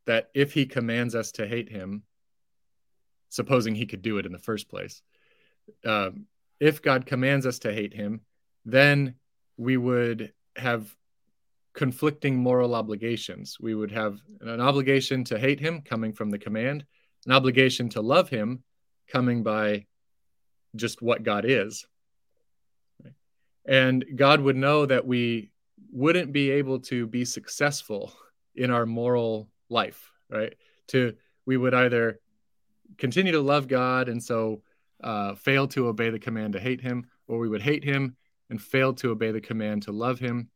that 0.07 0.31
if 0.35 0.53
He 0.53 0.67
commands 0.67 1.15
us 1.15 1.33
to 1.33 1.47
hate 1.47 1.69
Him, 1.69 2.03
supposing 3.29 3.75
He 3.75 3.87
could 3.87 4.03
do 4.03 4.19
it 4.19 4.27
in 4.27 4.33
the 4.33 4.39
first 4.39 4.69
place, 4.69 5.03
uh, 5.85 6.11
if 6.61 6.83
God 6.83 7.07
commands 7.07 7.47
us 7.47 7.61
to 7.61 7.73
hate 7.73 7.95
Him, 7.95 8.21
then 8.65 9.15
we 9.57 9.77
would 9.77 10.33
have 10.57 10.95
conflicting 11.75 12.37
moral 12.37 12.75
obligations. 12.75 13.57
We 13.61 13.75
would 13.75 13.91
have 13.93 14.21
an 14.41 14.61
obligation 14.61 15.25
to 15.25 15.39
hate 15.39 15.61
him 15.61 15.83
coming 15.83 16.13
from 16.13 16.31
the 16.31 16.39
command, 16.39 16.85
an 17.27 17.33
obligation 17.33 17.89
to 17.91 18.01
love 18.01 18.29
him 18.29 18.63
coming 19.09 19.43
by 19.43 19.87
just 20.77 21.03
what 21.03 21.23
God 21.23 21.45
is. 21.47 21.87
And 23.65 24.05
God 24.17 24.41
would 24.41 24.57
know 24.57 24.87
that 24.87 25.07
we 25.07 25.51
wouldn't 25.93 26.33
be 26.33 26.51
able 26.51 26.81
to 26.81 27.07
be 27.07 27.25
successful 27.25 28.13
in 28.55 28.71
our 28.71 28.87
moral 28.87 29.49
life, 29.73 30.11
right? 30.31 30.55
To 30.89 31.15
we 31.47 31.57
would 31.57 31.75
either 31.75 32.21
continue 32.99 33.33
to 33.33 33.41
love 33.41 33.67
God 33.67 34.09
and 34.09 34.23
so 34.23 34.63
uh, 35.03 35.35
fail 35.35 35.67
to 35.69 35.89
obey 35.89 36.11
the 36.11 36.19
command 36.19 36.53
to 36.53 36.61
hate 36.61 36.81
him, 36.81 37.07
or 37.27 37.39
we 37.39 37.49
would 37.49 37.63
hate 37.63 37.83
him 37.83 38.17
and 38.51 38.63
fail 38.63 38.93
to 38.95 39.11
obey 39.11 39.33
the 39.33 39.41
command 39.41 39.83
to 39.85 39.93
love 39.93 40.21
him 40.21 40.51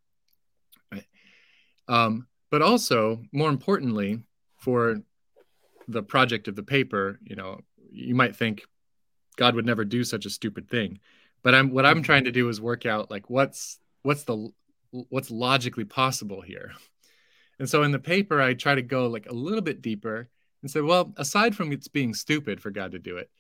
um, 1.89 2.27
but 2.51 2.62
also, 2.62 3.23
more 3.33 3.51
importantly, 3.51 4.23
for 4.59 4.97
the 5.89 6.03
project 6.03 6.49
of 6.49 6.57
the 6.57 6.62
paper, 6.62 7.19
you 7.23 7.37
know, 7.37 7.61
you 7.91 8.14
might 8.14 8.37
think 8.37 8.64
God 9.37 9.55
would 9.55 9.67
never 9.67 9.85
do 9.85 10.05
such 10.05 10.27
a 10.27 10.31
stupid 10.31 10.69
thing. 10.69 10.99
But 11.43 11.55
I'm 11.55 11.71
what 11.71 11.87
I'm 11.87 12.03
trying 12.03 12.25
to 12.25 12.33
do 12.33 12.49
is 12.49 12.61
work 12.61 12.87
out 12.87 13.11
like 13.11 13.31
what's 13.31 13.79
what's 14.03 14.25
the 14.25 14.51
what's 14.91 15.31
logically 15.31 15.85
possible 15.85 16.41
here. 16.41 16.73
And 17.59 17.68
so 17.68 17.82
in 17.82 17.92
the 17.92 17.98
paper, 17.98 18.40
I 18.40 18.54
try 18.54 18.74
to 18.74 18.82
go 18.82 19.07
like 19.07 19.26
a 19.26 19.34
little 19.34 19.62
bit 19.62 19.82
deeper 19.82 20.28
and 20.62 20.70
say, 20.70 20.80
well, 20.80 21.12
aside 21.16 21.54
from 21.54 21.72
it's 21.72 21.88
being 21.88 22.14
stupid 22.14 22.61
for 22.61 22.70
God 22.70 22.92
to 22.92 22.98
do 22.98 23.16
it, 23.16 23.30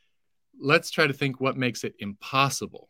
let's 0.58 0.90
try 0.90 1.06
to 1.06 1.12
think 1.12 1.40
what 1.40 1.56
makes 1.56 1.84
it 1.84 1.94
impossible. 1.98 2.88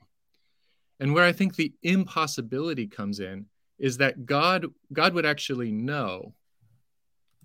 And 1.01 1.15
where 1.15 1.25
I 1.25 1.33
think 1.33 1.57
the 1.57 1.75
impossibility 1.83 2.87
comes 2.87 3.21
in 3.21 3.47
is 3.79 3.99
that 3.99 4.25
God 4.25 4.67
God 4.93 5.15
would 5.15 5.27
actually 5.27 5.71
know 5.71 6.35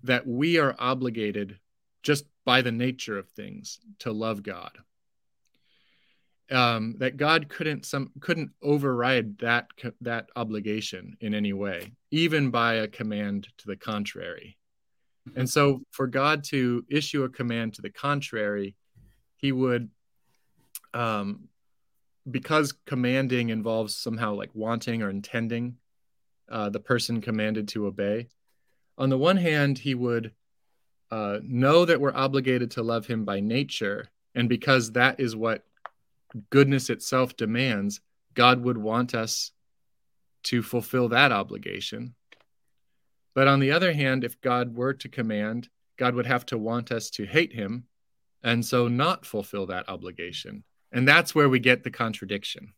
that 0.04 0.26
we 0.26 0.58
are 0.58 0.76
obligated 0.80 1.60
just 2.04 2.26
by 2.46 2.62
the 2.62 2.72
nature 2.72 3.18
of 3.18 3.30
things 3.30 3.80
to 4.00 4.12
love 4.12 4.42
God. 4.42 4.78
Um, 6.52 6.96
that 6.98 7.16
God 7.16 7.48
couldn't 7.48 7.86
some 7.86 8.12
couldn't 8.20 8.52
override 8.62 9.38
that 9.40 9.68
that 10.02 10.30
obligation 10.36 11.16
in 11.22 11.34
any 11.34 11.54
way, 11.54 11.94
even 12.12 12.52
by 12.52 12.74
a 12.76 12.88
command 12.88 13.48
to 13.60 13.68
the 13.68 13.78
contrary. 13.78 14.58
And 15.36 15.50
so, 15.50 15.82
for 15.92 16.08
God 16.08 16.44
to 16.46 16.84
issue 16.90 17.24
a 17.24 17.30
command 17.30 17.76
to 17.76 17.82
the 17.82 17.90
contrary, 17.90 18.76
He 19.38 19.52
would, 19.52 19.90
um, 20.94 21.48
because 22.30 22.74
commanding 22.86 23.50
involves 23.50 23.96
somehow 23.96 24.34
like 24.34 24.50
wanting 24.54 25.04
or 25.04 25.10
intending, 25.10 25.78
uh, 26.50 26.70
the 26.70 26.80
person 26.80 27.22
commanded 27.22 27.70
to 27.70 27.88
obey. 27.88 28.28
On 28.98 29.10
the 29.10 29.18
one 29.18 29.38
hand, 29.38 29.78
he 29.80 29.96
would 29.96 30.34
uh, 31.10 31.40
know 31.44 31.86
that 31.86 32.00
we're 32.00 32.14
obligated 32.14 32.72
to 32.72 32.84
love 32.84 33.08
him 33.08 33.26
by 33.26 33.40
nature, 33.40 34.10
and 34.36 34.50
because 34.50 34.92
that 34.92 35.20
is 35.20 35.36
what 35.36 35.64
goodness 36.50 36.90
itself 36.90 37.36
demands, 37.36 38.02
God 38.34 38.62
would 38.64 38.78
want 38.78 39.14
us 39.14 39.52
to 40.44 40.62
fulfill 40.62 41.10
that 41.10 41.32
obligation. 41.32 42.16
But 43.34 43.48
on 43.48 43.60
the 43.60 43.72
other 43.72 43.94
hand, 43.94 44.24
if 44.24 44.40
God 44.42 44.76
were 44.76 44.94
to 44.94 45.10
command, 45.10 45.70
God 45.98 46.16
would 46.16 46.26
have 46.26 46.46
to 46.48 46.58
want 46.58 46.92
us 46.92 47.10
to 47.12 47.26
hate 47.26 47.54
him 47.54 47.86
and 48.44 48.66
so 48.66 48.88
not 48.88 49.26
fulfill 49.26 49.68
that 49.68 49.88
obligation. 49.88 50.64
And 50.92 51.08
that's 51.08 51.36
where 51.36 51.48
we 51.48 51.60
get 51.60 51.84
the 51.84 51.92
contradiction. 51.92 52.74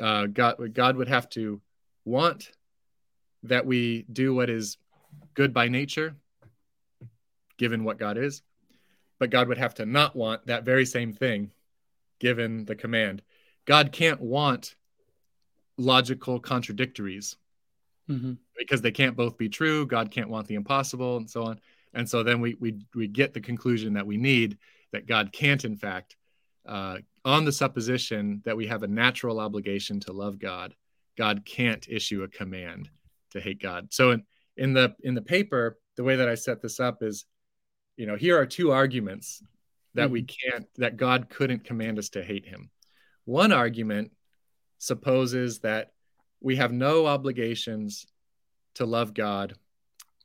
Uh, 0.00 0.26
God, 0.26 0.74
God 0.74 0.96
would 0.96 1.08
have 1.08 1.28
to 1.30 1.60
want 2.04 2.50
that 3.44 3.66
we 3.66 4.04
do 4.12 4.34
what 4.34 4.50
is 4.50 4.76
good 5.34 5.54
by 5.54 5.68
nature, 5.68 6.16
given 7.56 7.84
what 7.84 7.98
God 7.98 8.18
is, 8.18 8.42
but 9.18 9.30
God 9.30 9.48
would 9.48 9.58
have 9.58 9.74
to 9.74 9.86
not 9.86 10.14
want 10.14 10.46
that 10.46 10.64
very 10.64 10.84
same 10.84 11.12
thing, 11.12 11.50
given 12.18 12.64
the 12.64 12.74
command. 12.74 13.22
God 13.64 13.92
can't 13.92 14.20
want 14.20 14.74
logical 15.76 16.40
contradictories 16.40 17.36
mm-hmm. 18.08 18.32
because 18.56 18.82
they 18.82 18.90
can't 18.90 19.16
both 19.16 19.36
be 19.38 19.48
true. 19.48 19.86
God 19.86 20.10
can't 20.10 20.28
want 20.28 20.46
the 20.46 20.54
impossible, 20.54 21.16
and 21.18 21.28
so 21.28 21.44
on. 21.44 21.60
And 21.94 22.08
so 22.08 22.22
then 22.22 22.40
we 22.40 22.54
we 22.60 22.78
we 22.94 23.08
get 23.08 23.34
the 23.34 23.40
conclusion 23.40 23.94
that 23.94 24.06
we 24.06 24.16
need 24.16 24.58
that 24.92 25.06
God 25.06 25.32
can't, 25.32 25.64
in 25.64 25.76
fact, 25.76 26.16
uh, 26.66 26.98
on 27.24 27.44
the 27.44 27.52
supposition 27.52 28.42
that 28.44 28.56
we 28.56 28.66
have 28.66 28.82
a 28.82 28.88
natural 28.88 29.40
obligation 29.40 30.00
to 30.00 30.12
love 30.12 30.38
God, 30.38 30.74
God 31.16 31.44
can't 31.44 31.86
issue 31.88 32.22
a 32.22 32.28
command 32.28 32.88
to 33.32 33.40
hate 33.40 33.60
God. 33.60 33.88
So 33.92 34.12
in 34.12 34.22
in 34.56 34.72
the 34.72 34.94
in 35.02 35.14
the 35.14 35.22
paper, 35.22 35.78
the 35.96 36.04
way 36.04 36.16
that 36.16 36.28
I 36.28 36.34
set 36.34 36.62
this 36.62 36.80
up 36.80 37.02
is, 37.02 37.26
you 37.96 38.06
know, 38.06 38.16
here 38.16 38.38
are 38.38 38.46
two 38.46 38.70
arguments 38.70 39.42
that 39.94 40.04
mm-hmm. 40.04 40.12
we 40.12 40.22
can't 40.22 40.66
that 40.76 40.96
God 40.96 41.28
couldn't 41.28 41.64
command 41.64 41.98
us 41.98 42.10
to 42.10 42.22
hate 42.22 42.46
Him. 42.46 42.70
One 43.24 43.52
argument 43.52 44.12
supposes 44.78 45.60
that 45.60 45.92
we 46.40 46.56
have 46.56 46.72
no 46.72 47.06
obligations 47.06 48.06
to 48.74 48.86
love 48.86 49.14
God 49.14 49.54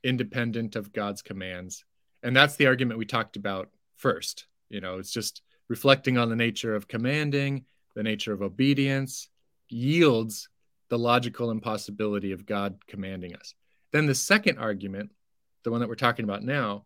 independent 0.04 0.76
of 0.76 0.92
God's 0.92 1.22
commands. 1.22 1.84
And 2.22 2.36
that's 2.36 2.56
the 2.56 2.66
argument 2.66 2.98
we 2.98 3.06
talked 3.06 3.36
about 3.36 3.70
first. 3.96 4.46
You 4.68 4.80
know, 4.80 4.98
it's 4.98 5.10
just 5.10 5.42
reflecting 5.68 6.18
on 6.18 6.28
the 6.28 6.36
nature 6.36 6.74
of 6.74 6.86
commanding, 6.86 7.64
the 7.94 8.02
nature 8.02 8.32
of 8.32 8.42
obedience, 8.42 9.28
yields 9.68 10.48
the 10.90 10.98
logical 10.98 11.50
impossibility 11.50 12.32
of 12.32 12.46
God 12.46 12.76
commanding 12.86 13.34
us. 13.34 13.54
Then 13.92 14.06
the 14.06 14.14
second 14.14 14.58
argument, 14.58 15.10
the 15.64 15.70
one 15.70 15.80
that 15.80 15.88
we're 15.88 15.94
talking 15.94 16.24
about 16.24 16.42
now, 16.42 16.84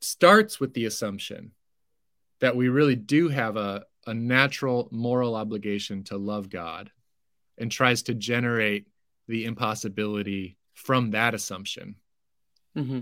starts 0.00 0.60
with 0.60 0.74
the 0.74 0.84
assumption 0.84 1.52
that 2.40 2.56
we 2.56 2.68
really 2.68 2.96
do 2.96 3.28
have 3.28 3.56
a, 3.56 3.84
a 4.06 4.14
natural 4.14 4.88
moral 4.90 5.34
obligation 5.34 6.04
to 6.04 6.16
love 6.16 6.50
God 6.50 6.90
and 7.56 7.70
tries 7.70 8.02
to 8.04 8.14
generate 8.14 8.86
the 9.26 9.44
impossibility 9.44 10.56
from 10.74 11.10
that 11.10 11.34
assumption. 11.34 11.96
Mm-hmm. 12.76 13.00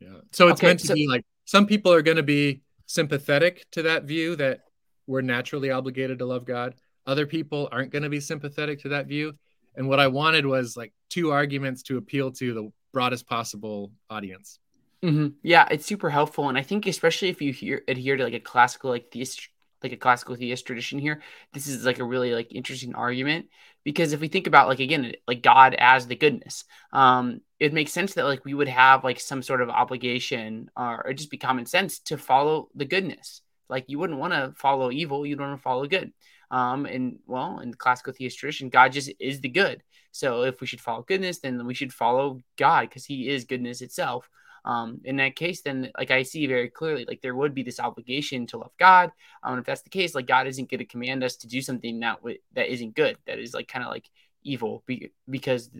Yeah. 0.00 0.08
So 0.32 0.48
it's 0.48 0.60
okay, 0.60 0.68
meant 0.68 0.80
to 0.80 0.86
so- 0.88 0.94
be 0.94 1.08
like 1.08 1.24
some 1.44 1.66
people 1.66 1.92
are 1.92 2.02
going 2.02 2.16
to 2.16 2.22
be 2.22 2.62
sympathetic 2.86 3.66
to 3.72 3.82
that 3.82 4.04
view 4.04 4.36
that 4.36 4.62
we're 5.06 5.20
naturally 5.20 5.70
obligated 5.70 6.18
to 6.18 6.26
love 6.26 6.44
God. 6.44 6.74
Other 7.06 7.26
people 7.26 7.68
aren't 7.70 7.92
going 7.92 8.02
to 8.02 8.08
be 8.08 8.20
sympathetic 8.20 8.80
to 8.82 8.90
that 8.90 9.06
view. 9.06 9.34
And 9.76 9.88
what 9.88 10.00
I 10.00 10.08
wanted 10.08 10.46
was 10.46 10.76
like 10.76 10.92
two 11.10 11.30
arguments 11.30 11.82
to 11.84 11.98
appeal 11.98 12.32
to 12.32 12.54
the 12.54 12.72
broadest 12.92 13.26
possible 13.26 13.92
audience. 14.10 14.58
Mm-hmm. 15.06 15.28
Yeah, 15.42 15.68
it's 15.70 15.86
super 15.86 16.10
helpful, 16.10 16.48
and 16.48 16.58
I 16.58 16.62
think 16.62 16.86
especially 16.86 17.28
if 17.28 17.40
you 17.40 17.52
hear, 17.52 17.82
adhere 17.86 18.16
to 18.16 18.24
like 18.24 18.34
a 18.34 18.40
classical 18.40 18.90
like 18.90 19.12
theist 19.12 19.48
like 19.82 19.92
a 19.92 19.96
classical 19.96 20.34
theist 20.34 20.66
tradition 20.66 20.98
here, 20.98 21.22
this 21.52 21.68
is 21.68 21.84
like 21.84 22.00
a 22.00 22.04
really 22.04 22.34
like 22.34 22.52
interesting 22.52 22.94
argument 22.94 23.46
because 23.84 24.12
if 24.12 24.20
we 24.20 24.26
think 24.26 24.48
about 24.48 24.66
like 24.66 24.80
again 24.80 25.12
like 25.28 25.42
God 25.42 25.76
as 25.78 26.08
the 26.08 26.16
goodness, 26.16 26.64
um, 26.92 27.40
it 27.60 27.72
makes 27.72 27.92
sense 27.92 28.14
that 28.14 28.24
like 28.24 28.44
we 28.44 28.54
would 28.54 28.66
have 28.68 29.04
like 29.04 29.20
some 29.20 29.42
sort 29.42 29.60
of 29.60 29.70
obligation 29.70 30.70
or, 30.76 31.06
or 31.06 31.12
just 31.12 31.30
be 31.30 31.38
common 31.38 31.66
sense 31.66 32.00
to 32.00 32.18
follow 32.18 32.68
the 32.74 32.84
goodness. 32.84 33.42
Like 33.68 33.84
you 33.88 34.00
wouldn't 34.00 34.18
want 34.18 34.32
to 34.32 34.54
follow 34.56 34.90
evil, 34.90 35.24
you'd 35.24 35.40
want 35.40 35.56
to 35.56 35.62
follow 35.62 35.86
good. 35.86 36.12
Um, 36.50 36.84
and 36.86 37.18
well, 37.26 37.60
in 37.60 37.70
the 37.70 37.76
classical 37.76 38.12
theist 38.12 38.38
tradition, 38.38 38.70
God 38.70 38.92
just 38.92 39.12
is 39.20 39.40
the 39.40 39.48
good. 39.48 39.84
So 40.10 40.42
if 40.42 40.60
we 40.60 40.66
should 40.66 40.80
follow 40.80 41.02
goodness, 41.02 41.38
then 41.38 41.64
we 41.66 41.74
should 41.74 41.92
follow 41.92 42.40
God 42.56 42.88
because 42.88 43.04
He 43.04 43.28
is 43.28 43.44
goodness 43.44 43.82
itself. 43.82 44.28
Um, 44.66 45.00
in 45.04 45.16
that 45.16 45.36
case, 45.36 45.62
then 45.62 45.90
like 45.96 46.10
I 46.10 46.24
see 46.24 46.46
very 46.46 46.68
clearly, 46.68 47.04
like 47.06 47.22
there 47.22 47.36
would 47.36 47.54
be 47.54 47.62
this 47.62 47.78
obligation 47.78 48.46
to 48.48 48.58
love 48.58 48.72
God. 48.78 49.12
Um, 49.44 49.60
if 49.60 49.64
that's 49.64 49.82
the 49.82 49.90
case, 49.90 50.14
like 50.14 50.26
God 50.26 50.48
isn't 50.48 50.68
going 50.68 50.80
to 50.80 50.84
command 50.84 51.22
us 51.22 51.36
to 51.36 51.46
do 51.46 51.62
something 51.62 52.00
that 52.00 52.16
w- 52.16 52.38
that 52.54 52.72
isn't 52.72 52.96
good, 52.96 53.16
that 53.26 53.38
is 53.38 53.54
like 53.54 53.68
kind 53.68 53.84
of 53.84 53.92
like 53.92 54.10
evil, 54.42 54.82
be- 54.84 55.12
because 55.30 55.70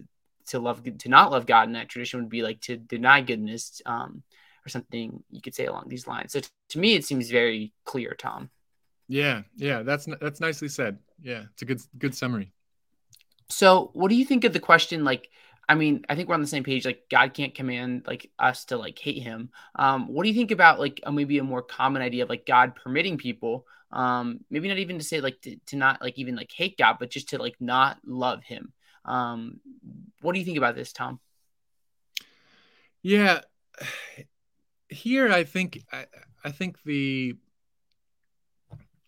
to 0.48 0.60
love 0.60 0.82
to 0.84 1.08
not 1.08 1.32
love 1.32 1.46
God 1.46 1.66
in 1.66 1.72
that 1.72 1.88
tradition 1.88 2.20
would 2.20 2.30
be 2.30 2.42
like 2.42 2.60
to 2.62 2.76
deny 2.76 3.20
goodness, 3.20 3.82
um, 3.86 4.22
or 4.64 4.68
something 4.68 5.22
you 5.30 5.42
could 5.42 5.54
say 5.54 5.66
along 5.66 5.86
these 5.88 6.06
lines. 6.06 6.32
So 6.32 6.40
t- 6.40 6.48
to 6.70 6.78
me, 6.78 6.94
it 6.94 7.04
seems 7.04 7.28
very 7.28 7.72
clear, 7.84 8.14
Tom. 8.16 8.50
Yeah, 9.08 9.42
yeah, 9.56 9.82
that's 9.82 10.06
that's 10.20 10.40
nicely 10.40 10.68
said. 10.68 10.98
Yeah, 11.20 11.44
it's 11.52 11.62
a 11.62 11.66
good 11.66 11.80
good 11.98 12.14
summary. 12.14 12.52
So, 13.48 13.90
what 13.94 14.08
do 14.08 14.16
you 14.16 14.24
think 14.24 14.44
of 14.44 14.52
the 14.52 14.60
question? 14.60 15.04
Like, 15.04 15.30
I 15.68 15.74
mean, 15.74 16.04
I 16.08 16.14
think 16.14 16.28
we're 16.28 16.34
on 16.36 16.40
the 16.40 16.46
same 16.46 16.64
page. 16.64 16.84
Like, 16.84 17.04
God 17.10 17.34
can't 17.34 17.54
command 17.54 18.04
like 18.06 18.30
us 18.38 18.66
to 18.66 18.76
like 18.76 18.98
hate 18.98 19.22
Him. 19.22 19.50
Um, 19.74 20.08
what 20.08 20.22
do 20.22 20.28
you 20.28 20.34
think 20.34 20.50
about 20.52 20.78
like 20.78 21.00
a, 21.04 21.12
maybe 21.12 21.38
a 21.38 21.44
more 21.44 21.62
common 21.62 22.02
idea 22.02 22.22
of 22.22 22.28
like 22.28 22.46
God 22.46 22.76
permitting 22.76 23.18
people, 23.18 23.66
um, 23.90 24.40
maybe 24.50 24.68
not 24.68 24.78
even 24.78 24.98
to 24.98 25.04
say 25.04 25.20
like 25.20 25.40
to, 25.42 25.56
to 25.66 25.76
not 25.76 26.00
like 26.00 26.18
even 26.18 26.36
like 26.36 26.52
hate 26.52 26.78
God, 26.78 26.96
but 27.00 27.10
just 27.10 27.30
to 27.30 27.38
like 27.38 27.56
not 27.60 27.98
love 28.04 28.42
Him. 28.44 28.72
Um, 29.04 29.60
what 30.20 30.32
do 30.32 30.38
you 30.38 30.44
think 30.44 30.58
about 30.58 30.76
this, 30.76 30.92
Tom? 30.92 31.20
Yeah, 33.02 33.40
here 34.88 35.30
I 35.30 35.44
think 35.44 35.84
I, 35.92 36.06
I 36.44 36.50
think 36.50 36.82
the 36.84 37.34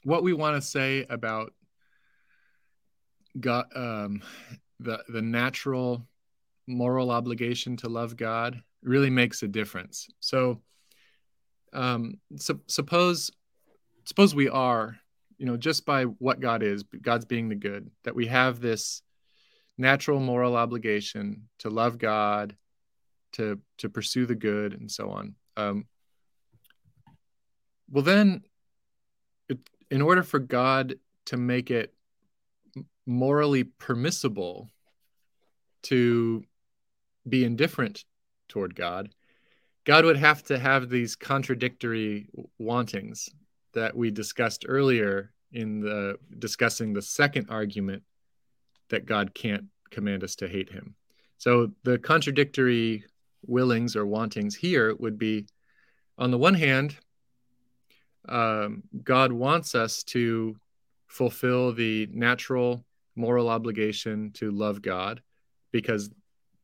what 0.04 0.22
we 0.22 0.32
want 0.32 0.56
to 0.56 0.62
say 0.62 1.04
about 1.08 1.52
God, 3.38 3.66
um, 3.74 4.22
the 4.80 5.02
the 5.08 5.22
natural 5.22 6.06
moral 6.68 7.10
obligation 7.10 7.76
to 7.78 7.88
love 7.88 8.16
God 8.16 8.62
really 8.82 9.10
makes 9.10 9.42
a 9.42 9.48
difference. 9.48 10.06
So, 10.20 10.60
um, 11.72 12.14
so 12.36 12.60
suppose 12.66 13.30
suppose 14.04 14.34
we 14.34 14.48
are, 14.48 14.96
you 15.38 15.46
know, 15.46 15.56
just 15.56 15.84
by 15.84 16.04
what 16.04 16.40
God 16.40 16.62
is, 16.62 16.84
God's 17.02 17.24
being 17.24 17.48
the 17.48 17.54
good, 17.54 17.90
that 18.04 18.14
we 18.14 18.26
have 18.26 18.60
this 18.60 19.02
natural 19.76 20.20
moral 20.20 20.56
obligation 20.56 21.48
to 21.60 21.70
love 21.70 21.98
God, 21.98 22.56
to 23.32 23.58
to 23.78 23.88
pursue 23.88 24.26
the 24.26 24.34
good, 24.34 24.74
and 24.74 24.90
so 24.90 25.10
on. 25.10 25.34
Um, 25.56 25.86
well, 27.90 28.04
then 28.04 28.42
in 29.90 30.02
order 30.02 30.22
for 30.22 30.38
God 30.38 30.96
to 31.26 31.36
make 31.36 31.70
it 31.70 31.94
morally 33.06 33.64
permissible 33.64 34.68
to 35.82 36.44
be 37.26 37.44
indifferent 37.44 38.04
toward 38.48 38.74
God, 38.74 39.10
God 39.84 40.04
would 40.04 40.16
have 40.16 40.42
to 40.44 40.58
have 40.58 40.88
these 40.88 41.16
contradictory 41.16 42.28
wantings 42.58 43.30
that 43.72 43.96
we 43.96 44.10
discussed 44.10 44.64
earlier 44.68 45.32
in 45.52 45.80
the 45.80 46.18
discussing 46.38 46.92
the 46.92 47.02
second 47.02 47.46
argument 47.48 48.02
that 48.90 49.06
God 49.06 49.34
can't 49.34 49.64
command 49.90 50.24
us 50.24 50.36
to 50.36 50.48
hate 50.48 50.70
him. 50.70 50.94
So 51.38 51.70
the 51.84 51.98
contradictory 51.98 53.04
willings 53.46 53.96
or 53.96 54.06
wantings 54.06 54.54
here 54.54 54.94
would 54.96 55.18
be 55.18 55.46
on 56.18 56.30
the 56.30 56.38
one 56.38 56.54
hand, 56.54 56.96
um, 58.28 58.82
God 59.04 59.32
wants 59.32 59.74
us 59.74 60.02
to 60.04 60.56
fulfill 61.06 61.72
the 61.72 62.08
natural 62.12 62.84
moral 63.16 63.48
obligation 63.48 64.32
to 64.32 64.50
love 64.50 64.82
God 64.82 65.22
because 65.72 66.10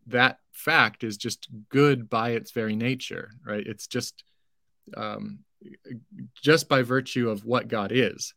that 0.07 0.39
fact 0.53 1.05
is 1.05 1.17
just 1.17 1.49
good 1.69 2.09
by 2.09 2.31
its 2.31 2.51
very 2.53 2.77
nature, 2.77 3.31
right? 3.45 3.67
It's 3.67 3.87
just 3.87 4.25
um, 4.97 5.41
just 6.43 6.69
by 6.69 6.83
virtue 6.83 7.31
of 7.31 7.45
what 7.45 7.69
God 7.69 7.91
is, 7.93 8.35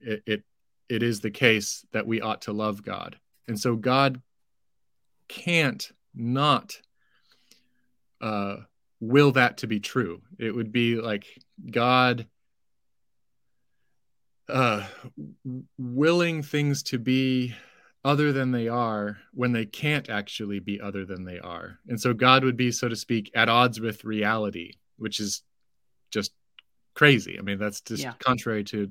it, 0.00 0.22
it 0.26 0.42
it 0.88 1.02
is 1.02 1.20
the 1.20 1.30
case 1.30 1.84
that 1.92 2.06
we 2.06 2.20
ought 2.20 2.42
to 2.42 2.52
love 2.52 2.82
God, 2.82 3.16
and 3.48 3.58
so 3.58 3.76
God 3.76 4.20
can't 5.28 5.90
not 6.14 6.80
uh, 8.20 8.56
will 9.00 9.32
that 9.32 9.58
to 9.58 9.66
be 9.66 9.80
true. 9.80 10.20
It 10.38 10.54
would 10.54 10.72
be 10.72 10.96
like 10.96 11.26
God 11.70 12.26
uh, 14.48 14.86
willing 15.78 16.42
things 16.42 16.82
to 16.84 16.98
be 16.98 17.54
other 18.04 18.32
than 18.32 18.50
they 18.50 18.68
are 18.68 19.18
when 19.32 19.52
they 19.52 19.66
can't 19.66 20.08
actually 20.08 20.58
be 20.58 20.80
other 20.80 21.04
than 21.04 21.24
they 21.24 21.38
are. 21.38 21.78
And 21.88 22.00
so 22.00 22.14
God 22.14 22.44
would 22.44 22.56
be, 22.56 22.72
so 22.72 22.88
to 22.88 22.96
speak, 22.96 23.30
at 23.34 23.48
odds 23.48 23.80
with 23.80 24.04
reality, 24.04 24.74
which 24.96 25.20
is 25.20 25.42
just 26.10 26.32
crazy. 26.94 27.38
I 27.38 27.42
mean, 27.42 27.58
that's 27.58 27.80
just 27.80 28.02
yeah. 28.02 28.14
contrary 28.18 28.64
to 28.64 28.90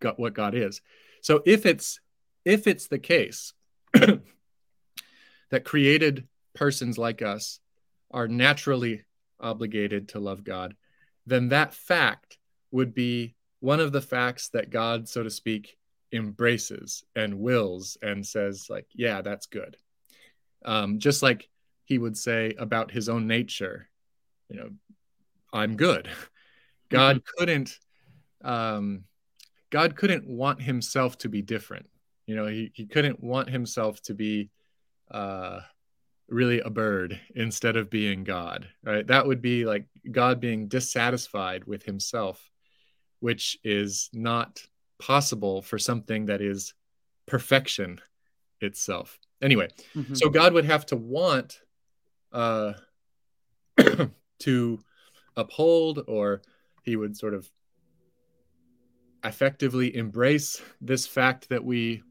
God, 0.00 0.14
what 0.16 0.34
God 0.34 0.54
is. 0.54 0.80
So 1.20 1.42
if 1.44 1.66
it's 1.66 2.00
if 2.44 2.66
it's 2.66 2.86
the 2.86 2.98
case 2.98 3.52
that 3.92 5.64
created 5.64 6.26
persons 6.54 6.96
like 6.96 7.22
us 7.22 7.60
are 8.10 8.28
naturally 8.28 9.02
obligated 9.40 10.10
to 10.10 10.20
love 10.20 10.44
God, 10.44 10.76
then 11.26 11.48
that 11.48 11.74
fact 11.74 12.38
would 12.70 12.94
be 12.94 13.34
one 13.60 13.80
of 13.80 13.92
the 13.92 14.00
facts 14.00 14.48
that 14.50 14.70
God, 14.70 15.08
so 15.08 15.22
to 15.22 15.30
speak, 15.30 15.76
embraces 16.12 17.04
and 17.14 17.38
wills 17.38 17.96
and 18.02 18.26
says, 18.26 18.66
like, 18.68 18.86
yeah, 18.94 19.22
that's 19.22 19.46
good. 19.46 19.76
Um, 20.64 20.98
just 20.98 21.22
like 21.22 21.48
he 21.84 21.98
would 21.98 22.16
say 22.16 22.54
about 22.58 22.90
his 22.90 23.08
own 23.08 23.26
nature, 23.26 23.88
you 24.48 24.56
know, 24.56 24.70
I'm 25.52 25.76
good. 25.76 26.08
God 26.88 27.16
mm-hmm. 27.16 27.38
couldn't 27.38 27.78
um, 28.44 29.04
God 29.70 29.96
couldn't 29.96 30.26
want 30.28 30.62
himself 30.62 31.18
to 31.18 31.28
be 31.28 31.42
different. 31.42 31.88
You 32.26 32.36
know, 32.36 32.46
he, 32.46 32.70
he 32.74 32.86
couldn't 32.86 33.22
want 33.22 33.50
himself 33.50 34.00
to 34.02 34.14
be 34.14 34.50
uh, 35.10 35.60
really 36.28 36.60
a 36.60 36.70
bird 36.70 37.20
instead 37.34 37.76
of 37.76 37.90
being 37.90 38.24
God, 38.24 38.68
right? 38.84 39.06
That 39.06 39.26
would 39.26 39.42
be 39.42 39.64
like 39.64 39.86
God 40.10 40.40
being 40.40 40.68
dissatisfied 40.68 41.64
with 41.64 41.84
himself, 41.84 42.50
which 43.20 43.58
is 43.64 44.08
not 44.12 44.60
possible 44.98 45.62
for 45.62 45.78
something 45.78 46.26
that 46.26 46.40
is 46.40 46.74
perfection 47.26 48.00
itself. 48.60 49.18
Anyway, 49.42 49.68
mm-hmm. 49.94 50.14
so 50.14 50.28
God 50.28 50.52
would 50.54 50.64
have 50.64 50.86
to 50.86 50.96
want 50.96 51.60
uh, 52.32 52.72
to 54.40 54.78
uphold, 55.36 56.04
or 56.06 56.42
he 56.82 56.96
would 56.96 57.16
sort 57.16 57.34
of 57.34 57.50
effectively 59.24 59.94
embrace 59.96 60.62
this 60.80 61.06
fact 61.06 61.48
that 61.48 61.64
we 61.64 62.02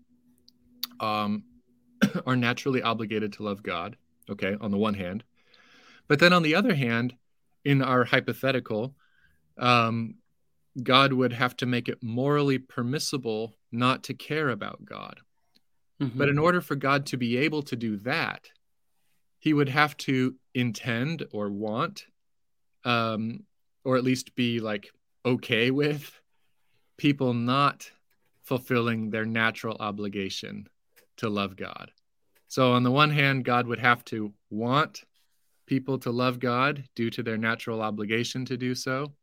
um, 0.99 1.43
are 2.25 2.35
naturally 2.35 2.81
obligated 2.81 3.33
to 3.33 3.43
love 3.43 3.63
God, 3.63 3.97
okay, 4.29 4.55
on 4.59 4.71
the 4.71 4.77
one 4.77 4.93
hand. 4.93 5.23
But 6.07 6.19
then 6.19 6.33
on 6.33 6.43
the 6.43 6.55
other 6.55 6.75
hand, 6.75 7.15
in 7.63 7.81
our 7.81 8.03
hypothetical, 8.03 8.93
um, 9.57 10.15
God 10.81 11.13
would 11.13 11.33
have 11.33 11.55
to 11.57 11.65
make 11.65 11.87
it 11.87 12.03
morally 12.03 12.57
permissible 12.57 13.55
not 13.71 14.03
to 14.03 14.13
care 14.13 14.49
about 14.49 14.83
God. 14.83 15.19
Mm-hmm. 16.01 16.17
But 16.17 16.29
in 16.29 16.37
order 16.37 16.61
for 16.61 16.75
God 16.75 17.05
to 17.07 17.17
be 17.17 17.37
able 17.37 17.63
to 17.63 17.75
do 17.75 17.97
that, 17.97 18.49
he 19.39 19.53
would 19.53 19.69
have 19.69 19.95
to 19.97 20.35
intend 20.53 21.25
or 21.31 21.49
want, 21.49 22.05
um, 22.83 23.43
or 23.83 23.95
at 23.95 24.03
least 24.03 24.35
be 24.35 24.59
like 24.59 24.91
okay 25.25 25.71
with 25.71 26.19
people 26.97 27.33
not 27.33 27.89
fulfilling 28.43 29.09
their 29.09 29.25
natural 29.25 29.77
obligation 29.79 30.67
to 31.17 31.29
love 31.29 31.55
God. 31.55 31.91
So, 32.47 32.73
on 32.73 32.83
the 32.83 32.91
one 32.91 33.09
hand, 33.09 33.45
God 33.45 33.67
would 33.67 33.79
have 33.79 34.05
to 34.05 34.33
want 34.49 35.03
people 35.65 35.97
to 35.99 36.11
love 36.11 36.39
God 36.39 36.83
due 36.95 37.09
to 37.09 37.23
their 37.23 37.37
natural 37.37 37.81
obligation 37.81 38.45
to 38.45 38.57
do 38.57 38.75
so. 38.75 39.13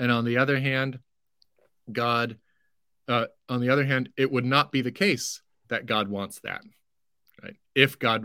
And 0.00 0.10
on 0.10 0.24
the 0.24 0.38
other 0.38 0.58
hand, 0.58 0.98
God, 1.92 2.38
uh, 3.06 3.26
on 3.50 3.60
the 3.60 3.68
other 3.68 3.84
hand, 3.84 4.08
it 4.16 4.32
would 4.32 4.46
not 4.46 4.72
be 4.72 4.80
the 4.80 4.90
case 4.90 5.42
that 5.68 5.84
God 5.84 6.08
wants 6.08 6.40
that. 6.40 6.62
Right? 7.42 7.56
If 7.74 7.98
God 7.98 8.24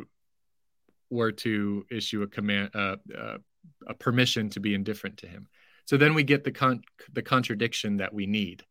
were 1.09 1.33
to 1.33 1.85
issue 1.91 2.21
a 2.21 2.27
command, 2.27 2.71
uh, 2.73 2.95
uh, 3.15 3.37
a 3.85 3.93
permission 3.93 4.49
to 4.51 4.61
be 4.61 4.73
indifferent 4.73 5.17
to 5.17 5.27
Him, 5.27 5.47
so 5.85 5.97
then 5.97 6.13
we 6.13 6.23
get 6.23 6.45
the 6.45 6.51
con- 6.51 6.83
the 7.11 7.21
contradiction 7.21 7.97
that 7.97 8.13
we 8.13 8.25
need 8.25 8.63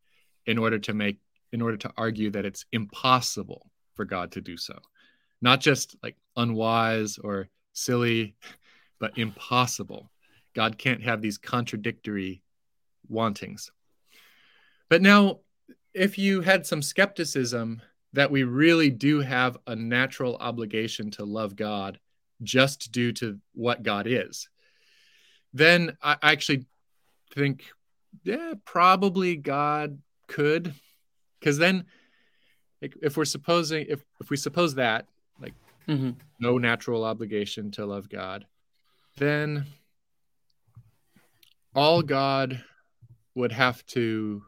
in 0.46 0.56
order 0.56 0.78
to 0.78 0.94
make 0.94 1.18
in 1.52 1.60
order 1.60 1.76
to 1.76 1.92
argue 1.98 2.30
that 2.30 2.46
it's 2.46 2.64
impossible 2.72 3.70
for 3.96 4.06
God 4.06 4.32
to 4.32 4.40
do 4.40 4.56
so. 4.56 4.78
Not 5.42 5.60
just 5.60 5.94
like 6.02 6.16
unwise 6.36 7.18
or 7.18 7.48
silly, 7.74 8.34
but 8.98 9.18
impossible. 9.18 10.10
God 10.54 10.78
can't 10.78 11.02
have 11.02 11.20
these 11.20 11.36
contradictory 11.36 12.43
wantings. 13.08 13.70
But 14.88 15.02
now, 15.02 15.40
if 15.92 16.18
you 16.18 16.40
had 16.40 16.66
some 16.66 16.82
skepticism 16.82 17.80
that 18.12 18.30
we 18.30 18.44
really 18.44 18.90
do 18.90 19.20
have 19.20 19.56
a 19.66 19.74
natural 19.74 20.36
obligation 20.36 21.10
to 21.12 21.24
love 21.24 21.56
God 21.56 21.98
just 22.42 22.92
due 22.92 23.12
to 23.12 23.38
what 23.54 23.82
God 23.82 24.06
is, 24.08 24.48
then 25.52 25.96
I 26.02 26.16
actually 26.22 26.66
think, 27.32 27.64
yeah, 28.24 28.54
probably 28.64 29.36
God 29.36 29.98
could 30.26 30.74
because 31.38 31.58
then 31.58 31.84
if 32.80 33.16
we're 33.16 33.24
supposing 33.24 33.86
if 33.88 34.04
if 34.20 34.30
we 34.30 34.36
suppose 34.36 34.74
that 34.74 35.06
like 35.40 35.54
mm-hmm. 35.86 36.10
no 36.40 36.58
natural 36.58 37.04
obligation 37.04 37.70
to 37.70 37.84
love 37.84 38.08
god 38.08 38.46
then 39.16 39.66
all 41.74 42.02
god 42.02 42.62
would 43.34 43.52
have 43.52 43.84
to 43.86 44.42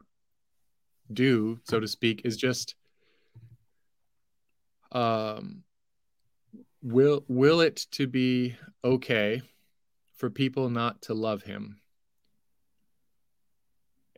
do 1.11 1.59
so 1.63 1.79
to 1.79 1.87
speak 1.87 2.21
is 2.25 2.35
just 2.35 2.75
um 4.91 5.63
will 6.81 7.23
will 7.27 7.61
it 7.61 7.87
to 7.91 8.07
be 8.07 8.55
okay 8.83 9.41
for 10.15 10.29
people 10.29 10.69
not 10.69 11.01
to 11.01 11.13
love 11.13 11.43
him 11.43 11.79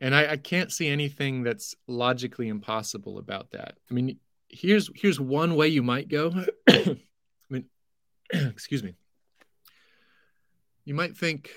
and 0.00 0.14
I, 0.14 0.32
I 0.32 0.36
can't 0.36 0.72
see 0.72 0.88
anything 0.88 1.42
that's 1.42 1.74
logically 1.86 2.48
impossible 2.48 3.18
about 3.18 3.50
that. 3.50 3.76
I 3.90 3.94
mean, 3.94 4.18
here's 4.48 4.90
here's 4.94 5.20
one 5.20 5.56
way 5.56 5.68
you 5.68 5.82
might 5.82 6.08
go. 6.08 6.32
I 6.68 6.96
mean, 7.50 7.66
excuse 8.32 8.82
me. 8.82 8.94
You 10.84 10.94
might 10.94 11.16
think 11.16 11.50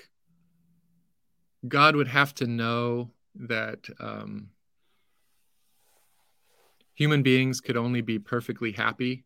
God 1.66 1.96
would 1.96 2.08
have 2.08 2.34
to 2.36 2.46
know 2.46 3.10
that 3.34 3.88
um, 3.98 4.50
human 6.94 7.22
beings 7.22 7.60
could 7.60 7.76
only 7.76 8.00
be 8.00 8.18
perfectly 8.18 8.72
happy 8.72 9.24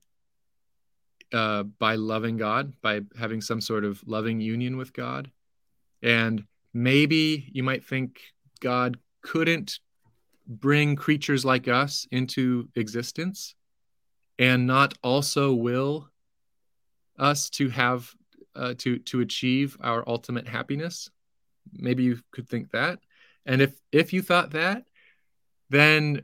uh, 1.33 1.65
by 1.65 1.97
loving 1.97 2.37
God, 2.37 2.73
by 2.81 3.01
having 3.19 3.41
some 3.41 3.61
sort 3.61 3.85
of 3.85 4.03
loving 4.07 4.41
union 4.41 4.77
with 4.77 4.93
God. 4.93 5.31
And 6.03 6.45
maybe 6.73 7.51
you 7.53 7.63
might 7.63 7.85
think 7.85 8.21
God 8.61 8.99
couldn't 9.23 9.81
bring 10.47 10.97
creatures 10.97 11.45
like 11.45 11.69
us 11.69 12.07
into 12.11 12.69
existence 12.75 13.55
and 14.39 14.67
not 14.67 14.95
also 15.03 15.53
will 15.53 16.09
us 17.19 17.51
to 17.51 17.69
have 17.69 18.15
uh, 18.55 18.75
to 18.79 18.99
to 19.01 19.21
achieve 19.21 19.77
our 19.81 20.03
ultimate 20.09 20.49
happiness 20.49 21.11
maybe 21.73 22.03
you 22.03 22.21
could 22.33 22.49
think 22.49 22.71
that 22.71 22.99
and 23.47 23.61
if 23.61 23.75
if 23.93 24.13
you 24.13 24.23
thought 24.23 24.51
that 24.51 24.85
then 25.71 26.23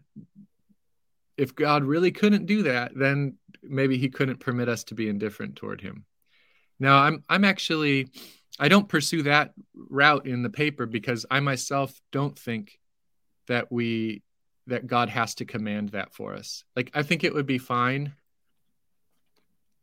if 1.37 1.55
god 1.55 1.85
really 1.85 2.11
couldn't 2.11 2.47
do 2.47 2.63
that 2.65 2.93
then 2.95 3.37
maybe 3.63 3.97
he 3.99 4.09
couldn't 4.09 4.41
permit 4.41 4.69
us 4.69 4.85
to 4.85 4.95
be 4.95 5.09
indifferent 5.09 5.57
toward 5.57 5.81
him 5.81 6.05
now 6.79 6.99
i'm 6.99 7.23
i'm 7.29 7.45
actually 7.45 8.09
i 8.59 8.69
don't 8.69 8.89
pursue 8.89 9.23
that 9.23 9.53
route 9.75 10.27
in 10.27 10.43
the 10.43 10.51
paper 10.51 10.87
because 10.87 11.27
i 11.31 11.41
myself 11.41 11.99
don't 12.13 12.39
think 12.39 12.79
that 13.47 13.71
we 13.71 14.23
that 14.67 14.87
God 14.87 15.09
has 15.11 15.35
to 15.37 15.45
command 15.45 15.91
that 15.91 16.15
for 16.15 16.35
us. 16.35 16.65
Like 16.75 16.91
I 16.95 17.03
think 17.03 17.25
it 17.25 17.35
would 17.35 17.47
be 17.47 17.59
fine 17.59 18.15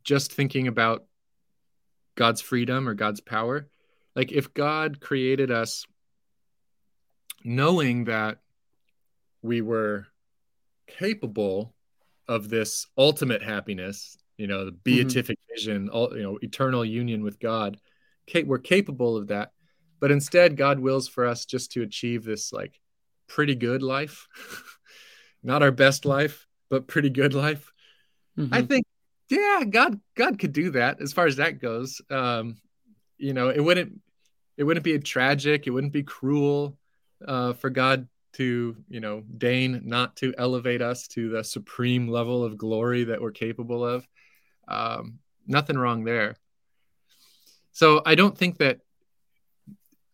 just 0.04 0.32
thinking 0.32 0.66
about 0.66 1.04
God's 2.16 2.40
freedom 2.40 2.88
or 2.88 2.94
God's 2.94 3.20
power. 3.20 3.68
Like 4.14 4.32
if 4.32 4.52
God 4.52 5.00
created 5.00 5.50
us 5.50 5.86
knowing 7.44 8.04
that 8.04 8.38
we 9.42 9.60
were 9.60 10.06
capable 10.86 11.74
of 12.28 12.48
this 12.48 12.86
ultimate 12.96 13.42
happiness, 13.42 14.16
you 14.36 14.46
know, 14.46 14.64
the 14.64 14.70
mm-hmm. 14.70 14.78
beatific 14.84 15.38
mm-hmm. 15.38 15.54
vision, 15.54 15.88
all, 15.88 16.16
you 16.16 16.22
know, 16.22 16.38
eternal 16.42 16.84
union 16.84 17.22
with 17.22 17.40
God, 17.40 17.78
we're 18.44 18.58
capable 18.58 19.16
of 19.16 19.28
that. 19.28 19.52
But 20.00 20.10
instead 20.10 20.56
God 20.56 20.78
wills 20.78 21.08
for 21.08 21.26
us 21.26 21.44
just 21.44 21.72
to 21.72 21.82
achieve 21.82 22.24
this 22.24 22.52
like 22.52 22.80
pretty 23.28 23.54
good 23.54 23.82
life. 23.82 24.26
Not 25.42 25.62
our 25.62 25.72
best 25.72 26.04
life, 26.04 26.46
but 26.70 26.86
pretty 26.86 27.10
good 27.10 27.34
life. 27.34 27.72
Mm-hmm. 28.38 28.54
I 28.54 28.62
think, 28.62 28.86
yeah, 29.28 29.62
God, 29.68 30.00
God 30.14 30.38
could 30.38 30.52
do 30.52 30.70
that 30.72 31.00
as 31.00 31.12
far 31.12 31.26
as 31.26 31.36
that 31.36 31.60
goes. 31.60 32.00
Um, 32.10 32.56
you 33.18 33.32
know, 33.32 33.48
it 33.48 33.60
wouldn't, 33.60 34.00
it 34.56 34.64
wouldn't 34.64 34.84
be 34.84 34.98
tragic. 34.98 35.66
It 35.66 35.70
wouldn't 35.70 35.92
be 35.92 36.02
cruel 36.02 36.76
uh, 37.26 37.52
for 37.54 37.70
God 37.70 38.08
to, 38.34 38.76
you 38.88 39.00
know, 39.00 39.22
deign 39.36 39.82
not 39.84 40.16
to 40.16 40.34
elevate 40.38 40.82
us 40.82 41.06
to 41.08 41.28
the 41.28 41.44
supreme 41.44 42.08
level 42.08 42.44
of 42.44 42.56
glory 42.56 43.04
that 43.04 43.20
we're 43.20 43.30
capable 43.30 43.84
of. 43.84 44.06
Um, 44.68 45.18
nothing 45.46 45.76
wrong 45.76 46.04
there. 46.04 46.36
So 47.72 48.02
I 48.04 48.14
don't 48.14 48.36
think 48.36 48.58
that 48.58 48.80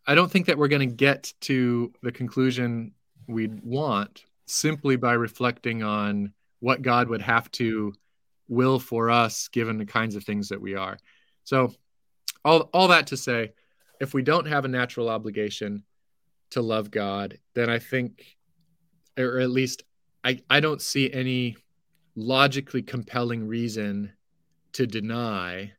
I 0.07 0.15
don't 0.15 0.31
think 0.31 0.47
that 0.47 0.57
we're 0.57 0.69
going 0.69 0.89
to 0.89 0.95
get 0.95 1.33
to 1.41 1.93
the 2.01 2.11
conclusion 2.11 2.93
we'd 3.27 3.63
want 3.63 4.23
simply 4.47 4.95
by 4.95 5.13
reflecting 5.13 5.83
on 5.83 6.33
what 6.61 6.81
God 6.81 7.09
would 7.09 7.21
have 7.21 7.51
to 7.51 7.93
will 8.47 8.79
for 8.79 9.11
us 9.11 9.49
given 9.49 9.77
the 9.77 9.85
kinds 9.85 10.15
of 10.15 10.23
things 10.23 10.49
that 10.49 10.59
we 10.59 10.75
are. 10.75 10.97
So 11.43 11.73
all 12.43 12.69
all 12.73 12.87
that 12.87 13.07
to 13.07 13.17
say, 13.17 13.53
if 13.99 14.13
we 14.13 14.21
don't 14.21 14.47
have 14.47 14.65
a 14.65 14.69
natural 14.69 15.09
obligation 15.09 15.83
to 16.51 16.61
love 16.61 16.89
God, 16.91 17.37
then 17.53 17.69
I 17.69 17.79
think 17.79 18.37
or 19.17 19.39
at 19.39 19.49
least 19.49 19.83
I, 20.23 20.41
I 20.49 20.59
don't 20.59 20.81
see 20.81 21.11
any 21.11 21.57
logically 22.15 22.81
compelling 22.81 23.47
reason 23.47 24.13
to 24.73 24.87
deny 24.87 25.73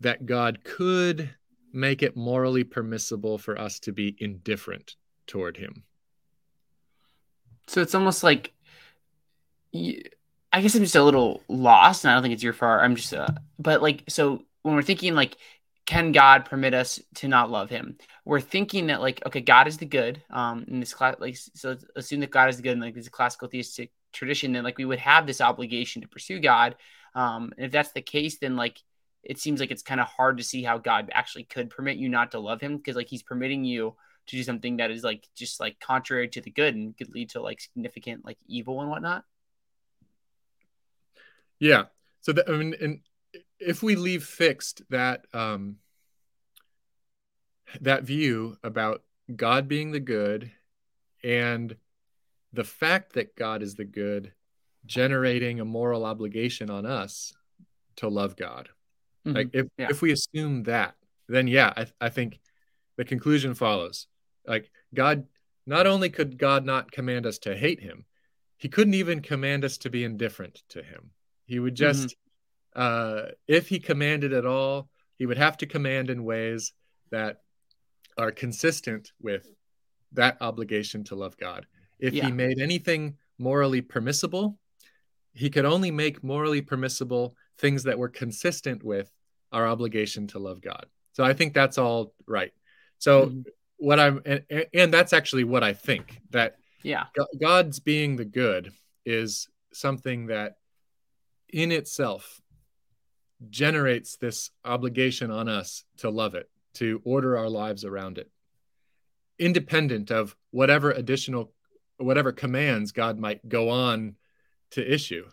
that 0.00 0.26
God 0.26 0.64
could 0.64 1.30
make 1.72 2.02
it 2.02 2.16
morally 2.16 2.64
permissible 2.64 3.38
for 3.38 3.58
us 3.58 3.78
to 3.80 3.92
be 3.92 4.16
indifferent 4.18 4.96
toward 5.26 5.56
him. 5.56 5.84
So 7.68 7.80
it's 7.80 7.94
almost 7.94 8.22
like 8.22 8.52
I 9.74 10.60
guess 10.60 10.74
I'm 10.74 10.82
just 10.82 10.96
a 10.96 11.02
little 11.02 11.42
lost, 11.48 12.04
and 12.04 12.10
I 12.10 12.14
don't 12.14 12.22
think 12.22 12.34
it's 12.34 12.42
your 12.42 12.52
fault. 12.52 12.82
I'm 12.82 12.94
just, 12.94 13.14
uh, 13.14 13.28
but 13.58 13.80
like, 13.80 14.04
so 14.08 14.42
when 14.62 14.74
we're 14.74 14.82
thinking 14.82 15.14
like, 15.14 15.36
can 15.84 16.12
God 16.12 16.44
permit 16.44 16.74
us 16.74 17.00
to 17.16 17.28
not 17.28 17.50
love 17.50 17.70
Him? 17.70 17.96
We're 18.24 18.40
thinking 18.40 18.86
that 18.86 19.00
like, 19.00 19.24
okay, 19.26 19.40
God 19.40 19.66
is 19.66 19.78
the 19.78 19.86
good. 19.86 20.22
Um, 20.30 20.64
in 20.68 20.80
this 20.80 20.94
class, 20.94 21.16
like, 21.18 21.36
so 21.36 21.76
assume 21.96 22.20
that 22.20 22.30
God 22.30 22.48
is 22.48 22.56
the 22.56 22.62
good, 22.62 22.72
and 22.72 22.80
like 22.80 22.94
this 22.94 23.08
classical 23.08 23.48
theistic 23.48 23.90
tradition, 24.12 24.52
then 24.52 24.64
like 24.64 24.78
we 24.78 24.84
would 24.84 25.00
have 25.00 25.26
this 25.26 25.40
obligation 25.40 26.02
to 26.02 26.08
pursue 26.08 26.40
God. 26.40 26.76
Um, 27.14 27.52
and 27.56 27.66
if 27.66 27.72
that's 27.72 27.92
the 27.92 28.02
case, 28.02 28.38
then 28.38 28.56
like 28.56 28.78
it 29.22 29.38
seems 29.38 29.60
like 29.60 29.70
it's 29.70 29.82
kind 29.82 30.00
of 30.00 30.06
hard 30.06 30.38
to 30.38 30.44
see 30.44 30.62
how 30.62 30.78
God 30.78 31.10
actually 31.12 31.44
could 31.44 31.70
permit 31.70 31.96
you 31.96 32.08
not 32.08 32.32
to 32.32 32.40
love 32.40 32.60
Him 32.60 32.76
because 32.76 32.96
like 32.96 33.08
He's 33.08 33.22
permitting 33.22 33.64
you 33.64 33.94
to 34.28 34.36
do 34.36 34.42
something 34.42 34.76
that 34.76 34.90
is 34.90 35.02
like 35.02 35.26
just 35.34 35.58
like 35.58 35.80
contrary 35.80 36.28
to 36.28 36.40
the 36.40 36.50
good 36.50 36.74
and 36.74 36.96
could 36.96 37.12
lead 37.12 37.30
to 37.30 37.42
like 37.42 37.60
significant 37.60 38.24
like 38.24 38.38
evil 38.46 38.80
and 38.80 38.90
whatnot. 38.90 39.24
Yeah. 41.58 41.84
So 42.20 42.32
that, 42.32 42.48
I 42.48 42.52
mean, 42.52 42.74
and 42.80 43.00
if 43.66 43.82
we 43.82 43.96
leave 43.96 44.24
fixed 44.24 44.82
that 44.90 45.26
um, 45.32 45.76
that 47.80 48.04
view 48.04 48.56
about 48.62 49.02
God 49.34 49.68
being 49.68 49.92
the 49.92 50.00
good 50.00 50.50
and 51.24 51.76
the 52.52 52.64
fact 52.64 53.14
that 53.14 53.36
God 53.36 53.62
is 53.62 53.74
the 53.74 53.84
good 53.84 54.32
generating 54.84 55.60
a 55.60 55.64
moral 55.64 56.04
obligation 56.04 56.70
on 56.70 56.84
us 56.84 57.32
to 57.96 58.08
love 58.08 58.36
God. 58.36 58.68
Mm-hmm. 59.26 59.36
Like 59.36 59.50
if, 59.52 59.66
yeah. 59.78 59.86
if 59.90 60.02
we 60.02 60.12
assume 60.12 60.64
that, 60.64 60.94
then 61.28 61.46
yeah, 61.46 61.72
I, 61.76 61.86
I 62.00 62.08
think 62.08 62.40
the 62.96 63.04
conclusion 63.04 63.54
follows. 63.54 64.06
Like 64.46 64.70
God, 64.92 65.24
not 65.66 65.86
only 65.86 66.10
could 66.10 66.36
God 66.38 66.64
not 66.64 66.90
command 66.90 67.26
us 67.26 67.38
to 67.38 67.56
hate 67.56 67.80
him, 67.80 68.04
he 68.56 68.68
couldn't 68.68 68.94
even 68.94 69.20
command 69.20 69.64
us 69.64 69.78
to 69.78 69.90
be 69.90 70.04
indifferent 70.04 70.62
to 70.70 70.82
him. 70.82 71.10
He 71.46 71.58
would 71.58 71.74
just, 71.74 72.08
mm-hmm. 72.08 72.31
Uh, 72.74 73.22
if 73.46 73.68
he 73.68 73.78
commanded 73.78 74.32
at 74.32 74.46
all, 74.46 74.88
he 75.18 75.26
would 75.26 75.38
have 75.38 75.56
to 75.58 75.66
command 75.66 76.10
in 76.10 76.24
ways 76.24 76.72
that 77.10 77.38
are 78.18 78.32
consistent 78.32 79.12
with 79.20 79.46
that 80.12 80.36
obligation 80.40 81.04
to 81.04 81.14
love 81.14 81.36
God. 81.36 81.66
If 81.98 82.14
yeah. 82.14 82.26
he 82.26 82.32
made 82.32 82.60
anything 82.60 83.16
morally 83.38 83.80
permissible, 83.80 84.58
he 85.32 85.50
could 85.50 85.64
only 85.64 85.90
make 85.90 86.22
morally 86.22 86.60
permissible 86.60 87.36
things 87.58 87.84
that 87.84 87.98
were 87.98 88.08
consistent 88.08 88.82
with 88.82 89.10
our 89.52 89.66
obligation 89.66 90.26
to 90.28 90.38
love 90.38 90.60
God. 90.60 90.86
So 91.12 91.24
I 91.24 91.32
think 91.32 91.54
that's 91.54 91.78
all 91.78 92.14
right. 92.26 92.52
So 92.98 93.26
mm-hmm. 93.26 93.40
what 93.76 94.00
I'm 94.00 94.22
and, 94.24 94.44
and 94.72 94.92
that's 94.92 95.12
actually 95.12 95.44
what 95.44 95.62
I 95.62 95.72
think 95.72 96.20
that 96.30 96.56
yeah. 96.82 97.04
God's 97.40 97.78
being 97.78 98.16
the 98.16 98.24
good 98.24 98.72
is 99.06 99.48
something 99.72 100.26
that 100.26 100.56
in 101.48 101.70
itself 101.70 102.40
generates 103.50 104.16
this 104.16 104.50
obligation 104.64 105.30
on 105.30 105.48
us 105.48 105.84
to 105.98 106.10
love 106.10 106.34
it, 106.34 106.48
to 106.74 107.00
order 107.04 107.36
our 107.36 107.48
lives 107.48 107.84
around 107.84 108.18
it, 108.18 108.30
independent 109.38 110.10
of 110.10 110.36
whatever 110.50 110.90
additional, 110.90 111.52
whatever 111.98 112.32
commands 112.32 112.92
God 112.92 113.18
might 113.18 113.48
go 113.48 113.68
on 113.68 114.16
to 114.72 114.92
issue. 114.92 115.26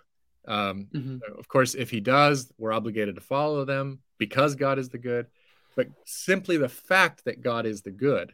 Um, 0.47 0.87
mm-hmm. 0.93 1.17
Of 1.37 1.47
course, 1.47 1.75
if 1.75 1.89
He 1.89 1.99
does, 1.99 2.51
we're 2.57 2.73
obligated 2.73 3.15
to 3.15 3.21
follow 3.21 3.65
them 3.65 3.99
because 4.17 4.55
God 4.55 4.79
is 4.79 4.89
the 4.89 4.97
good. 4.97 5.27
But 5.75 5.87
simply 6.05 6.57
the 6.57 6.69
fact 6.69 7.25
that 7.25 7.41
God 7.41 7.65
is 7.65 7.81
the 7.81 7.91
good 7.91 8.33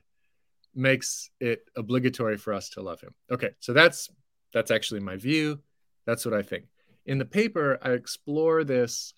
makes 0.74 1.30
it 1.40 1.70
obligatory 1.76 2.38
for 2.38 2.54
us 2.54 2.70
to 2.72 2.82
love 2.82 3.02
Him. 3.02 3.14
Okay, 3.32 3.52
so 3.60 3.74
that's 3.74 4.10
that's 4.54 4.72
actually 4.72 5.02
my 5.02 5.18
view. 5.18 5.60
That's 6.06 6.26
what 6.26 6.34
I 6.34 6.42
think 6.42 6.66
in 7.06 7.18
the 7.18 7.26
paper, 7.26 7.78
I 7.82 7.92
explore 7.92 8.64
this 8.64 9.14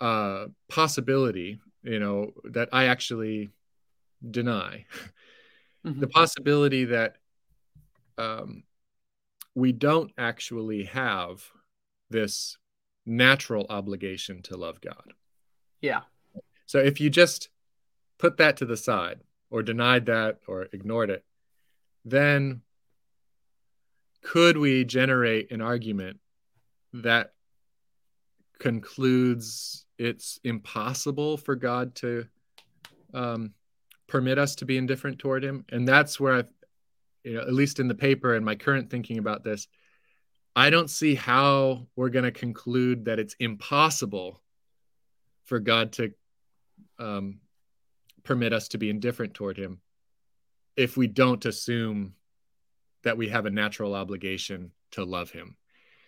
uh, 0.00 0.46
possibility, 0.68 1.60
you 1.82 1.98
know, 1.98 2.32
that 2.44 2.68
I 2.72 2.86
actually 2.86 3.50
deny 4.28 4.86
mm-hmm. 5.84 6.00
the 6.00 6.08
possibility 6.08 6.86
that 6.86 7.16
um, 8.18 8.64
we 9.54 9.72
don't 9.72 10.12
actually 10.18 10.84
have 10.84 11.44
this 12.10 12.56
natural 13.06 13.66
obligation 13.68 14.42
to 14.42 14.56
love 14.56 14.80
God. 14.80 15.14
Yeah. 15.80 16.02
So 16.66 16.78
if 16.78 17.00
you 17.00 17.10
just 17.10 17.48
put 18.18 18.36
that 18.36 18.58
to 18.58 18.66
the 18.66 18.76
side 18.76 19.20
or 19.50 19.62
denied 19.62 20.06
that 20.06 20.38
or 20.46 20.68
ignored 20.72 21.10
it, 21.10 21.24
then 22.04 22.62
could 24.22 24.56
we 24.56 24.84
generate 24.84 25.50
an 25.50 25.60
argument 25.60 26.20
that 26.92 27.32
concludes 28.58 29.86
it's 30.00 30.40
impossible 30.44 31.36
for 31.36 31.54
God 31.54 31.94
to 31.96 32.24
um, 33.12 33.52
permit 34.06 34.38
us 34.38 34.54
to 34.56 34.64
be 34.64 34.78
indifferent 34.78 35.18
toward 35.18 35.44
Him. 35.44 35.66
And 35.70 35.86
that's 35.86 36.18
where 36.18 36.34
I, 36.36 36.44
you 37.22 37.34
know, 37.34 37.42
at 37.42 37.52
least 37.52 37.80
in 37.80 37.86
the 37.86 37.94
paper 37.94 38.34
and 38.34 38.44
my 38.44 38.54
current 38.54 38.88
thinking 38.88 39.18
about 39.18 39.44
this, 39.44 39.68
I 40.56 40.70
don't 40.70 40.88
see 40.88 41.14
how 41.14 41.86
we're 41.96 42.08
going 42.08 42.24
to 42.24 42.32
conclude 42.32 43.04
that 43.04 43.18
it's 43.18 43.36
impossible 43.38 44.40
for 45.44 45.60
God 45.60 45.92
to 45.92 46.12
um, 46.98 47.40
permit 48.24 48.54
us 48.54 48.68
to 48.68 48.78
be 48.78 48.88
indifferent 48.88 49.34
toward 49.34 49.58
Him 49.58 49.80
if 50.76 50.96
we 50.96 51.08
don't 51.08 51.44
assume 51.44 52.14
that 53.02 53.18
we 53.18 53.28
have 53.28 53.44
a 53.44 53.50
natural 53.50 53.94
obligation 53.94 54.72
to 54.92 55.04
love 55.04 55.30
Him. 55.30 55.56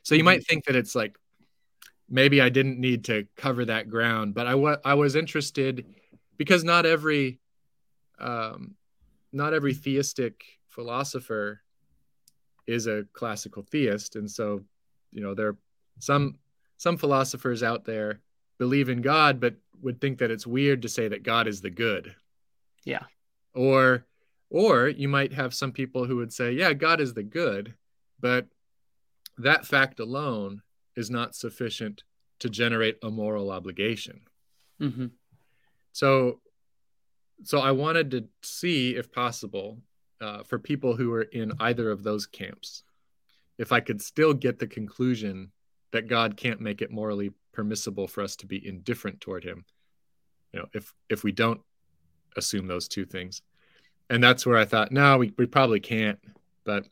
So 0.03 0.15
you 0.15 0.25
might 0.25 0.41
mm-hmm. 0.41 0.45
think 0.45 0.65
that 0.65 0.77
it's 0.77 0.95
like 0.95 1.19
maybe 2.09 2.41
I 2.41 2.49
didn't 2.49 2.79
need 2.79 3.05
to 3.05 3.27
cover 3.37 3.65
that 3.65 3.89
ground, 3.89 4.35
but 4.35 4.47
I, 4.47 4.53
w- 4.53 4.77
I 4.85 4.95
was 4.95 5.15
interested 5.15 5.87
because 6.37 6.65
not 6.65 6.87
every 6.87 7.41
um, 8.19 8.75
not 9.33 9.55
every 9.55 9.75
theistic 9.75 10.45
philosopher 10.69 11.63
is 12.67 12.87
a 12.87 13.05
classical 13.13 13.63
theist, 13.63 14.17
and 14.17 14.31
so 14.31 14.63
you 15.11 15.23
know 15.23 15.35
there 15.35 15.49
are 15.49 15.57
some 15.99 16.37
some 16.77 16.97
philosophers 16.97 17.63
out 17.63 17.85
there 17.85 18.21
believe 18.59 18.89
in 18.89 19.03
God, 19.03 19.41
but 19.41 19.55
would 19.83 20.01
think 20.01 20.19
that 20.19 20.31
it's 20.31 20.47
weird 20.47 20.83
to 20.83 20.89
say 20.89 21.09
that 21.09 21.23
God 21.23 21.49
is 21.49 21.61
the 21.61 21.71
good. 21.71 22.15
Yeah. 22.85 23.05
Or 23.55 24.05
or 24.51 24.89
you 24.89 25.09
might 25.09 25.33
have 25.33 25.55
some 25.55 25.73
people 25.73 26.05
who 26.05 26.17
would 26.17 26.33
say, 26.33 26.53
yeah, 26.53 26.73
God 26.73 27.01
is 27.01 27.15
the 27.15 27.23
good, 27.23 27.75
but 28.21 28.47
that 29.39 29.67
fact 29.67 29.99
alone 29.99 30.63
is 30.97 31.11
not 31.11 31.35
sufficient 31.35 32.03
to 32.41 32.49
generate 32.49 32.99
a 33.03 33.11
moral 33.11 33.51
obligation. 33.51 34.21
Mm-hmm. 34.81 35.07
So, 35.93 36.41
so 37.45 37.59
I 37.59 37.71
wanted 37.73 38.11
to 38.13 38.25
see, 38.43 38.97
if 38.97 39.13
possible, 39.13 39.79
uh, 40.21 40.43
for 40.43 40.59
people 40.59 40.97
who 40.97 41.13
are 41.13 41.23
in 41.23 41.53
either 41.61 41.91
of 41.91 42.03
those 42.03 42.27
camps, 42.27 42.85
if 43.59 43.73
I 43.73 43.81
could 43.81 44.01
still 44.01 44.35
get 44.35 44.59
the 44.59 44.67
conclusion 44.67 45.53
that 45.93 46.09
God 46.09 46.37
can't 46.37 46.61
make 46.61 46.83
it 46.83 46.91
morally 46.91 47.33
permissible 47.53 48.09
for 48.09 48.23
us 48.23 48.35
to 48.37 48.47
be 48.47 48.67
indifferent 48.67 49.21
toward 49.21 49.45
Him. 49.45 49.65
You 50.53 50.61
know, 50.61 50.67
if 50.73 50.93
if 51.09 51.23
we 51.23 51.33
don't 51.33 51.61
assume 52.37 52.67
those 52.67 52.89
two 52.89 53.05
things, 53.05 53.43
and 54.11 54.23
that's 54.23 54.45
where 54.45 54.57
I 54.57 54.65
thought, 54.65 54.91
no, 54.91 55.19
we, 55.19 55.33
we 55.39 55.47
probably 55.47 55.81
can't. 55.81 56.19
But 56.65 56.87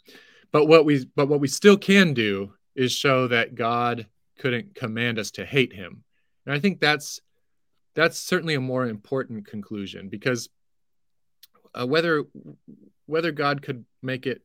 but 0.52 0.66
what 0.66 0.84
we 0.84 1.06
but 1.16 1.28
what 1.28 1.40
we 1.40 1.48
still 1.48 1.76
can 1.76 2.14
do 2.14 2.52
is 2.74 2.92
show 2.92 3.28
that 3.28 3.54
God 3.54 4.06
couldn't 4.38 4.74
command 4.74 5.18
us 5.18 5.30
to 5.32 5.44
hate 5.44 5.72
him. 5.72 6.04
And 6.46 6.54
I 6.54 6.58
think 6.58 6.80
that's 6.80 7.20
that's 7.94 8.18
certainly 8.18 8.54
a 8.54 8.60
more 8.60 8.86
important 8.86 9.46
conclusion 9.46 10.08
because 10.08 10.48
uh, 11.74 11.86
whether 11.86 12.24
whether 13.06 13.32
God 13.32 13.62
could 13.62 13.84
make 14.02 14.26
it 14.26 14.42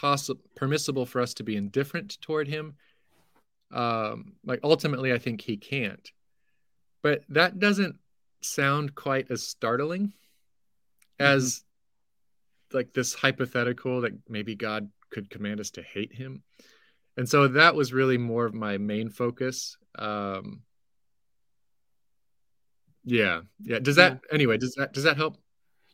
possible 0.00 0.40
permissible 0.54 1.06
for 1.06 1.20
us 1.20 1.34
to 1.34 1.42
be 1.42 1.56
indifferent 1.56 2.20
toward 2.20 2.48
Him. 2.48 2.74
Um, 3.72 4.34
like 4.44 4.60
ultimately, 4.62 5.12
I 5.12 5.18
think 5.18 5.40
He 5.40 5.56
can't, 5.56 6.10
but 7.02 7.22
that 7.30 7.58
doesn't 7.58 7.96
sound 8.42 8.94
quite 8.94 9.30
as 9.30 9.42
startling 9.42 10.12
as 11.18 11.64
mm-hmm. 12.70 12.76
like 12.76 12.92
this 12.92 13.14
hypothetical 13.14 14.02
that 14.02 14.12
maybe 14.28 14.54
God 14.54 14.88
could 15.10 15.30
command 15.30 15.60
us 15.60 15.70
to 15.72 15.82
hate 15.82 16.14
Him. 16.14 16.42
And 17.16 17.28
so 17.28 17.48
that 17.48 17.74
was 17.74 17.92
really 17.92 18.18
more 18.18 18.44
of 18.44 18.54
my 18.54 18.78
main 18.78 19.08
focus. 19.08 19.76
Um, 19.98 20.62
yeah, 23.04 23.42
yeah. 23.62 23.78
Does 23.78 23.96
that 23.96 24.12
yeah. 24.12 24.34
anyway? 24.34 24.58
Does 24.58 24.74
that 24.74 24.92
does 24.92 25.04
that 25.04 25.16
help? 25.16 25.38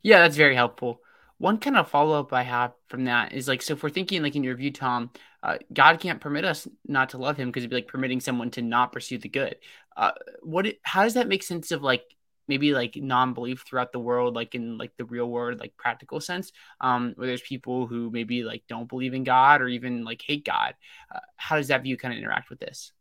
Yeah, 0.02 0.20
that's 0.20 0.36
very 0.36 0.56
helpful. 0.56 1.00
One 1.38 1.58
kind 1.58 1.76
of 1.76 1.88
follow 1.88 2.18
up 2.18 2.32
I 2.32 2.42
have 2.42 2.72
from 2.88 3.04
that 3.04 3.32
is 3.32 3.48
like, 3.48 3.62
so 3.62 3.74
if 3.74 3.82
we're 3.82 3.90
thinking 3.90 4.22
like 4.22 4.36
in 4.36 4.44
your 4.44 4.56
view, 4.56 4.70
Tom, 4.70 5.10
uh, 5.42 5.58
God 5.72 5.98
can't 6.00 6.20
permit 6.20 6.44
us 6.44 6.68
not 6.86 7.10
to 7.10 7.18
love 7.18 7.36
Him 7.36 7.48
because 7.48 7.62
it'd 7.62 7.70
be 7.70 7.76
like 7.76 7.88
permitting 7.88 8.20
someone 8.20 8.50
to 8.52 8.62
not 8.62 8.92
pursue 8.92 9.18
the 9.18 9.28
good. 9.28 9.56
Uh, 9.96 10.12
what? 10.42 10.66
How 10.82 11.04
does 11.04 11.14
that 11.14 11.28
make 11.28 11.42
sense 11.42 11.70
of 11.70 11.82
like 11.82 12.04
maybe 12.48 12.72
like 12.72 12.96
non-belief 12.96 13.64
throughout 13.66 13.92
the 13.92 13.98
world 13.98 14.34
like 14.34 14.54
in 14.54 14.78
like 14.78 14.92
the 14.96 15.04
real 15.04 15.28
world 15.28 15.60
like 15.60 15.76
practical 15.76 16.20
sense 16.20 16.52
um 16.80 17.12
where 17.16 17.26
there's 17.26 17.42
people 17.42 17.86
who 17.86 18.10
maybe 18.10 18.42
like 18.42 18.62
don't 18.68 18.88
believe 18.88 19.14
in 19.14 19.24
god 19.24 19.60
or 19.60 19.68
even 19.68 20.04
like 20.04 20.22
hate 20.22 20.44
god 20.44 20.74
uh, 21.14 21.20
how 21.36 21.56
does 21.56 21.68
that 21.68 21.82
view 21.82 21.96
kind 21.96 22.14
of 22.14 22.18
interact 22.18 22.50
with 22.50 22.60
this 22.60 22.92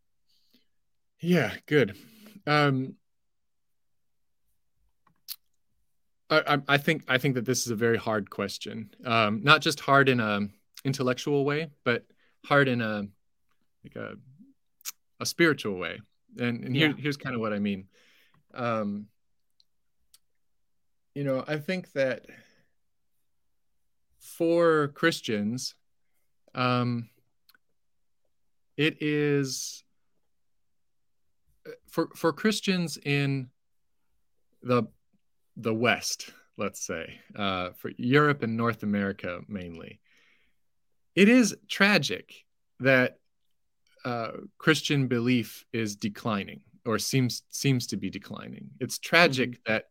yeah 1.20 1.54
good 1.66 1.96
um 2.48 2.96
I, 6.32 6.60
I 6.68 6.78
think 6.78 7.04
I 7.10 7.18
think 7.18 7.36
that 7.36 7.46
this 7.46 7.66
is 7.66 7.72
a 7.72 7.76
very 7.76 7.98
hard 7.98 8.30
question. 8.30 8.89
Um, 9.06 9.44
not 9.44 9.62
just 9.62 9.82
hard 9.82 10.08
in 10.08 10.22
a 10.22 10.48
intellectual 10.86 11.44
way, 11.44 11.72
but 11.84 12.06
hard 12.46 12.70
in 12.70 12.82
a 12.82 13.08
like 13.84 13.96
a 13.96 14.14
a 15.20 15.26
spiritual 15.26 15.78
way. 15.78 16.00
And, 16.39 16.64
and 16.64 16.76
here, 16.76 16.94
here's 16.98 17.18
kind 17.18 17.36
of 17.36 17.42
what 17.42 17.54
I 17.54 17.60
mean. 17.60 17.88
Um, 18.54 19.08
you 21.16 21.24
know, 21.24 21.43
I 21.47 21.57
think 21.57 21.91
that 21.93 22.26
for 24.20 24.89
Christians, 24.89 25.76
um, 26.55 27.09
it 28.78 29.01
is 29.01 29.84
for 31.88 32.09
for 32.16 32.32
Christians 32.32 32.97
in 32.97 33.49
the 34.64 34.84
the 35.57 35.74
West, 35.74 36.32
let's 36.57 36.86
say, 36.86 37.20
uh, 37.36 37.72
for 37.72 37.91
Europe 37.97 38.43
and 38.43 38.55
North 38.55 38.84
America 38.84 39.41
mainly, 39.47 39.99
it 41.16 41.28
is 41.28 41.55
tragic 41.68 42.34
that 42.80 43.20
uh, 44.05 44.32
Christian 44.57 45.07
belief 45.07 45.66
is 45.74 45.95
declining 45.95 46.62
or 46.86 46.97
seems 46.97 47.43
seems 47.49 47.88
to 47.88 47.97
be 47.97 48.09
declining. 48.09 48.70
It's 48.80 48.97
tragic 48.97 49.51
mm-hmm. 49.51 49.74
that 49.74 49.91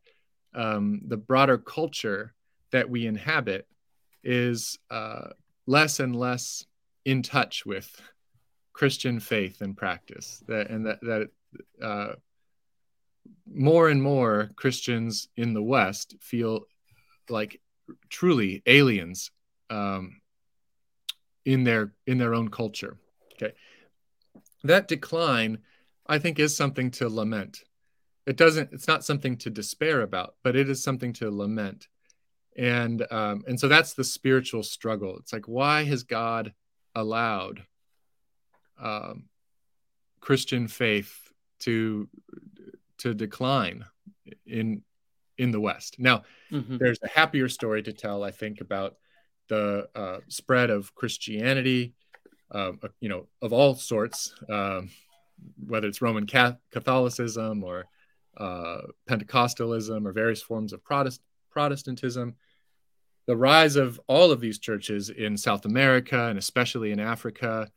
um, 0.54 1.02
the 1.06 1.16
broader 1.16 1.58
culture 1.58 2.34
that 2.72 2.88
we 2.88 3.06
inhabit 3.06 3.66
is 4.22 4.78
uh, 4.90 5.28
less 5.66 6.00
and 6.00 6.14
less 6.14 6.66
in 7.04 7.22
touch 7.22 7.64
with 7.64 8.00
Christian 8.72 9.20
faith 9.20 9.60
and 9.60 9.76
practice, 9.76 10.42
that, 10.48 10.70
and 10.70 10.86
that 10.86 11.00
that 11.02 11.28
uh, 11.82 12.14
more 13.52 13.88
and 13.88 14.02
more 14.02 14.50
Christians 14.56 15.28
in 15.36 15.54
the 15.54 15.62
West 15.62 16.16
feel 16.20 16.66
like 17.28 17.60
truly 18.08 18.62
aliens 18.66 19.30
um, 19.68 20.20
in 21.44 21.64
their 21.64 21.92
in 22.06 22.18
their 22.18 22.34
own 22.34 22.48
culture. 22.48 22.96
Okay, 23.34 23.54
that 24.64 24.88
decline, 24.88 25.58
I 26.06 26.18
think, 26.18 26.38
is 26.38 26.56
something 26.56 26.90
to 26.92 27.08
lament. 27.08 27.64
It 28.26 28.36
doesn't. 28.36 28.70
It's 28.72 28.88
not 28.88 29.04
something 29.04 29.36
to 29.38 29.50
despair 29.50 30.02
about, 30.02 30.34
but 30.42 30.56
it 30.56 30.68
is 30.68 30.82
something 30.82 31.12
to 31.14 31.30
lament. 31.30 31.88
And 32.56 33.06
um, 33.10 33.44
and 33.46 33.58
so 33.58 33.68
that's 33.68 33.94
the 33.94 34.04
spiritual 34.04 34.62
struggle. 34.62 35.16
It's 35.18 35.32
like 35.32 35.46
why 35.46 35.84
has 35.84 36.02
God 36.02 36.52
allowed 36.94 37.64
um, 38.80 39.24
Christian 40.20 40.68
faith 40.68 41.14
to 41.60 42.08
to 42.98 43.14
decline 43.14 43.84
in 44.46 44.82
in 45.38 45.50
the 45.50 45.60
West. 45.60 45.98
Now, 45.98 46.24
mm-hmm. 46.52 46.76
there's 46.76 46.98
a 47.02 47.08
happier 47.08 47.48
story 47.48 47.82
to 47.84 47.94
tell, 47.94 48.22
I 48.22 48.30
think, 48.30 48.60
about 48.60 48.96
the 49.48 49.88
uh, 49.94 50.18
spread 50.28 50.68
of 50.68 50.94
Christianity, 50.94 51.94
uh, 52.50 52.72
you 53.00 53.08
know, 53.08 53.26
of 53.40 53.52
all 53.52 53.74
sorts, 53.74 54.34
um, 54.50 54.90
whether 55.66 55.88
it's 55.88 56.02
Roman 56.02 56.26
Catholicism 56.26 57.64
or 57.64 57.86
uh, 58.36 58.82
Pentecostalism 59.08 60.06
or 60.06 60.12
various 60.12 60.42
forms 60.42 60.72
of 60.72 60.82
Protest- 60.84 61.22
Protestantism. 61.50 62.34
The 63.26 63.36
rise 63.36 63.76
of 63.76 64.00
all 64.06 64.30
of 64.30 64.40
these 64.40 64.58
churches 64.58 65.10
in 65.10 65.36
South 65.36 65.64
America 65.64 66.26
and 66.26 66.38
especially 66.38 66.90
in 66.90 67.00
Africa, 67.00 67.70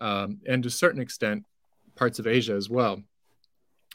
um, 0.00 0.40
and 0.46 0.62
to 0.62 0.68
a 0.68 0.70
certain 0.70 1.00
extent, 1.00 1.44
parts 1.94 2.18
of 2.18 2.26
Asia 2.26 2.54
as 2.54 2.68
well. 2.68 3.02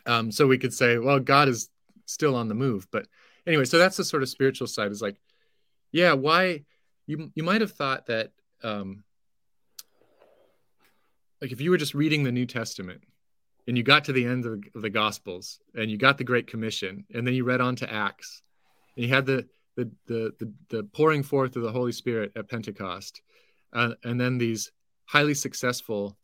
Um, 0.06 0.32
so 0.32 0.48
we 0.48 0.58
could 0.58 0.74
say, 0.74 0.98
well, 0.98 1.20
God 1.20 1.48
is 1.48 1.70
still 2.06 2.36
on 2.36 2.48
the 2.48 2.56
move. 2.56 2.88
But 2.92 3.08
anyway, 3.48 3.66
so 3.66 3.78
that's 3.78 3.98
the 3.98 4.04
sort 4.04 4.24
of 4.24 4.30
spiritual 4.30 4.68
side 4.68 4.92
is 4.92 5.02
like, 5.02 5.18
yeah, 5.92 6.14
why 6.14 6.64
you 7.06 7.32
you 7.36 7.44
might 7.44 7.62
have 7.62 7.72
thought 7.72 8.08
that 8.08 8.32
um, 8.64 9.04
like 11.42 11.52
if 11.52 11.62
you 11.62 11.72
were 11.72 11.78
just 11.78 11.94
reading 11.94 12.24
the 12.24 12.32
New 12.32 12.46
Testament 12.46 13.04
and 13.68 13.78
you 13.78 13.84
got 13.84 14.04
to 14.06 14.14
the 14.14 14.26
end 14.26 14.46
of 14.46 14.82
the, 14.82 14.90
Gospels 14.90 15.60
and 15.76 15.90
you 15.90 15.98
got 15.98 16.18
the 16.18 16.24
Great 16.24 16.48
Commission 16.48 17.06
and 17.14 17.26
then 17.26 17.34
you 17.34 17.44
read 17.44 17.62
on 17.62 17.76
to 17.78 17.92
Acts 17.92 18.42
and 18.96 19.06
you 19.06 19.14
had 19.14 19.26
the 19.26 19.48
the 19.76 19.90
the 20.08 20.34
the, 20.40 20.54
the 20.70 20.84
pouring 20.84 21.24
forth 21.24 21.56
of 21.56 21.64
the 21.64 21.72
Holy 21.72 21.92
Spirit 21.92 22.32
at 22.36 22.50
Pentecost, 22.50 23.22
uh, 23.74 23.94
and 24.04 24.20
then 24.20 24.38
these 24.38 24.72
highly 25.06 25.34
successful 25.34 26.18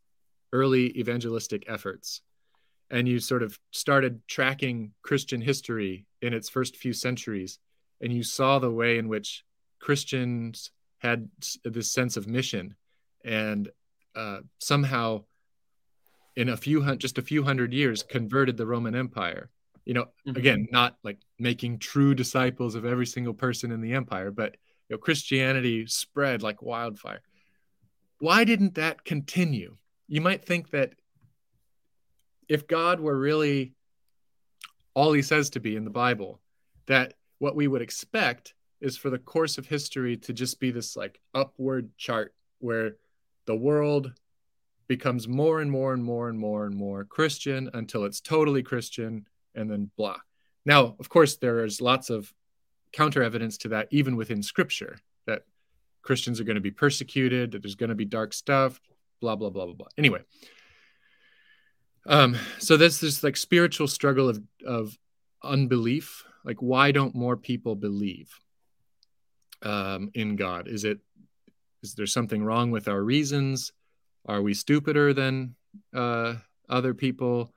early 0.52 0.96
evangelistic 0.98 1.64
efforts. 1.68 2.22
And 2.90 3.06
you 3.06 3.20
sort 3.20 3.44
of 3.44 3.58
started 3.70 4.20
tracking 4.26 4.92
Christian 5.02 5.40
history 5.40 6.06
in 6.22 6.34
its 6.34 6.48
first 6.48 6.76
few 6.76 6.92
centuries, 6.92 7.58
and 8.00 8.12
you 8.12 8.24
saw 8.24 8.58
the 8.58 8.70
way 8.70 8.98
in 8.98 9.08
which 9.08 9.44
Christians 9.78 10.72
had 10.98 11.28
this 11.64 11.92
sense 11.92 12.16
of 12.16 12.26
mission, 12.26 12.74
and 13.24 13.70
uh, 14.14 14.40
somehow, 14.58 15.24
in 16.40 16.48
a 16.48 16.56
few 16.56 16.96
just 16.96 17.18
a 17.18 17.22
few 17.22 17.42
hundred 17.42 17.70
years, 17.74 18.02
converted 18.02 18.56
the 18.56 18.66
Roman 18.66 18.94
Empire. 18.94 19.50
You 19.84 19.92
know, 19.92 20.04
mm-hmm. 20.26 20.38
again, 20.38 20.66
not 20.72 20.96
like 21.04 21.18
making 21.38 21.80
true 21.80 22.14
disciples 22.14 22.74
of 22.74 22.86
every 22.86 23.04
single 23.06 23.34
person 23.34 23.70
in 23.70 23.82
the 23.82 23.92
empire, 23.92 24.30
but 24.30 24.56
you 24.88 24.96
know, 24.96 24.98
Christianity 24.98 25.86
spread 25.86 26.42
like 26.42 26.62
wildfire. 26.62 27.20
Why 28.20 28.44
didn't 28.44 28.76
that 28.76 29.04
continue? 29.04 29.76
You 30.08 30.22
might 30.22 30.42
think 30.46 30.70
that 30.70 30.94
if 32.48 32.66
God 32.66 33.00
were 33.00 33.18
really 33.18 33.74
all 34.94 35.12
he 35.12 35.22
says 35.22 35.50
to 35.50 35.60
be 35.60 35.76
in 35.76 35.84
the 35.84 35.90
Bible, 35.90 36.40
that 36.86 37.12
what 37.38 37.54
we 37.54 37.68
would 37.68 37.82
expect 37.82 38.54
is 38.80 38.96
for 38.96 39.10
the 39.10 39.18
course 39.18 39.58
of 39.58 39.66
history 39.66 40.16
to 40.16 40.32
just 40.32 40.58
be 40.58 40.70
this 40.70 40.96
like 40.96 41.20
upward 41.34 41.90
chart 41.98 42.34
where 42.60 42.96
the 43.44 43.56
world 43.56 44.14
becomes 44.90 45.28
more 45.28 45.60
and 45.60 45.70
more 45.70 45.94
and 45.94 46.02
more 46.02 46.28
and 46.28 46.36
more 46.36 46.66
and 46.66 46.74
more 46.74 47.04
Christian 47.04 47.70
until 47.74 48.04
it's 48.04 48.20
totally 48.20 48.60
Christian 48.60 49.24
and 49.54 49.70
then 49.70 49.88
blah. 49.96 50.16
Now, 50.66 50.96
of 50.98 51.08
course, 51.08 51.36
there 51.36 51.64
is 51.64 51.80
lots 51.80 52.10
of 52.10 52.34
counter 52.92 53.22
evidence 53.22 53.56
to 53.58 53.68
that, 53.68 53.86
even 53.92 54.16
within 54.16 54.42
scripture, 54.42 54.98
that 55.28 55.42
Christians 56.02 56.40
are 56.40 56.44
going 56.44 56.56
to 56.56 56.60
be 56.60 56.72
persecuted, 56.72 57.52
that 57.52 57.62
there's 57.62 57.76
going 57.76 57.90
to 57.90 57.94
be 57.94 58.04
dark 58.04 58.32
stuff, 58.32 58.80
blah, 59.20 59.36
blah, 59.36 59.50
blah, 59.50 59.66
blah, 59.66 59.74
blah. 59.74 59.86
Anyway, 59.96 60.22
um, 62.08 62.36
so 62.58 62.76
there's 62.76 62.98
this 62.98 63.22
like 63.22 63.36
spiritual 63.36 63.86
struggle 63.86 64.28
of 64.28 64.42
of 64.66 64.98
unbelief. 65.40 66.24
Like, 66.44 66.60
why 66.60 66.90
don't 66.90 67.14
more 67.14 67.36
people 67.36 67.76
believe 67.76 68.28
um, 69.62 70.10
in 70.14 70.34
God? 70.34 70.66
Is 70.66 70.82
it 70.82 70.98
is 71.84 71.94
there 71.94 72.06
something 72.06 72.42
wrong 72.42 72.72
with 72.72 72.88
our 72.88 73.00
reasons? 73.00 73.72
Are 74.26 74.42
we 74.42 74.54
stupider 74.54 75.12
than 75.12 75.54
uh, 75.94 76.34
other 76.68 76.94
people? 76.94 77.52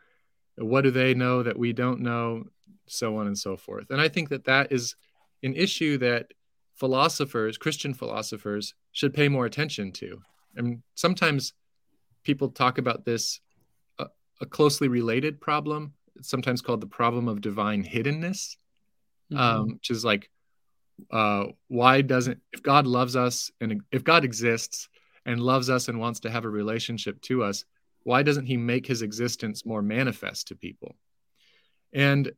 What 0.57 0.81
do 0.81 0.91
they 0.91 1.13
know 1.13 1.43
that 1.43 1.57
we 1.57 1.73
don't 1.73 2.01
know? 2.01 2.45
So 2.87 3.17
on 3.17 3.27
and 3.27 3.37
so 3.37 3.55
forth. 3.55 3.89
And 3.91 4.01
I 4.01 4.09
think 4.09 4.29
that 4.29 4.45
that 4.45 4.71
is 4.71 4.95
an 5.41 5.55
issue 5.55 5.97
that 5.99 6.33
philosophers, 6.75 7.57
Christian 7.57 7.93
philosophers, 7.93 8.73
should 8.91 9.13
pay 9.13 9.29
more 9.29 9.45
attention 9.45 9.91
to. 9.93 10.21
And 10.55 10.83
sometimes 10.95 11.53
people 12.23 12.49
talk 12.49 12.77
about 12.77 13.05
this 13.05 13.39
a 14.43 14.45
closely 14.45 14.87
related 14.87 15.41
problem. 15.41 15.93
It's 16.17 16.29
sometimes 16.29 16.61
called 16.61 16.81
the 16.81 16.87
problem 16.87 17.27
of 17.27 17.41
divine 17.41 17.83
hiddenness, 17.83 18.57
mm-hmm. 19.31 19.37
um, 19.37 19.73
which 19.73 19.89
is 19.89 20.05
like, 20.05 20.29
uh, 21.11 21.45
why 21.69 22.01
doesn't 22.01 22.39
if 22.51 22.61
God 22.61 22.85
loves 22.85 23.15
us 23.15 23.49
and 23.59 23.81
if 23.91 24.03
God 24.03 24.23
exists 24.23 24.89
and 25.25 25.39
loves 25.39 25.69
us 25.69 25.87
and 25.87 25.99
wants 25.99 26.21
to 26.21 26.29
have 26.29 26.45
a 26.45 26.49
relationship 26.49 27.21
to 27.21 27.43
us, 27.43 27.65
why 28.03 28.23
doesn't 28.23 28.45
He 28.45 28.57
make 28.57 28.85
His 28.85 29.01
existence 29.01 29.65
more 29.65 29.81
manifest 29.81 30.47
to 30.47 30.55
people? 30.55 30.95
And 31.93 32.31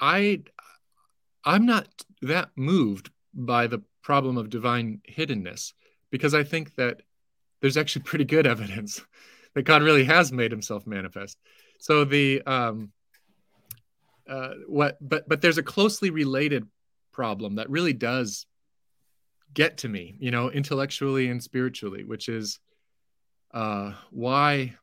I, 0.00 0.42
I'm 1.44 1.66
not 1.66 1.88
that 2.22 2.50
moved 2.56 3.10
by 3.32 3.66
the 3.66 3.82
problem 4.02 4.36
of 4.36 4.50
divine 4.50 5.00
hiddenness 5.08 5.72
because 6.10 6.34
I 6.34 6.44
think 6.44 6.74
that 6.76 7.02
there's 7.60 7.76
actually 7.76 8.02
pretty 8.04 8.24
good 8.24 8.46
evidence 8.46 9.00
that 9.54 9.62
God 9.62 9.82
really 9.82 10.04
has 10.04 10.32
made 10.32 10.50
Himself 10.50 10.86
manifest. 10.86 11.38
So 11.78 12.04
the 12.04 12.42
um, 12.42 12.92
uh, 14.28 14.54
what, 14.66 14.96
but 15.00 15.28
but 15.28 15.40
there's 15.40 15.58
a 15.58 15.62
closely 15.62 16.10
related 16.10 16.66
problem 17.12 17.56
that 17.56 17.70
really 17.70 17.92
does 17.92 18.46
get 19.54 19.78
to 19.78 19.88
me, 19.88 20.16
you 20.18 20.30
know, 20.30 20.50
intellectually 20.50 21.28
and 21.28 21.42
spiritually, 21.42 22.04
which 22.04 22.28
is 22.28 22.58
uh, 23.52 23.92
why 24.10 24.74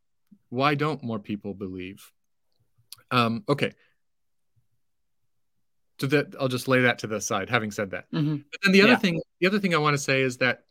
why 0.50 0.76
don't 0.76 1.04
more 1.04 1.20
people 1.20 1.54
believe? 1.54 2.12
Um, 3.12 3.44
okay, 3.48 3.74
so 6.00 6.08
that 6.08 6.36
I'll 6.40 6.48
just 6.48 6.68
lay 6.68 6.82
that 6.82 7.00
to 7.00 7.08
the 7.08 7.22
side. 7.22 7.50
Having 7.50 7.72
said 7.72 7.92
that, 7.92 8.06
mm-hmm. 8.12 8.38
but 8.52 8.62
then 8.64 8.72
the 8.72 8.82
other 8.82 8.94
yeah. 8.94 8.98
thing, 8.98 9.22
the 9.40 9.48
other 9.48 9.60
thing 9.60 9.76
I 9.76 9.80
want 9.80 9.94
to 9.94 10.02
say 10.02 10.22
is 10.22 10.38
that 10.38 10.64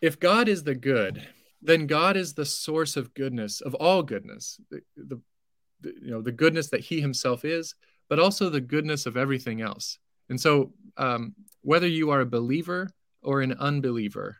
if 0.00 0.18
God 0.18 0.48
is 0.48 0.64
the 0.64 0.74
good, 0.74 1.26
then 1.62 1.86
God 1.86 2.16
is 2.16 2.34
the 2.34 2.46
source 2.46 2.96
of 2.96 3.14
goodness 3.14 3.60
of 3.60 3.74
all 3.74 4.02
goodness, 4.02 4.60
the, 4.70 4.80
the, 4.96 5.20
the 5.80 5.94
you 6.02 6.10
know 6.10 6.22
the 6.22 6.32
goodness 6.32 6.70
that 6.70 6.80
He 6.80 7.00
Himself 7.00 7.44
is, 7.44 7.74
but 8.08 8.18
also 8.18 8.50
the 8.50 8.60
goodness 8.60 9.06
of 9.06 9.16
everything 9.16 9.60
else. 9.60 9.98
And 10.30 10.40
so, 10.40 10.72
um, 10.96 11.34
whether 11.62 11.88
you 11.88 12.10
are 12.10 12.20
a 12.20 12.26
believer 12.26 12.88
or 13.22 13.42
an 13.42 13.52
unbeliever, 13.52 14.38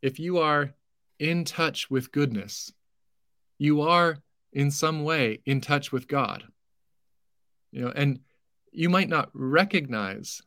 if 0.00 0.18
you 0.18 0.38
are 0.38 0.72
in 1.18 1.44
touch 1.44 1.90
with 1.90 2.12
goodness, 2.12 2.72
you 3.58 3.82
are 3.82 4.18
in 4.52 4.70
some 4.70 5.04
way 5.04 5.42
in 5.44 5.60
touch 5.60 5.92
with 5.92 6.08
God. 6.08 6.44
You 7.72 7.82
know, 7.82 7.92
and 7.94 8.20
you 8.72 8.88
might 8.88 9.08
not 9.08 9.30
recognize 9.34 10.40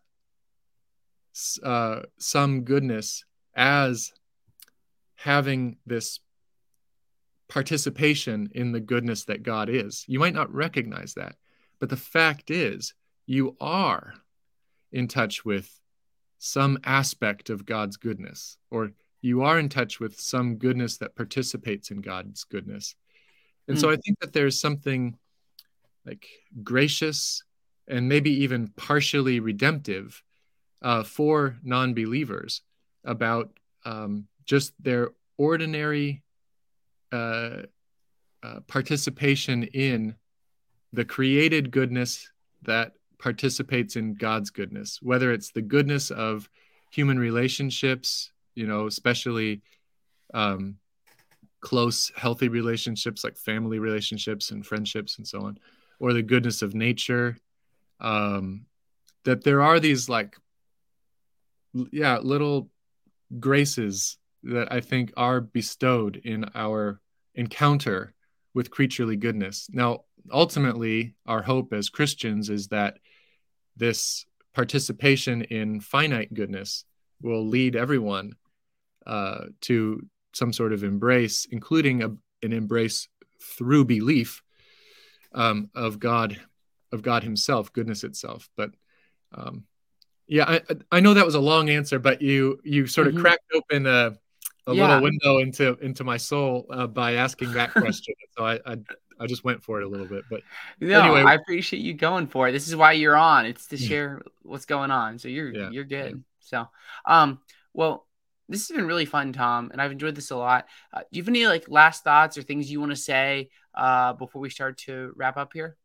uh, 1.62 2.02
some 2.18 2.64
goodness 2.64 3.26
as 3.56 4.14
having 5.16 5.78
this 5.86 6.20
participation 7.50 8.50
in 8.56 8.72
the 8.72 8.80
goodness 8.80 9.26
that 9.26 9.44
God 9.44 9.70
is. 9.70 10.06
You 10.08 10.20
might 10.20 10.34
not 10.34 10.54
recognize 10.54 11.14
that, 11.16 11.36
but 11.80 11.90
the 11.90 11.98
fact 11.98 12.50
is, 12.50 12.94
you 13.26 13.56
are 13.62 14.14
in 14.94 15.08
touch 15.08 15.44
with 15.44 15.80
some 16.38 16.78
aspect 16.84 17.50
of 17.50 17.66
God's 17.66 17.98
goodness, 17.98 18.58
or 18.72 18.92
you 19.22 19.44
are 19.44 19.60
in 19.60 19.70
touch 19.70 20.00
with 20.00 20.20
some 20.20 20.56
goodness 20.56 20.98
that 20.98 21.16
participates 21.16 21.92
in 21.92 22.02
God's 22.02 22.44
goodness. 22.44 22.96
And 23.68 23.78
mm. 23.78 23.82
so 23.82 23.88
hmm. 23.88 23.94
I 23.94 23.98
think 23.98 24.20
that 24.20 24.34
there's 24.34 24.60
something 24.60 25.18
like 26.06 26.28
gracious 26.64 27.44
and 27.88 28.08
maybe 28.08 28.44
even 28.44 28.68
partially 28.68 29.40
redemptive 29.40 30.22
uh, 30.82 31.04
for 31.04 31.58
non 31.64 31.94
believers 31.94 32.62
about 33.06 33.58
um, 33.86 34.28
just 34.46 34.74
their 34.82 35.12
ordinary 35.38 36.24
uh, 37.12 37.64
uh, 38.44 38.60
participation 38.68 39.64
in 39.64 40.16
the 40.92 41.06
created 41.06 41.72
goodness 41.72 42.30
that 42.64 42.94
participates 43.20 43.96
in 43.96 44.16
God's 44.16 44.50
goodness, 44.50 45.00
whether 45.02 45.32
it's 45.32 45.52
the 45.52 45.62
goodness 45.62 46.12
of 46.12 46.50
human 46.92 47.18
relationships, 47.18 48.32
you 48.56 48.68
know, 48.68 48.88
especially 48.88 49.62
um, 50.34 50.78
close, 51.62 52.12
healthy 52.16 52.50
relationships 52.50 53.24
like 53.24 53.38
family 53.38 53.80
relationships 53.80 54.52
and 54.52 54.66
friendships 54.66 55.18
and 55.18 55.28
so 55.28 55.42
on, 55.42 55.58
or 56.00 56.14
the 56.14 56.22
goodness 56.22 56.62
of 56.62 56.76
nature, 56.76 57.38
um, 58.00 58.66
that 59.24 59.44
there 59.44 59.62
are 59.62 59.80
these 59.80 60.10
like 60.10 60.38
yeah 61.92 62.18
little 62.20 62.70
graces 63.40 64.18
that 64.44 64.72
i 64.72 64.80
think 64.80 65.12
are 65.18 65.42
bestowed 65.42 66.18
in 66.18 66.46
our 66.56 67.00
encounter 67.36 68.14
with 68.54 68.70
creaturely 68.70 69.16
goodness. 69.16 69.68
Now 69.72 70.04
ultimately 70.32 71.16
our 71.26 71.42
hope 71.42 71.74
as 71.74 71.90
christians 71.90 72.50
is 72.50 72.68
that 72.68 73.00
this 73.76 74.26
participation 74.54 75.44
in 75.44 75.80
finite 75.80 76.34
goodness 76.34 76.86
will 77.22 77.46
lead 77.46 77.76
everyone 77.76 78.34
uh, 79.06 79.46
to 79.62 80.02
some 80.34 80.54
sort 80.54 80.74
of 80.74 80.84
embrace 80.84 81.46
including 81.50 82.04
a, 82.04 82.10
an 82.44 82.54
embrace 82.54 83.08
through 83.42 83.86
belief 83.86 84.42
um, 85.34 85.70
of 85.76 86.00
god 86.00 86.40
of 86.94 87.02
God 87.02 87.24
Himself, 87.24 87.74
goodness 87.74 88.06
itself. 88.06 88.50
But 88.56 88.72
um, 89.34 89.66
yeah, 90.28 90.46
I, 90.48 90.62
I 90.92 91.00
know 91.02 91.16
that 91.16 91.26
was 91.26 91.36
a 91.36 91.40
long 91.40 91.70
answer, 91.70 92.00
but 92.00 92.22
you 92.22 92.60
you 92.64 92.88
sort 92.88 93.08
of 93.08 93.14
mm-hmm. 93.14 93.24
cracked 93.24 93.52
open 93.54 93.88
a, 93.88 94.16
a 94.68 94.74
yeah. 94.74 94.88
little 94.88 95.04
window 95.04 95.40
into 95.40 95.76
into 95.80 96.04
my 96.04 96.18
soul 96.18 96.68
uh, 96.70 96.88
by 96.88 97.14
asking 97.14 97.52
that 97.54 97.72
question. 97.74 98.14
so 98.38 98.46
I, 98.46 98.60
I, 98.66 98.78
I 99.20 99.28
just 99.28 99.44
went 99.44 99.64
for 99.64 99.80
it 99.80 99.84
a 99.84 99.88
little 99.88 100.06
bit. 100.06 100.24
But 100.30 100.42
no, 100.80 101.02
anyway, 101.02 101.24
I 101.24 101.36
appreciate 101.36 101.82
you 101.82 101.94
going 101.94 102.28
for 102.28 102.48
it. 102.48 102.52
This 102.52 102.68
is 102.68 102.76
why 102.76 102.94
you're 102.94 103.16
on. 103.16 103.46
It's 103.46 103.68
to 103.68 103.78
share 103.78 104.22
what's 104.44 104.66
going 104.66 104.92
on. 104.92 105.20
So 105.20 105.28
you're 105.28 105.54
yeah. 105.54 105.70
you're 105.70 105.84
good. 105.84 106.24
So 106.40 106.68
um 107.06 107.40
well 107.74 108.08
this 108.50 108.68
has 108.68 108.76
been 108.76 108.86
really 108.86 109.06
fun, 109.06 109.34
Tom, 109.34 109.70
and 109.72 109.82
I've 109.82 109.92
enjoyed 109.92 110.16
this 110.16 110.32
a 110.32 110.36
lot. 110.36 110.68
Uh, 110.92 111.00
do 111.00 111.18
you 111.18 111.22
have 111.22 111.30
any 111.30 111.48
like 111.48 111.70
last 111.70 112.04
thoughts 112.04 112.38
or 112.38 112.42
things 112.42 112.70
you 112.70 112.80
want 112.80 112.92
to 112.92 112.96
say 112.96 113.50
uh, 113.74 114.14
before 114.14 114.42
we 114.42 114.50
start 114.50 114.78
to 114.80 115.14
wrap 115.16 115.38
up 115.38 115.54
here? 115.54 115.78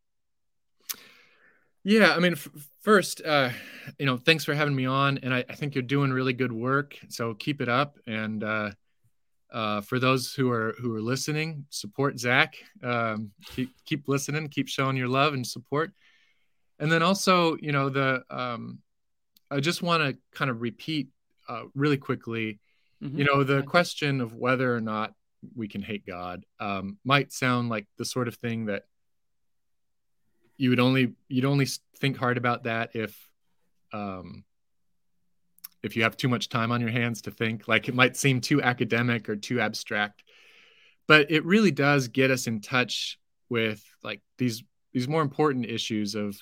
Yeah, 1.84 2.14
I 2.14 2.18
mean, 2.18 2.32
f- 2.32 2.48
first, 2.80 3.22
uh, 3.24 3.50
you 3.98 4.06
know, 4.06 4.16
thanks 4.16 4.44
for 4.44 4.54
having 4.54 4.74
me 4.74 4.86
on, 4.86 5.18
and 5.18 5.32
I, 5.32 5.44
I, 5.48 5.54
think 5.54 5.74
you're 5.74 5.82
doing 5.82 6.10
really 6.10 6.32
good 6.32 6.52
work. 6.52 6.98
So 7.08 7.32
keep 7.34 7.62
it 7.62 7.68
up, 7.68 7.98
and 8.06 8.42
uh, 9.52 9.80
for 9.80 9.98
those 9.98 10.34
who 10.34 10.50
are 10.50 10.74
who 10.80 10.94
are 10.94 11.00
listening, 11.00 11.66
support 11.70 12.18
Zach. 12.18 12.56
Um, 12.82 13.32
keep 13.54 13.70
keep 13.84 14.08
listening, 14.08 14.48
keep 14.48 14.68
showing 14.68 14.96
your 14.96 15.08
love 15.08 15.34
and 15.34 15.46
support, 15.46 15.92
and 16.78 16.90
then 16.90 17.02
also, 17.02 17.56
you 17.60 17.72
know, 17.72 17.88
the 17.88 18.22
um, 18.30 18.78
I 19.50 19.60
just 19.60 19.82
want 19.82 20.02
to 20.02 20.18
kind 20.36 20.50
of 20.50 20.60
repeat 20.60 21.08
uh, 21.48 21.62
really 21.74 21.96
quickly. 21.96 22.60
Mm-hmm. 23.02 23.18
You 23.18 23.24
know, 23.24 23.44
the 23.44 23.62
question 23.62 24.20
of 24.20 24.34
whether 24.34 24.74
or 24.74 24.80
not 24.80 25.14
we 25.54 25.68
can 25.68 25.82
hate 25.82 26.04
God 26.04 26.44
um, 26.58 26.98
might 27.04 27.32
sound 27.32 27.68
like 27.68 27.86
the 27.96 28.04
sort 28.04 28.28
of 28.28 28.34
thing 28.34 28.66
that 28.66 28.84
you 30.56 30.70
would 30.70 30.80
only 30.80 31.14
you'd 31.28 31.44
only 31.44 31.66
think 31.96 32.16
hard 32.16 32.36
about 32.36 32.64
that 32.64 32.90
if 32.94 33.16
um 33.92 34.44
if 35.82 35.96
you 35.96 36.02
have 36.02 36.16
too 36.16 36.28
much 36.28 36.48
time 36.48 36.72
on 36.72 36.80
your 36.80 36.90
hands 36.90 37.22
to 37.22 37.30
think 37.30 37.68
like 37.68 37.88
it 37.88 37.94
might 37.94 38.16
seem 38.16 38.40
too 38.40 38.62
academic 38.62 39.28
or 39.28 39.36
too 39.36 39.60
abstract 39.60 40.22
but 41.06 41.30
it 41.30 41.44
really 41.44 41.70
does 41.70 42.08
get 42.08 42.30
us 42.30 42.46
in 42.46 42.60
touch 42.60 43.18
with 43.48 43.82
like 44.02 44.20
these 44.36 44.62
these 44.92 45.08
more 45.08 45.22
important 45.22 45.66
issues 45.66 46.14
of 46.14 46.36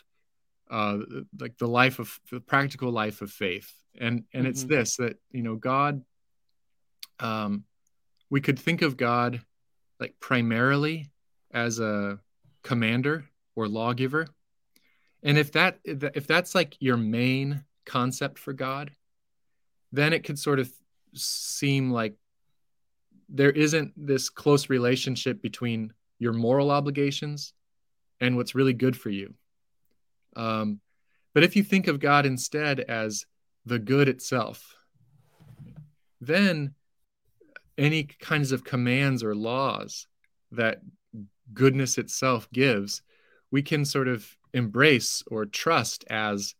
uh 0.70 0.98
like 1.38 1.56
the 1.58 1.68
life 1.68 1.98
of 1.98 2.18
the 2.30 2.40
practical 2.40 2.90
life 2.90 3.22
of 3.22 3.30
faith 3.30 3.72
and 3.98 4.24
and 4.32 4.42
mm-hmm. 4.42 4.50
it's 4.50 4.64
this 4.64 4.96
that 4.96 5.16
you 5.30 5.42
know 5.42 5.56
god 5.56 6.02
um 7.20 7.64
we 8.30 8.40
could 8.40 8.58
think 8.58 8.82
of 8.82 8.96
god 8.96 9.40
like 10.00 10.14
primarily 10.20 11.10
as 11.52 11.78
a 11.78 12.18
commander 12.62 13.24
or 13.54 13.68
lawgiver. 13.68 14.26
And 15.22 15.38
if 15.38 15.52
that 15.52 15.78
if 15.84 16.26
that's 16.26 16.54
like 16.54 16.76
your 16.80 16.96
main 16.96 17.64
concept 17.84 18.38
for 18.38 18.52
God, 18.52 18.90
then 19.96 20.12
it 20.12 20.24
could 20.24 20.38
sort 20.38 20.58
of 20.58 20.70
seem 21.14 21.90
like 21.90 22.14
there 23.28 23.50
isn't 23.50 23.92
this 23.96 24.28
close 24.28 24.68
relationship 24.70 25.42
between 25.42 25.92
your 26.18 26.32
moral 26.32 26.70
obligations 26.70 27.52
and 28.20 28.36
what's 28.36 28.54
really 28.54 28.72
good 28.72 28.96
for 28.96 29.10
you. 29.10 29.34
Um, 30.36 30.80
but 31.34 31.42
if 31.42 31.56
you 31.56 31.62
think 31.62 31.88
of 31.88 32.00
God 32.00 32.24
instead 32.24 32.80
as 32.80 33.26
the 33.64 33.78
good 33.78 34.08
itself, 34.08 34.74
then 36.20 36.74
any 37.76 38.04
kinds 38.04 38.52
of 38.52 38.64
commands 38.64 39.22
or 39.22 39.34
laws 39.34 40.06
that 40.52 40.80
goodness 41.52 41.98
itself 41.98 42.48
gives 42.52 43.02
we 43.50 43.62
can 43.62 43.84
sort 43.84 44.08
of 44.08 44.36
embrace 44.52 45.22
or 45.30 45.46
trust 45.46 46.04
as 46.10 46.54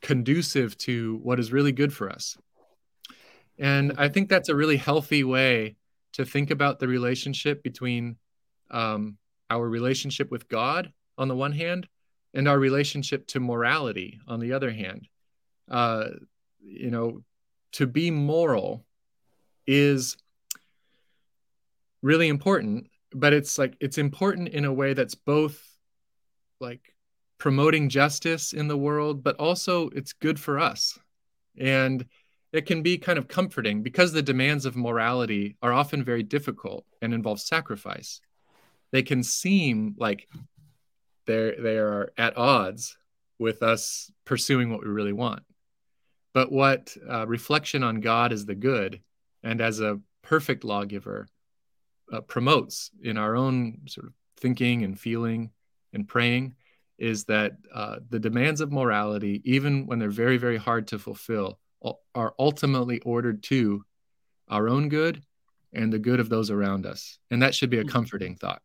conducive 0.00 0.76
to 0.76 1.20
what 1.22 1.38
is 1.38 1.52
really 1.52 1.72
good 1.72 1.92
for 1.92 2.10
us. 2.10 2.36
And 3.58 3.92
I 3.98 4.08
think 4.08 4.28
that's 4.28 4.48
a 4.48 4.56
really 4.56 4.76
healthy 4.76 5.24
way 5.24 5.76
to 6.14 6.24
think 6.24 6.50
about 6.50 6.78
the 6.78 6.88
relationship 6.88 7.62
between 7.62 8.16
um, 8.70 9.16
our 9.50 9.68
relationship 9.68 10.30
with 10.30 10.48
God 10.48 10.92
on 11.18 11.28
the 11.28 11.36
one 11.36 11.52
hand 11.52 11.88
and 12.34 12.48
our 12.48 12.58
relationship 12.58 13.26
to 13.28 13.40
morality 13.40 14.20
on 14.26 14.40
the 14.40 14.52
other 14.52 14.70
hand. 14.70 15.08
Uh, 15.70 16.08
you 16.60 16.90
know, 16.90 17.22
to 17.72 17.86
be 17.86 18.10
moral 18.10 18.84
is 19.66 20.16
really 22.02 22.28
important, 22.28 22.88
but 23.12 23.32
it's 23.32 23.58
like 23.58 23.76
it's 23.80 23.98
important 23.98 24.48
in 24.48 24.64
a 24.64 24.72
way 24.72 24.94
that's 24.94 25.14
both 25.14 25.62
like 26.60 26.94
promoting 27.38 27.88
justice 27.88 28.52
in 28.52 28.68
the 28.68 28.76
world, 28.76 29.22
but 29.22 29.36
also 29.36 29.88
it's 29.90 30.12
good 30.12 30.38
for 30.38 30.58
us. 30.58 30.98
And 31.58 32.06
it 32.52 32.66
can 32.66 32.82
be 32.82 32.98
kind 32.98 33.18
of 33.18 33.28
comforting 33.28 33.82
because 33.82 34.12
the 34.12 34.22
demands 34.22 34.66
of 34.66 34.76
morality 34.76 35.56
are 35.62 35.72
often 35.72 36.04
very 36.04 36.22
difficult 36.22 36.84
and 37.00 37.14
involve 37.14 37.40
sacrifice. 37.40 38.20
They 38.90 39.02
can 39.02 39.22
seem 39.22 39.94
like 39.98 40.28
they're 41.26 41.56
they 41.60 41.78
are 41.78 42.12
at 42.18 42.36
odds 42.36 42.96
with 43.38 43.62
us 43.62 44.10
pursuing 44.24 44.70
what 44.70 44.82
we 44.82 44.88
really 44.88 45.12
want. 45.12 45.42
But 46.34 46.52
what 46.52 46.96
uh, 47.10 47.26
reflection 47.26 47.82
on 47.82 48.00
God 48.00 48.32
as 48.32 48.46
the 48.46 48.54
good 48.54 49.00
and 49.42 49.60
as 49.60 49.80
a 49.80 50.00
perfect 50.22 50.64
lawgiver 50.64 51.28
uh, 52.12 52.20
promotes 52.20 52.90
in 53.02 53.16
our 53.16 53.34
own 53.34 53.80
sort 53.86 54.06
of 54.06 54.12
thinking 54.38 54.84
and 54.84 54.98
feeling 54.98 55.50
and 55.92 56.06
praying 56.06 56.54
is 56.98 57.24
that 57.24 57.56
uh, 57.74 57.96
the 58.10 58.20
demands 58.20 58.60
of 58.60 58.70
morality, 58.70 59.40
even 59.44 59.86
when 59.86 59.98
they're 59.98 60.10
very, 60.10 60.36
very 60.36 60.56
hard 60.56 60.86
to 60.88 60.98
fulfill, 60.98 61.58
are 62.14 62.34
ultimately 62.38 63.00
ordered 63.00 63.42
to 63.44 63.84
our 64.48 64.68
own 64.68 64.88
good 64.88 65.22
and 65.72 65.92
the 65.92 65.98
good 65.98 66.20
of 66.20 66.28
those 66.28 66.50
around 66.50 66.86
us. 66.86 67.18
And 67.30 67.42
that 67.42 67.54
should 67.54 67.70
be 67.70 67.78
a 67.78 67.80
mm-hmm. 67.80 67.90
comforting 67.90 68.36
thought. 68.36 68.62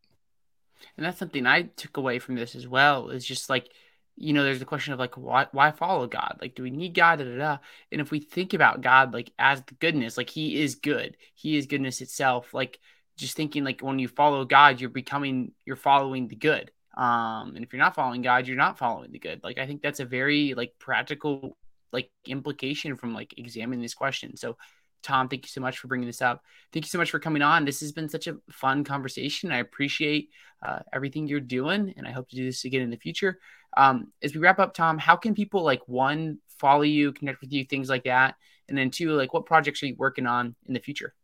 And 0.96 1.04
that's 1.04 1.18
something 1.18 1.46
I 1.46 1.62
took 1.62 1.96
away 1.96 2.18
from 2.18 2.36
this 2.36 2.54
as 2.54 2.68
well 2.68 3.08
is 3.08 3.24
just 3.24 3.50
like, 3.50 3.70
you 4.16 4.32
know, 4.32 4.42
there's 4.42 4.58
the 4.58 4.64
question 4.64 4.92
of 4.92 4.98
like, 4.98 5.16
why, 5.16 5.46
why 5.52 5.70
follow 5.70 6.06
God? 6.06 6.38
Like, 6.40 6.54
do 6.54 6.62
we 6.62 6.70
need 6.70 6.94
God? 6.94 7.18
Da, 7.20 7.24
da, 7.24 7.36
da. 7.36 7.58
And 7.92 8.00
if 8.00 8.10
we 8.10 8.20
think 8.20 8.52
about 8.52 8.80
God, 8.80 9.14
like 9.14 9.32
as 9.38 9.62
the 9.62 9.74
goodness, 9.74 10.16
like 10.16 10.30
he 10.30 10.60
is 10.60 10.74
good, 10.74 11.16
he 11.34 11.56
is 11.56 11.66
goodness 11.66 12.00
itself. 12.00 12.52
Like 12.52 12.80
just 13.16 13.36
thinking 13.36 13.64
like 13.64 13.80
when 13.80 13.98
you 13.98 14.08
follow 14.08 14.44
God, 14.44 14.80
you're 14.80 14.90
becoming, 14.90 15.52
you're 15.64 15.76
following 15.76 16.28
the 16.28 16.36
good. 16.36 16.70
Um, 16.96 17.54
and 17.54 17.64
if 17.64 17.72
you're 17.72 17.82
not 17.82 17.94
following 17.94 18.22
God, 18.22 18.48
you're 18.48 18.56
not 18.56 18.76
following 18.76 19.12
the 19.12 19.20
good. 19.20 19.40
Like, 19.44 19.58
I 19.58 19.66
think 19.66 19.82
that's 19.82 20.00
a 20.00 20.04
very 20.04 20.54
like 20.54 20.74
practical 20.80 21.56
like 21.92 22.10
implication 22.26 22.96
from 22.96 23.14
like 23.14 23.34
examining 23.36 23.82
this 23.82 23.94
question. 23.94 24.36
So 24.36 24.56
Tom, 25.02 25.28
thank 25.28 25.44
you 25.44 25.48
so 25.48 25.60
much 25.60 25.78
for 25.78 25.88
bringing 25.88 26.06
this 26.06 26.22
up. 26.22 26.42
Thank 26.72 26.84
you 26.84 26.90
so 26.90 26.98
much 26.98 27.10
for 27.10 27.18
coming 27.18 27.42
on. 27.42 27.64
This 27.64 27.80
has 27.80 27.92
been 27.92 28.08
such 28.08 28.26
a 28.26 28.36
fun 28.50 28.84
conversation. 28.84 29.52
I 29.52 29.58
appreciate 29.58 30.30
uh, 30.64 30.80
everything 30.92 31.28
you're 31.28 31.40
doing, 31.40 31.94
and 31.96 32.06
I 32.06 32.10
hope 32.10 32.28
to 32.30 32.36
do 32.36 32.44
this 32.44 32.64
again 32.64 32.82
in 32.82 32.90
the 32.90 32.96
future. 32.96 33.38
Um, 33.76 34.12
as 34.22 34.34
we 34.34 34.40
wrap 34.40 34.58
up, 34.58 34.74
Tom, 34.74 34.98
how 34.98 35.16
can 35.16 35.34
people 35.34 35.62
like 35.62 35.80
one 35.86 36.38
follow 36.58 36.82
you, 36.82 37.12
connect 37.12 37.40
with 37.40 37.52
you, 37.52 37.64
things 37.64 37.88
like 37.88 38.04
that, 38.04 38.34
and 38.68 38.76
then 38.76 38.90
two, 38.90 39.12
like 39.12 39.32
what 39.32 39.46
projects 39.46 39.82
are 39.82 39.86
you 39.86 39.94
working 39.96 40.26
on 40.26 40.54
in 40.66 40.74
the 40.74 40.80
future? 40.80 41.14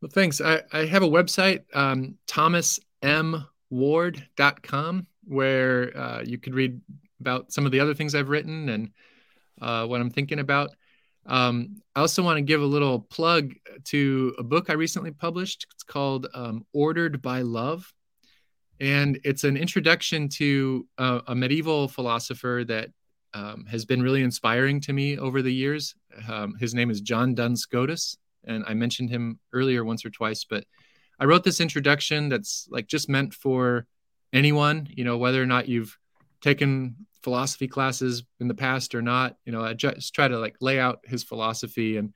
Well, 0.00 0.10
thanks. 0.12 0.40
I, 0.40 0.62
I 0.72 0.86
have 0.86 1.02
a 1.02 1.08
website, 1.08 1.64
um, 1.74 2.16
thomasmward.com, 2.26 5.06
where 5.24 5.96
uh, 5.96 6.22
you 6.24 6.38
could 6.38 6.54
read 6.54 6.80
about 7.20 7.52
some 7.52 7.66
of 7.66 7.72
the 7.72 7.80
other 7.80 7.94
things 7.94 8.14
I've 8.14 8.28
written 8.28 8.68
and 8.68 8.90
uh, 9.60 9.86
what 9.86 10.00
I'm 10.00 10.10
thinking 10.10 10.38
about. 10.38 10.70
Um, 11.26 11.82
I 11.94 12.00
also 12.00 12.22
want 12.22 12.36
to 12.36 12.42
give 12.42 12.62
a 12.62 12.66
little 12.66 13.00
plug 13.00 13.54
to 13.84 14.34
a 14.38 14.42
book 14.42 14.70
I 14.70 14.74
recently 14.74 15.10
published. 15.10 15.66
It's 15.74 15.82
called 15.82 16.28
um, 16.34 16.64
Ordered 16.72 17.20
by 17.20 17.42
Love. 17.42 17.92
And 18.78 19.18
it's 19.24 19.44
an 19.44 19.56
introduction 19.56 20.28
to 20.30 20.86
uh, 20.98 21.20
a 21.26 21.34
medieval 21.34 21.88
philosopher 21.88 22.62
that 22.68 22.90
um, 23.34 23.64
has 23.66 23.84
been 23.84 24.02
really 24.02 24.22
inspiring 24.22 24.80
to 24.82 24.92
me 24.92 25.18
over 25.18 25.42
the 25.42 25.52
years. 25.52 25.94
Um, 26.28 26.54
his 26.60 26.74
name 26.74 26.90
is 26.90 27.00
John 27.00 27.34
Duns 27.34 27.62
Scotus. 27.62 28.16
And 28.44 28.64
I 28.66 28.74
mentioned 28.74 29.10
him 29.10 29.40
earlier 29.52 29.84
once 29.84 30.04
or 30.04 30.10
twice, 30.10 30.44
but 30.44 30.64
I 31.18 31.24
wrote 31.24 31.42
this 31.42 31.60
introduction 31.60 32.28
that's 32.28 32.68
like 32.70 32.86
just 32.86 33.08
meant 33.08 33.34
for 33.34 33.86
anyone, 34.32 34.88
you 34.90 35.04
know, 35.04 35.18
whether 35.18 35.42
or 35.42 35.46
not 35.46 35.68
you've 35.68 35.98
taken 36.40 36.96
philosophy 37.22 37.66
classes 37.66 38.24
in 38.40 38.48
the 38.48 38.54
past 38.54 38.94
or 38.94 39.02
not. 39.02 39.36
You 39.44 39.52
know, 39.52 39.62
I 39.62 39.74
just 39.74 40.14
try 40.14 40.28
to 40.28 40.38
like 40.38 40.56
lay 40.60 40.78
out 40.78 41.00
his 41.04 41.24
philosophy. 41.24 41.96
And 41.96 42.14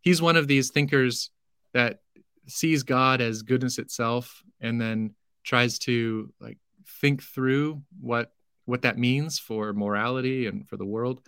he's 0.00 0.22
one 0.22 0.36
of 0.36 0.46
these 0.46 0.70
thinkers 0.70 1.30
that 1.74 2.00
sees 2.46 2.82
God 2.82 3.20
as 3.20 3.42
goodness 3.42 3.78
itself 3.78 4.42
and 4.60 4.80
then 4.80 5.14
tries 5.44 5.78
to 5.80 6.32
like 6.40 6.58
think 7.00 7.22
through 7.22 7.82
what 8.00 8.32
what 8.64 8.82
that 8.82 8.98
means 8.98 9.38
for 9.38 9.72
morality 9.72 10.46
and 10.46 10.68
for 10.68 10.76
the 10.76 10.84
world. 10.84 11.22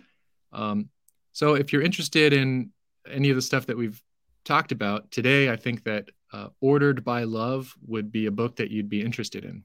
Um, 0.51 0.89
so 1.31 1.55
if 1.55 1.73
you're 1.73 1.81
interested 1.81 2.33
in 2.33 2.71
any 3.09 3.29
of 3.29 3.35
the 3.35 3.41
stuff 3.41 3.65
that 3.67 3.77
we've 3.77 4.01
talked 4.45 4.71
about 4.71 5.09
today, 5.11 5.49
I 5.49 5.55
think 5.55 5.83
that 5.85 6.09
uh, 6.33 6.49
Ordered 6.59 7.03
by 7.03 7.23
Love 7.23 7.75
would 7.87 8.11
be 8.11 8.27
a 8.27 8.31
book 8.31 8.57
that 8.57 8.69
you'd 8.69 8.89
be 8.89 9.01
interested 9.01 9.43
in. 9.45 9.63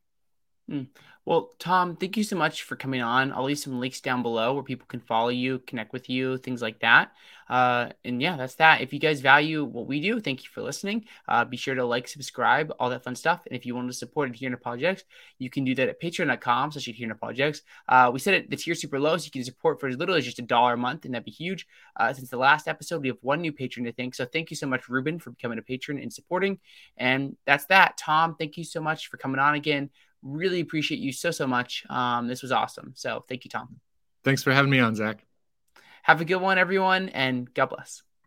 Mm. 0.70 0.86
Well, 1.26 1.50
Tom, 1.58 1.96
thank 1.96 2.16
you 2.16 2.22
so 2.22 2.36
much 2.36 2.62
for 2.62 2.76
coming 2.76 3.02
on. 3.02 3.32
I'll 3.32 3.42
leave 3.42 3.58
some 3.58 3.80
links 3.80 4.00
down 4.00 4.22
below 4.22 4.54
where 4.54 4.62
people 4.62 4.86
can 4.86 5.00
follow 5.00 5.30
you, 5.30 5.58
connect 5.58 5.92
with 5.92 6.08
you, 6.08 6.38
things 6.38 6.62
like 6.62 6.78
that. 6.80 7.10
Uh, 7.48 7.88
and 8.04 8.22
yeah, 8.22 8.36
that's 8.36 8.54
that. 8.56 8.80
If 8.80 8.92
you 8.92 9.00
guys 9.00 9.20
value 9.20 9.64
what 9.64 9.88
we 9.88 10.00
do, 10.00 10.20
thank 10.20 10.44
you 10.44 10.50
for 10.54 10.62
listening. 10.62 11.04
Uh, 11.26 11.44
be 11.44 11.56
sure 11.56 11.74
to 11.74 11.84
like, 11.84 12.06
subscribe, 12.06 12.72
all 12.78 12.90
that 12.90 13.02
fun 13.02 13.16
stuff. 13.16 13.40
And 13.44 13.56
if 13.56 13.66
you 13.66 13.74
want 13.74 13.88
to 13.88 13.92
support 13.92 14.30
Adherent 14.30 14.54
Apologetics, 14.54 15.02
you 15.38 15.50
can 15.50 15.64
do 15.64 15.74
that 15.74 15.88
at 15.88 16.00
patreon.com 16.00 16.70
slash 16.70 16.86
Adherent 16.86 17.12
Apologetics. 17.12 17.62
Uh, 17.88 18.08
we 18.12 18.20
said 18.20 18.34
it, 18.34 18.48
the 18.48 18.56
tier 18.56 18.76
super 18.76 19.00
low, 19.00 19.16
so 19.16 19.24
you 19.24 19.32
can 19.32 19.42
support 19.42 19.80
for 19.80 19.88
as 19.88 19.96
little 19.96 20.14
as 20.14 20.24
just 20.24 20.38
a 20.38 20.42
dollar 20.42 20.74
a 20.74 20.76
month, 20.76 21.04
and 21.04 21.14
that'd 21.14 21.24
be 21.24 21.32
huge. 21.32 21.66
Uh, 21.96 22.12
since 22.12 22.30
the 22.30 22.36
last 22.36 22.68
episode, 22.68 23.02
we 23.02 23.08
have 23.08 23.18
one 23.22 23.40
new 23.40 23.52
patron 23.52 23.84
to 23.86 23.92
thank. 23.92 24.14
So 24.14 24.26
thank 24.26 24.50
you 24.50 24.56
so 24.56 24.68
much, 24.68 24.88
Ruben, 24.88 25.18
for 25.18 25.30
becoming 25.30 25.58
a 25.58 25.62
patron 25.62 25.98
and 25.98 26.12
supporting. 26.12 26.60
And 26.96 27.36
that's 27.46 27.66
that. 27.66 27.96
Tom, 27.96 28.36
thank 28.36 28.56
you 28.56 28.62
so 28.62 28.80
much 28.80 29.08
for 29.08 29.16
coming 29.16 29.40
on 29.40 29.54
again. 29.56 29.90
Really 30.22 30.60
appreciate 30.60 31.00
you 31.00 31.12
so, 31.12 31.30
so 31.30 31.46
much. 31.46 31.84
Um, 31.88 32.28
this 32.28 32.42
was 32.42 32.52
awesome. 32.52 32.92
So 32.94 33.24
thank 33.28 33.44
you, 33.44 33.50
Tom. 33.50 33.80
Thanks 34.24 34.42
for 34.42 34.52
having 34.52 34.70
me 34.70 34.80
on, 34.80 34.94
Zach. 34.94 35.24
Have 36.02 36.20
a 36.20 36.24
good 36.24 36.40
one, 36.40 36.58
everyone, 36.58 37.08
and 37.10 37.52
God 37.52 37.66
bless. 37.66 38.02